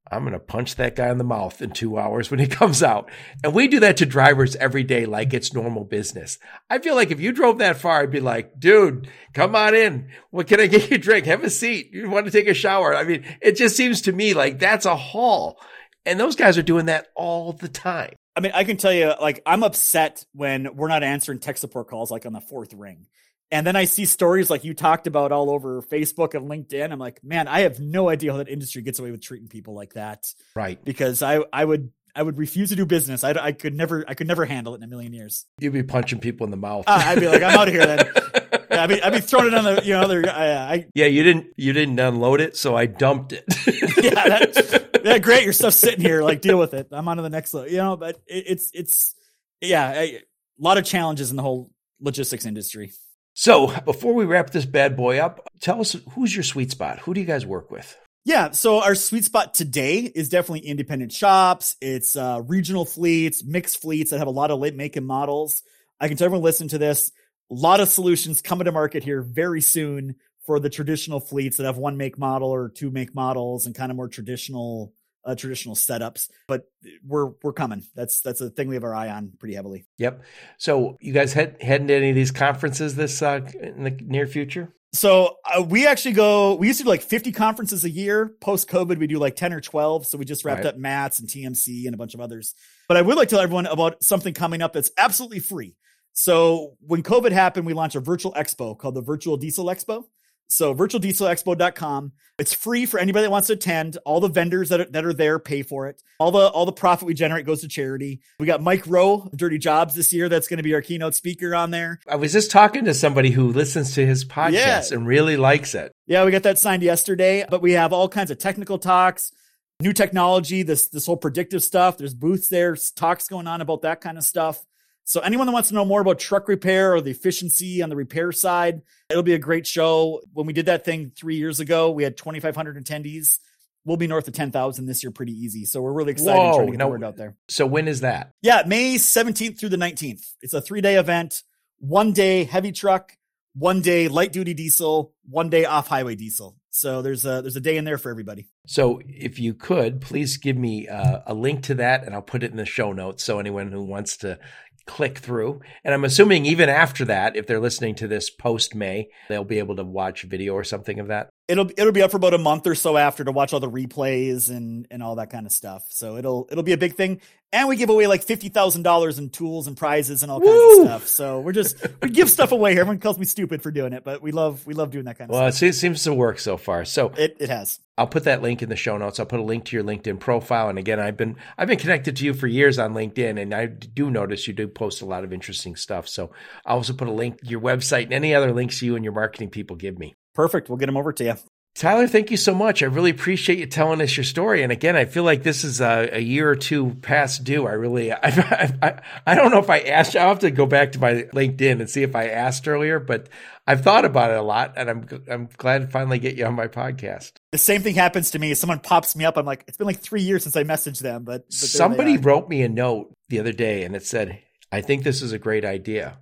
I'm 0.08 0.22
going 0.22 0.34
to 0.34 0.38
punch 0.38 0.76
that 0.76 0.94
guy 0.94 1.10
in 1.10 1.18
the 1.18 1.24
mouth 1.24 1.60
in 1.60 1.70
two 1.70 1.98
hours 1.98 2.30
when 2.30 2.38
he 2.38 2.46
comes 2.46 2.82
out. 2.82 3.10
And 3.42 3.52
we 3.52 3.66
do 3.66 3.80
that 3.80 3.96
to 3.96 4.06
drivers 4.06 4.54
every 4.56 4.84
day 4.84 5.04
like 5.04 5.34
it's 5.34 5.52
normal 5.52 5.84
business. 5.84 6.38
I 6.70 6.78
feel 6.78 6.94
like 6.94 7.10
if 7.10 7.20
you 7.20 7.32
drove 7.32 7.58
that 7.58 7.78
far, 7.78 8.02
I'd 8.02 8.10
be 8.10 8.20
like, 8.20 8.58
dude, 8.58 9.08
come 9.34 9.56
on 9.56 9.74
in. 9.74 10.08
What 10.30 10.46
can 10.46 10.60
I 10.60 10.68
get 10.68 10.90
you 10.90 10.96
a 10.96 10.98
drink? 10.98 11.26
Have 11.26 11.42
a 11.42 11.50
seat. 11.50 11.90
You 11.92 12.08
want 12.08 12.26
to 12.26 12.32
take 12.32 12.46
a 12.46 12.54
shower? 12.54 12.94
I 12.94 13.02
mean, 13.02 13.24
it 13.40 13.56
just 13.56 13.76
seems 13.76 14.02
to 14.02 14.12
me 14.12 14.32
like 14.32 14.60
that's 14.60 14.86
a 14.86 14.96
haul. 14.96 15.58
And 16.06 16.18
those 16.18 16.36
guys 16.36 16.56
are 16.56 16.62
doing 16.62 16.86
that 16.86 17.08
all 17.16 17.52
the 17.52 17.68
time. 17.68 18.14
I 18.36 18.40
mean, 18.40 18.52
I 18.54 18.64
can 18.64 18.76
tell 18.76 18.92
you, 18.92 19.12
like, 19.20 19.42
I'm 19.44 19.62
upset 19.62 20.24
when 20.32 20.76
we're 20.76 20.88
not 20.88 21.02
answering 21.02 21.40
tech 21.40 21.58
support 21.58 21.88
calls 21.88 22.10
like 22.10 22.26
on 22.26 22.32
the 22.32 22.40
fourth 22.40 22.72
ring. 22.74 23.06
And 23.50 23.66
then 23.66 23.76
I 23.76 23.84
see 23.84 24.06
stories 24.06 24.50
like 24.50 24.64
you 24.64 24.74
talked 24.74 25.06
about 25.06 25.32
all 25.32 25.50
over 25.50 25.80
Facebook 25.82 26.34
and 26.34 26.50
LinkedIn. 26.50 26.90
I'm 26.90 26.98
like, 26.98 27.22
man, 27.22 27.48
I 27.48 27.60
have 27.60 27.78
no 27.80 28.08
idea 28.08 28.32
how 28.32 28.38
that 28.38 28.48
industry 28.48 28.82
gets 28.82 28.98
away 28.98 29.10
with 29.10 29.22
treating 29.22 29.48
people 29.48 29.74
like 29.74 29.94
that. 29.94 30.26
Right. 30.54 30.84
Because 30.84 31.22
I, 31.22 31.40
I 31.52 31.64
would, 31.64 31.92
I 32.14 32.22
would 32.22 32.38
refuse 32.38 32.70
to 32.70 32.76
do 32.76 32.86
business. 32.86 33.22
I, 33.22 33.30
I 33.32 33.52
could 33.52 33.74
never, 33.74 34.04
I 34.08 34.14
could 34.14 34.26
never 34.26 34.44
handle 34.44 34.74
it 34.74 34.78
in 34.78 34.82
a 34.82 34.88
million 34.88 35.12
years. 35.12 35.46
You'd 35.60 35.72
be 35.72 35.82
punching 35.82 36.18
people 36.18 36.44
in 36.44 36.50
the 36.50 36.56
mouth. 36.56 36.84
Uh, 36.88 37.02
I'd 37.04 37.20
be 37.20 37.28
like, 37.28 37.42
I'm 37.42 37.56
out 37.56 37.68
of 37.68 37.74
here 37.74 37.86
then. 37.86 38.08
Yeah, 38.68 38.82
I'd 38.82 38.88
be, 38.88 39.02
I'd 39.02 39.12
be 39.12 39.20
throwing 39.20 39.46
it 39.46 39.54
on 39.54 39.64
the, 39.64 39.82
you 39.84 39.92
know, 39.94 40.02
other, 40.02 40.28
I, 40.28 40.48
I 40.48 40.86
yeah, 40.92 41.06
you 41.06 41.22
didn't, 41.22 41.46
you 41.56 41.72
didn't 41.72 41.98
unload 41.98 42.42
it, 42.42 42.56
so 42.56 42.76
I 42.76 42.84
dumped 42.84 43.32
it. 43.32 43.44
yeah, 44.02 44.28
that, 44.28 45.00
yeah, 45.04 45.18
great. 45.18 45.44
Your 45.44 45.52
stuff's 45.52 45.76
sitting 45.76 46.00
here. 46.00 46.22
Like, 46.22 46.40
deal 46.40 46.58
with 46.58 46.74
it. 46.74 46.88
I'm 46.92 47.08
on 47.08 47.16
to 47.16 47.22
the 47.22 47.30
next, 47.30 47.54
you 47.54 47.76
know. 47.76 47.96
But 47.96 48.16
it, 48.26 48.44
it's, 48.48 48.70
it's, 48.74 49.14
yeah, 49.60 49.92
a 49.92 50.20
lot 50.58 50.78
of 50.78 50.84
challenges 50.84 51.30
in 51.30 51.36
the 51.36 51.42
whole 51.42 51.70
logistics 52.00 52.46
industry. 52.46 52.92
So 53.34 53.72
before 53.84 54.14
we 54.14 54.24
wrap 54.24 54.50
this 54.50 54.64
bad 54.64 54.96
boy 54.96 55.18
up, 55.18 55.46
tell 55.60 55.80
us 55.80 55.94
who's 56.12 56.34
your 56.34 56.42
sweet 56.42 56.70
spot? 56.70 57.00
Who 57.00 57.12
do 57.12 57.20
you 57.20 57.26
guys 57.26 57.44
work 57.44 57.70
with? 57.70 57.96
Yeah, 58.24 58.50
so 58.52 58.82
our 58.82 58.94
sweet 58.94 59.24
spot 59.24 59.54
today 59.54 60.00
is 60.00 60.28
definitely 60.28 60.66
independent 60.66 61.12
shops. 61.12 61.76
It's 61.80 62.16
uh, 62.16 62.42
regional 62.46 62.84
fleets, 62.84 63.44
mixed 63.44 63.80
fleets 63.80 64.10
that 64.10 64.18
have 64.18 64.26
a 64.26 64.32
lot 64.32 64.50
of 64.50 64.58
late 64.58 64.74
making 64.74 65.04
models. 65.04 65.62
I 66.00 66.08
can 66.08 66.16
tell 66.16 66.24
everyone 66.24 66.42
listen 66.42 66.68
to 66.68 66.78
this. 66.78 67.12
A 67.52 67.54
lot 67.54 67.80
of 67.80 67.88
solutions 67.88 68.42
coming 68.42 68.64
to 68.64 68.72
market 68.72 69.04
here 69.04 69.22
very 69.22 69.60
soon 69.60 70.16
for 70.46 70.60
the 70.60 70.70
traditional 70.70 71.20
fleets 71.20 71.56
that 71.56 71.64
have 71.64 71.76
one 71.76 71.96
make 71.96 72.18
model 72.18 72.48
or 72.48 72.68
two 72.68 72.90
make 72.90 73.14
models 73.14 73.66
and 73.66 73.74
kind 73.74 73.90
of 73.90 73.96
more 73.96 74.08
traditional 74.08 74.94
uh, 75.26 75.34
traditional 75.34 75.74
setups, 75.74 76.30
but 76.46 76.70
we're 77.04 77.32
we're 77.42 77.52
coming. 77.52 77.82
That's 77.94 78.20
that's 78.20 78.40
a 78.40 78.48
thing 78.48 78.68
we 78.68 78.76
have 78.76 78.84
our 78.84 78.94
eye 78.94 79.08
on 79.08 79.32
pretty 79.38 79.56
heavily. 79.56 79.84
Yep. 79.98 80.22
So 80.56 80.96
you 81.00 81.12
guys 81.12 81.32
head 81.32 81.56
heading 81.60 81.88
to 81.88 81.94
any 81.94 82.10
of 82.10 82.14
these 82.14 82.30
conferences 82.30 82.94
this 82.94 83.20
uh, 83.22 83.40
in 83.60 83.82
the 83.82 83.90
near 83.90 84.26
future? 84.26 84.72
So 84.92 85.36
uh, 85.44 85.62
we 85.62 85.86
actually 85.86 86.12
go. 86.12 86.54
We 86.54 86.68
used 86.68 86.78
to 86.78 86.84
do 86.84 86.90
like 86.90 87.02
50 87.02 87.32
conferences 87.32 87.84
a 87.84 87.90
year. 87.90 88.32
Post 88.40 88.70
COVID, 88.70 88.98
we 88.98 89.06
do 89.06 89.18
like 89.18 89.36
10 89.36 89.52
or 89.52 89.60
12. 89.60 90.06
So 90.06 90.16
we 90.16 90.24
just 90.24 90.44
wrapped 90.44 90.64
right. 90.64 90.74
up 90.74 90.78
MATS 90.78 91.18
and 91.18 91.28
TMC 91.28 91.86
and 91.86 91.94
a 91.94 91.98
bunch 91.98 92.14
of 92.14 92.20
others. 92.20 92.54
But 92.88 92.96
I 92.96 93.02
would 93.02 93.16
like 93.16 93.28
to 93.28 93.34
tell 93.34 93.42
everyone 93.42 93.66
about 93.66 94.02
something 94.02 94.32
coming 94.32 94.62
up 94.62 94.72
that's 94.72 94.90
absolutely 94.96 95.40
free. 95.40 95.76
So 96.12 96.76
when 96.80 97.02
COVID 97.02 97.32
happened, 97.32 97.66
we 97.66 97.74
launched 97.74 97.96
a 97.96 98.00
virtual 98.00 98.32
expo 98.32 98.78
called 98.78 98.94
the 98.94 99.02
Virtual 99.02 99.36
Diesel 99.36 99.66
Expo. 99.66 100.04
So 100.48 100.74
virtualdieselexpo.com. 100.74 102.12
It's 102.38 102.52
free 102.52 102.84
for 102.84 103.00
anybody 103.00 103.24
that 103.24 103.30
wants 103.30 103.46
to 103.48 103.54
attend. 103.54 103.96
All 104.04 104.20
the 104.20 104.28
vendors 104.28 104.68
that 104.68 104.80
are, 104.80 104.84
that 104.84 105.04
are 105.04 105.14
there 105.14 105.38
pay 105.38 105.62
for 105.62 105.88
it. 105.88 106.02
All 106.18 106.30
the 106.30 106.48
all 106.48 106.66
the 106.66 106.72
profit 106.72 107.06
we 107.06 107.14
generate 107.14 107.46
goes 107.46 107.62
to 107.62 107.68
charity. 107.68 108.20
We 108.38 108.46
got 108.46 108.62
Mike 108.62 108.86
Rowe, 108.86 109.30
Dirty 109.34 109.58
Jobs 109.58 109.94
this 109.94 110.12
year. 110.12 110.28
That's 110.28 110.46
going 110.46 110.58
to 110.58 110.62
be 110.62 110.74
our 110.74 110.82
keynote 110.82 111.14
speaker 111.14 111.54
on 111.54 111.70
there. 111.70 111.98
I 112.06 112.16
was 112.16 112.32
just 112.32 112.50
talking 112.50 112.84
to 112.84 112.94
somebody 112.94 113.30
who 113.30 113.52
listens 113.52 113.94
to 113.94 114.04
his 114.06 114.24
podcast 114.24 114.52
yeah. 114.52 114.82
and 114.90 115.06
really 115.06 115.36
likes 115.36 115.74
it. 115.74 115.92
Yeah, 116.06 116.24
we 116.24 116.30
got 116.30 116.42
that 116.42 116.58
signed 116.58 116.82
yesterday. 116.82 117.44
But 117.48 117.62
we 117.62 117.72
have 117.72 117.92
all 117.92 118.08
kinds 118.08 118.30
of 118.30 118.38
technical 118.38 118.78
talks, 118.78 119.32
new 119.80 119.94
technology, 119.94 120.62
this 120.62 120.88
this 120.88 121.06
whole 121.06 121.16
predictive 121.16 121.62
stuff. 121.62 121.96
There's 121.96 122.14
booths 122.14 122.48
there, 122.48 122.76
talks 122.96 123.28
going 123.28 123.46
on 123.46 123.62
about 123.62 123.82
that 123.82 124.02
kind 124.02 124.18
of 124.18 124.24
stuff. 124.24 124.62
So 125.06 125.20
anyone 125.20 125.46
that 125.46 125.52
wants 125.52 125.68
to 125.68 125.74
know 125.76 125.84
more 125.84 126.00
about 126.00 126.18
truck 126.18 126.48
repair 126.48 126.92
or 126.92 127.00
the 127.00 127.12
efficiency 127.12 127.80
on 127.80 127.90
the 127.90 127.96
repair 127.96 128.32
side, 128.32 128.82
it'll 129.08 129.22
be 129.22 129.34
a 129.34 129.38
great 129.38 129.64
show. 129.64 130.20
When 130.32 130.46
we 130.46 130.52
did 130.52 130.66
that 130.66 130.84
thing 130.84 131.12
three 131.16 131.36
years 131.36 131.60
ago, 131.60 131.92
we 131.92 132.02
had 132.02 132.16
2,500 132.16 132.84
attendees. 132.84 133.38
We'll 133.84 133.96
be 133.96 134.08
north 134.08 134.26
of 134.26 134.34
10,000 134.34 134.86
this 134.86 135.04
year 135.04 135.12
pretty 135.12 135.32
easy. 135.32 135.64
So 135.64 135.80
we're 135.80 135.92
really 135.92 136.10
excited 136.10 136.36
Whoa, 136.36 136.54
trying 136.54 136.66
to 136.66 136.72
get 136.72 136.78
no, 136.78 136.86
the 136.86 136.90
word 136.90 137.04
out 137.04 137.16
there. 137.16 137.36
So 137.48 137.66
when 137.66 137.86
is 137.86 138.00
that? 138.00 138.32
Yeah, 138.42 138.64
May 138.66 138.96
17th 138.96 139.60
through 139.60 139.68
the 139.68 139.76
19th. 139.76 140.34
It's 140.42 140.54
a 140.54 140.60
three 140.60 140.80
day 140.80 140.96
event, 140.96 141.44
one 141.78 142.12
day 142.12 142.42
heavy 142.42 142.72
truck, 142.72 143.16
one 143.54 143.82
day 143.82 144.08
light 144.08 144.32
duty 144.32 144.54
diesel, 144.54 145.14
one 145.24 145.50
day 145.50 145.66
off 145.66 145.86
highway 145.86 146.16
diesel. 146.16 146.56
So 146.76 147.00
there's 147.00 147.24
a 147.24 147.40
there's 147.40 147.56
a 147.56 147.60
day 147.60 147.78
in 147.78 147.84
there 147.84 147.96
for 147.96 148.10
everybody. 148.10 148.48
So 148.66 149.00
if 149.06 149.38
you 149.38 149.54
could, 149.54 150.02
please 150.02 150.36
give 150.36 150.58
me 150.58 150.88
uh, 150.88 151.20
a 151.26 151.32
link 151.32 151.62
to 151.64 151.74
that, 151.76 152.04
and 152.04 152.14
I'll 152.14 152.20
put 152.20 152.42
it 152.42 152.50
in 152.50 152.58
the 152.58 152.66
show 152.66 152.92
notes. 152.92 153.24
So 153.24 153.38
anyone 153.38 153.72
who 153.72 153.82
wants 153.82 154.18
to 154.18 154.38
click 154.86 155.18
through. 155.18 155.60
And 155.84 155.92
I'm 155.92 156.04
assuming 156.04 156.46
even 156.46 156.68
after 156.68 157.04
that, 157.06 157.36
if 157.36 157.46
they're 157.46 157.60
listening 157.60 157.94
to 157.96 158.08
this 158.08 158.30
post 158.30 158.74
May, 158.74 159.08
they'll 159.28 159.44
be 159.44 159.58
able 159.58 159.76
to 159.76 159.84
watch 159.84 160.22
video 160.22 160.54
or 160.54 160.64
something 160.64 160.98
of 160.98 161.08
that. 161.08 161.28
It'll 161.48 161.70
it'll 161.76 161.92
be 161.92 162.02
up 162.02 162.10
for 162.10 162.16
about 162.16 162.34
a 162.34 162.38
month 162.38 162.66
or 162.66 162.74
so 162.74 162.96
after 162.96 163.22
to 163.22 163.30
watch 163.30 163.52
all 163.52 163.60
the 163.60 163.70
replays 163.70 164.50
and 164.50 164.86
and 164.90 165.02
all 165.02 165.16
that 165.16 165.30
kind 165.30 165.46
of 165.46 165.52
stuff. 165.52 165.84
So 165.90 166.16
it'll 166.16 166.48
it'll 166.50 166.64
be 166.64 166.72
a 166.72 166.78
big 166.78 166.94
thing. 166.94 167.20
And 167.52 167.68
we 167.68 167.76
give 167.76 167.88
away 167.88 168.08
like 168.08 168.24
fifty 168.24 168.48
thousand 168.48 168.82
dollars 168.82 169.20
in 169.20 169.30
tools 169.30 169.68
and 169.68 169.76
prizes 169.76 170.24
and 170.24 170.32
all 170.32 170.40
Woo! 170.40 170.46
kinds 170.46 170.78
of 170.78 170.86
stuff. 170.86 171.08
So 171.08 171.40
we're 171.40 171.52
just 171.52 171.76
we 172.02 172.10
give 172.10 172.28
stuff 172.28 172.50
away. 172.50 172.72
Everyone 172.72 172.98
calls 172.98 173.18
me 173.18 173.24
stupid 173.24 173.62
for 173.62 173.70
doing 173.70 173.92
it, 173.92 174.02
but 174.02 174.22
we 174.22 174.32
love 174.32 174.66
we 174.66 174.74
love 174.74 174.90
doing 174.90 175.04
that 175.04 175.18
kind 175.18 175.30
of 175.30 175.34
well, 175.34 175.52
stuff. 175.52 175.62
Well, 175.62 175.70
it 175.70 175.74
seems 175.74 176.02
to 176.02 176.12
work 176.12 176.40
so 176.40 176.56
far. 176.56 176.84
So 176.84 177.12
it 177.16 177.36
it 177.38 177.48
has. 177.48 177.78
I'll 177.96 178.08
put 178.08 178.24
that 178.24 178.42
link 178.42 178.62
in 178.62 178.68
the 178.68 178.76
show 178.76 178.98
notes. 178.98 179.20
I'll 179.20 179.26
put 179.26 179.40
a 179.40 179.44
link 179.44 179.66
to 179.66 179.76
your 179.76 179.84
LinkedIn 179.84 180.18
profile. 180.18 180.68
And 180.68 180.78
again, 180.78 180.98
I've 180.98 181.16
been 181.16 181.36
I've 181.56 181.68
been 181.68 181.78
connected 181.78 182.16
to 182.16 182.24
you 182.24 182.34
for 182.34 182.48
years 182.48 182.78
on 182.80 182.92
LinkedIn, 182.92 183.40
and 183.40 183.54
I 183.54 183.66
do 183.66 184.10
notice 184.10 184.48
you 184.48 184.52
do 184.52 184.66
post 184.66 185.00
a 185.00 185.06
lot 185.06 185.22
of 185.22 185.32
interesting 185.32 185.76
stuff. 185.76 186.08
So 186.08 186.32
I'll 186.66 186.78
also 186.78 186.92
put 186.92 187.06
a 187.06 187.12
link 187.12 187.38
your 187.44 187.60
website 187.60 188.04
and 188.04 188.14
any 188.14 188.34
other 188.34 188.52
links 188.52 188.82
you 188.82 188.96
and 188.96 189.04
your 189.04 189.14
marketing 189.14 189.50
people 189.50 189.76
give 189.76 189.96
me. 189.96 190.16
Perfect. 190.36 190.68
We'll 190.68 190.78
get 190.78 190.86
them 190.86 190.98
over 190.98 191.12
to 191.14 191.24
you. 191.24 191.34
Tyler, 191.76 192.06
thank 192.06 192.30
you 192.30 192.38
so 192.38 192.54
much. 192.54 192.82
I 192.82 192.86
really 192.86 193.10
appreciate 193.10 193.58
you 193.58 193.66
telling 193.66 194.00
us 194.00 194.16
your 194.16 194.24
story. 194.24 194.62
And 194.62 194.72
again, 194.72 194.96
I 194.96 195.04
feel 195.04 195.24
like 195.24 195.42
this 195.42 195.62
is 195.62 195.82
a, 195.82 196.08
a 196.10 196.20
year 196.20 196.48
or 196.48 196.56
two 196.56 196.94
past 197.02 197.44
due. 197.44 197.66
I 197.66 197.72
really, 197.72 198.12
I, 198.14 198.72
I, 198.82 199.00
I, 199.26 199.34
don't 199.34 199.50
know 199.50 199.58
if 199.58 199.68
I 199.68 199.80
asked. 199.80 200.14
You. 200.14 200.20
I'll 200.20 200.28
have 200.28 200.38
to 200.38 200.50
go 200.50 200.64
back 200.64 200.92
to 200.92 200.98
my 200.98 201.24
LinkedIn 201.34 201.80
and 201.80 201.90
see 201.90 202.02
if 202.02 202.16
I 202.16 202.28
asked 202.28 202.66
earlier. 202.66 202.98
But 202.98 203.28
I've 203.66 203.82
thought 203.82 204.06
about 204.06 204.30
it 204.30 204.38
a 204.38 204.42
lot, 204.42 204.72
and 204.76 204.88
I'm 204.88 205.06
I'm 205.28 205.48
glad 205.58 205.82
to 205.82 205.88
finally 205.88 206.18
get 206.18 206.36
you 206.36 206.46
on 206.46 206.54
my 206.54 206.66
podcast. 206.66 207.32
The 207.52 207.58
same 207.58 207.82
thing 207.82 207.94
happens 207.94 208.30
to 208.30 208.38
me. 208.38 208.54
Someone 208.54 208.80
pops 208.80 209.14
me 209.14 209.26
up. 209.26 209.36
I'm 209.36 209.44
like, 209.44 209.64
it's 209.68 209.76
been 209.76 209.86
like 209.86 210.00
three 210.00 210.22
years 210.22 210.44
since 210.44 210.56
I 210.56 210.64
messaged 210.64 211.00
them. 211.00 211.24
But, 211.24 211.44
but 211.46 211.52
somebody 211.52 212.16
wrote 212.16 212.48
me 212.48 212.62
a 212.62 212.70
note 212.70 213.12
the 213.28 213.38
other 213.38 213.52
day, 213.52 213.84
and 213.84 213.94
it 213.94 214.06
said, 214.06 214.40
"I 214.72 214.80
think 214.80 215.04
this 215.04 215.20
is 215.20 215.32
a 215.32 215.38
great 215.38 215.66
idea." 215.66 216.16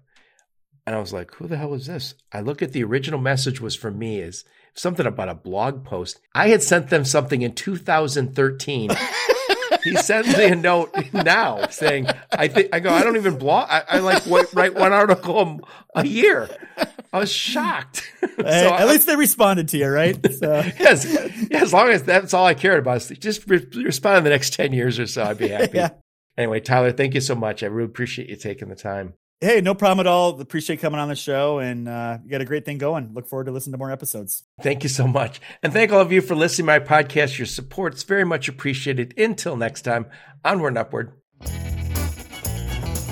And 0.87 0.95
I 0.95 1.01
was 1.01 1.13
like, 1.13 1.35
"Who 1.35 1.47
the 1.47 1.57
hell 1.57 1.75
is 1.75 1.87
this?" 1.87 2.15
I 2.33 2.41
look 2.41 2.63
at 2.63 2.73
the 2.73 2.85
original 2.85 3.21
message 3.21 3.61
was 3.61 3.75
from 3.75 3.99
me. 3.99 4.21
Is 4.21 4.45
something 4.75 5.07
about 5.07 5.29
a 5.29 5.35
blog 5.35 5.85
post. 5.85 6.21
I 6.35 6.49
had 6.49 6.63
sent 6.63 6.91
them 6.91 7.05
something 7.05 7.43
in 7.43 7.55
2013. 7.55 8.91
he 9.85 9.97
sends 9.97 10.37
me 10.37 10.45
a 10.45 10.57
note 10.57 10.93
now 11.13 11.67
saying, 11.69 12.09
I 12.33 12.49
think, 12.49 12.69
I 12.73 12.81
go, 12.81 12.91
I 12.91 13.03
don't 13.03 13.17
even 13.17 13.39
blog. 13.39 13.69
I, 13.71 13.83
I 13.89 13.99
like 14.01 14.27
write 14.53 14.75
one 14.75 14.93
article 14.93 15.61
a 15.95 16.07
year. 16.07 16.49
I 17.13 17.19
was 17.19 17.33
shocked. 17.33 18.11
so 18.21 18.45
at 18.45 18.73
I, 18.73 18.85
least 18.87 19.07
they 19.07 19.17
responded 19.17 19.69
to 19.69 19.79
you, 19.79 19.89
right? 19.89 20.19
So. 20.35 20.63
yes. 20.79 21.07
Yeah, 21.51 21.63
as 21.63 21.73
long 21.73 21.89
as 21.89 22.03
that's 22.03 22.35
all 22.35 22.45
I 22.45 22.55
cared 22.55 22.81
about, 22.81 23.09
just 23.21 23.49
re- 23.49 23.67
respond 23.77 24.19
in 24.19 24.25
the 24.25 24.31
next 24.31 24.55
10 24.55 24.73
years 24.73 24.99
or 24.99 25.07
so, 25.07 25.23
I'd 25.23 25.39
be 25.39 25.49
happy. 25.49 25.79
yeah. 25.79 25.91
Anyway, 26.37 26.59
Tyler, 26.59 26.91
thank 26.91 27.15
you 27.15 27.21
so 27.21 27.37
much. 27.37 27.63
I 27.63 27.67
really 27.67 27.87
appreciate 27.87 28.29
you 28.29 28.35
taking 28.37 28.69
the 28.69 28.75
time. 28.75 29.15
Hey, 29.41 29.61
no 29.61 29.75
problem 29.75 30.01
at 30.01 30.07
all. 30.07 30.41
Appreciate 30.41 30.81
coming 30.81 30.99
on 30.99 31.09
the 31.09 31.17
show, 31.17 31.59
and 31.59 31.89
uh, 31.89 32.19
you 32.25 32.31
got 32.31 32.41
a 32.41 32.47
great 32.47 32.65
thing 32.65 32.79
going. 32.79 33.11
Look 33.13 33.27
forward 33.27 33.45
to 33.45 33.53
listening 33.53 33.73
to 33.73 33.79
more 33.79 33.91
episodes. 33.91 34.45
Thank 34.63 34.83
you 34.83 34.89
so 34.89 35.07
much, 35.07 35.41
and 35.63 35.73
thank 35.73 35.93
all 35.93 36.01
of 36.01 36.13
you 36.13 36.23
for 36.23 36.35
listening 36.35 36.67
to 36.67 36.73
my 36.73 36.79
podcast. 36.79 37.39
Your 37.39 37.47
support 37.47 37.95
is 37.95 38.05
very 38.05 38.25
much 38.25 38.49
appreciated. 38.49 39.13
Until 39.19 39.57
next 39.57 39.83
time, 39.83 40.07
onward 40.45 40.69
and 40.69 40.79
upward. 40.79 41.13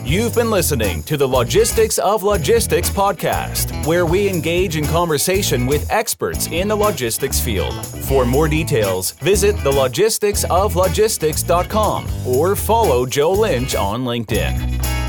You've 0.05 0.35
been 0.35 0.51
listening 0.51 1.05
to 1.05 1.16
the 1.16 1.29
Logistics 1.29 1.97
of 1.99 2.25
Logistics 2.25 2.91
podcast, 2.91 3.87
where 3.87 4.05
we 4.05 4.29
engage 4.29 4.77
in 4.77 4.85
conversation 4.85 5.64
with 5.64 5.89
experts 5.91 6.49
in 6.49 6.66
the 6.66 6.77
logistics 6.77 7.41
field. 7.41 7.87
For 7.87 8.27
more 8.27 8.49
details, 8.49 9.12
visit 9.12 9.55
thelogisticsoflogistics.com 9.57 12.07
or 12.27 12.57
follow 12.57 13.07
Joe 13.07 13.33
Lynch 13.33 13.77
on 13.77 14.05
LinkedIn. 14.05 15.01